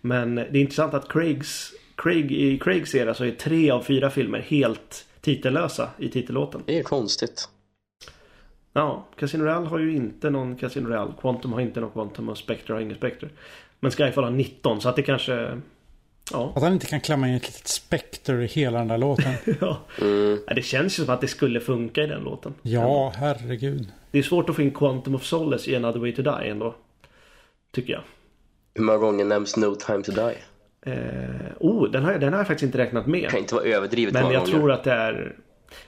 Men 0.00 0.34
det 0.34 0.42
är 0.42 0.56
intressant 0.56 0.94
att 0.94 1.08
Craigs, 1.08 1.72
Craig, 1.96 2.32
i 2.32 2.58
Craigs 2.58 2.94
era 2.94 3.14
så 3.14 3.24
är 3.24 3.30
tre 3.30 3.70
av 3.70 3.82
fyra 3.82 4.10
filmer 4.10 4.38
helt 4.38 5.06
titellösa 5.20 5.90
i 5.98 6.08
titellåten. 6.08 6.62
Det 6.66 6.78
är 6.78 6.82
konstigt. 6.82 7.48
Ja, 8.72 9.06
Casino 9.18 9.44
Royale 9.44 9.66
har 9.66 9.78
ju 9.78 9.96
inte 9.96 10.30
någon 10.30 10.56
Casino 10.56 10.88
Royale. 10.88 11.12
Quantum 11.20 11.52
har 11.52 11.60
inte 11.60 11.80
någon 11.80 11.90
Quantum 11.90 12.28
och 12.28 12.38
Spectre 12.38 12.74
har 12.74 12.80
ingen 12.80 12.96
Spectre. 12.96 13.28
Men 13.80 13.90
Skyfall 13.90 14.24
har 14.24 14.30
19 14.30 14.80
så 14.80 14.88
att 14.88 14.96
det 14.96 15.02
kanske 15.02 15.60
Ja. 16.32 16.52
Att 16.56 16.62
han 16.62 16.72
inte 16.72 16.86
kan 16.86 17.00
klämma 17.00 17.28
in 17.28 17.34
ett 17.34 17.46
litet 17.46 17.68
spekter 17.68 18.40
i 18.40 18.46
hela 18.46 18.78
den 18.78 18.88
där 18.88 18.98
låten. 18.98 19.32
ja. 19.60 19.78
Mm. 20.00 20.38
ja. 20.46 20.54
Det 20.54 20.62
känns 20.62 20.98
ju 20.98 21.04
som 21.04 21.14
att 21.14 21.20
det 21.20 21.28
skulle 21.28 21.60
funka 21.60 22.02
i 22.02 22.06
den 22.06 22.22
låten. 22.22 22.54
Ja, 22.62 23.12
herregud. 23.16 23.92
Det 24.10 24.18
är 24.18 24.22
svårt 24.22 24.50
att 24.50 24.56
få 24.56 24.62
in 24.62 24.70
Quantum 24.70 25.14
of 25.14 25.24
Solace 25.24 25.70
i 25.70 25.76
Another 25.76 26.00
Way 26.00 26.12
to 26.12 26.22
Die 26.22 26.50
ändå. 26.50 26.74
Tycker 27.70 27.92
jag. 27.92 28.02
Hur 28.74 28.84
många 28.84 28.98
gånger 28.98 29.24
nämns 29.24 29.56
No 29.56 29.74
Time 29.74 30.02
to 30.02 30.12
Die? 30.12 30.36
Eh, 30.86 30.94
oh, 31.60 31.90
den 31.90 32.04
har, 32.04 32.14
den 32.18 32.32
har 32.32 32.40
jag 32.40 32.46
faktiskt 32.46 32.66
inte 32.66 32.78
räknat 32.78 33.06
med. 33.06 33.22
Det 33.22 33.28
kan 33.28 33.40
inte 33.40 33.54
vara 33.54 33.64
överdrivet 33.64 34.14
Men 34.14 34.22
jag 34.22 34.32
gånger. 34.32 34.46
tror 34.46 34.72
att 34.72 34.84
det 34.84 34.92
är 34.92 35.36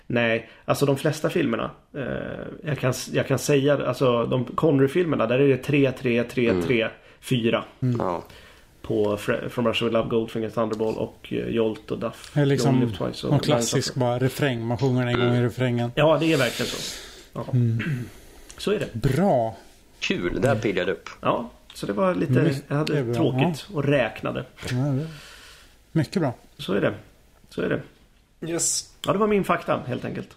Nej, 0.06 0.48
alltså 0.64 0.86
de 0.86 0.96
flesta 0.96 1.30
filmerna. 1.30 1.70
Eh, 1.96 2.02
jag, 2.64 2.78
kan, 2.78 2.94
jag 3.12 3.26
kan 3.26 3.38
säga, 3.38 3.86
alltså 3.86 4.26
de 4.26 4.44
Connery-filmerna 4.44 5.26
där 5.26 5.38
är 5.38 5.48
det 5.48 5.56
3, 5.56 5.92
3, 5.92 6.24
3, 6.24 6.48
mm. 6.48 6.62
3, 6.62 6.88
4. 7.20 7.64
Mm. 7.80 8.00
På 8.82 9.16
From 9.48 9.66
Russia 9.66 9.84
With 9.84 9.92
Love, 9.92 10.08
Goldfinger, 10.08 10.50
Thunderball 10.50 10.94
och 10.94 11.32
uh, 11.32 11.48
Jolt 11.48 11.90
och 11.90 11.98
Duff. 11.98 12.30
Det 12.34 12.40
är 12.40 12.46
liksom 12.46 12.92
någon 13.24 13.40
klassisk 13.40 13.94
bara 13.94 14.18
refräng. 14.18 14.66
Man 14.66 14.78
sjunger 14.78 15.06
en 15.06 15.18
gång 15.18 15.34
i 15.34 15.42
refrängen. 15.42 15.92
Ja, 15.94 16.16
det 16.20 16.32
är 16.32 16.38
verkligen 16.38 16.70
så. 16.70 17.44
Mm. 17.52 17.78
Så 18.56 18.72
är 18.72 18.78
det. 18.78 18.94
Bra. 19.08 19.56
Kul, 20.00 20.40
det 20.40 20.48
här 20.48 20.56
pillade 20.56 20.92
upp. 20.92 21.08
Ja, 21.20 21.50
så 21.78 21.86
det 21.86 21.92
var 21.92 22.14
lite, 22.14 22.32
Mycket 22.32 22.64
jag 22.68 22.76
hade 22.76 23.02
bra. 23.02 23.14
tråkigt 23.14 23.66
och 23.74 23.84
räknade. 23.84 24.44
Ja, 24.70 25.06
mycket 25.92 26.22
bra. 26.22 26.34
Så 26.58 26.72
är 26.72 26.80
det. 26.80 26.94
Så 27.48 27.62
är 27.62 27.68
det. 27.68 27.82
Yes. 28.48 28.94
Ja, 29.06 29.12
det 29.12 29.18
var 29.18 29.26
min 29.26 29.44
fakta 29.44 29.82
helt 29.86 30.04
enkelt. 30.04 30.28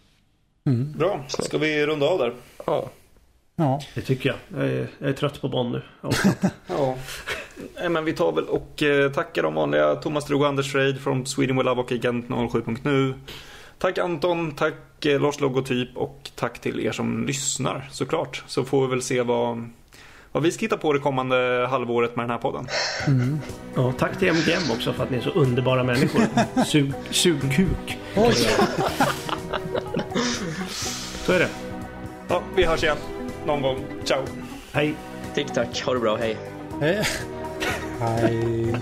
Mm. 0.65 0.91
Bra. 0.97 1.25
Ska 1.27 1.57
vi 1.57 1.85
runda 1.85 2.05
av 2.05 2.19
där? 2.19 2.33
Ja. 2.65 2.89
Ja. 3.55 3.81
Det 3.95 4.01
tycker 4.01 4.29
jag. 4.29 4.61
Jag 4.61 4.69
är, 4.71 4.87
jag 4.99 5.09
är 5.09 5.13
trött 5.13 5.41
på 5.41 5.49
Bonn 5.49 5.71
nu. 5.71 5.81
ja. 6.67 6.95
Nej, 7.79 7.89
men 7.89 8.05
vi 8.05 8.13
tar 8.13 8.31
väl 8.31 8.45
och 8.45 8.83
eh, 8.83 9.11
tackar 9.11 9.43
de 9.43 9.53
vanliga 9.53 9.95
Thomas 9.95 10.25
Drog 10.25 10.41
och 10.41 10.47
Anders 10.47 10.75
Reid 10.75 11.01
från 11.01 11.25
Sweden 11.25 11.57
Will 11.57 11.65
Love 11.65 11.81
och 11.81 11.91
Agent 11.91 12.25
07.nu. 12.29 13.13
Tack 13.77 13.97
Anton, 13.97 14.55
tack 14.55 15.05
eh, 15.05 15.21
Lars 15.21 15.39
Logotyp 15.39 15.97
och 15.97 16.31
tack 16.35 16.59
till 16.59 16.79
er 16.79 16.91
som 16.91 17.25
lyssnar 17.25 17.89
såklart. 17.91 18.43
Så 18.47 18.63
får 18.63 18.81
vi 18.81 18.87
väl 18.87 19.01
se 19.01 19.21
vad 19.21 19.69
vad 20.31 20.43
vi 20.43 20.51
ska 20.51 20.61
hitta 20.61 20.77
på 20.77 20.93
det 20.93 20.99
kommande 20.99 21.67
halvåret 21.69 22.15
med 22.15 22.23
den 22.23 22.29
här 22.29 22.37
podden. 22.37 22.67
Mm. 23.07 23.39
Ja, 23.75 23.93
tack 23.97 24.19
till 24.19 24.27
MGM 24.27 24.71
också 24.71 24.93
för 24.93 25.03
att 25.03 25.11
ni 25.11 25.17
är 25.17 25.21
så 25.21 25.29
underbara 25.29 25.83
människor. 25.83 26.21
Sug, 26.65 26.93
sugkuk. 27.09 27.97
så 31.25 31.31
är 31.31 31.39
det. 31.39 31.49
Ja, 32.27 32.41
vi 32.55 32.65
hörs 32.65 32.83
igen 32.83 32.97
någon 33.45 33.61
gång. 33.61 33.77
Ciao. 34.03 34.21
Hej. 34.71 34.93
Tick 35.35 35.53
tack. 35.53 35.81
Ha 35.85 35.93
det 35.93 35.99
bra. 35.99 36.17
Hej. 36.17 36.37
Hej. 36.81 37.03
Hej. 37.99 38.75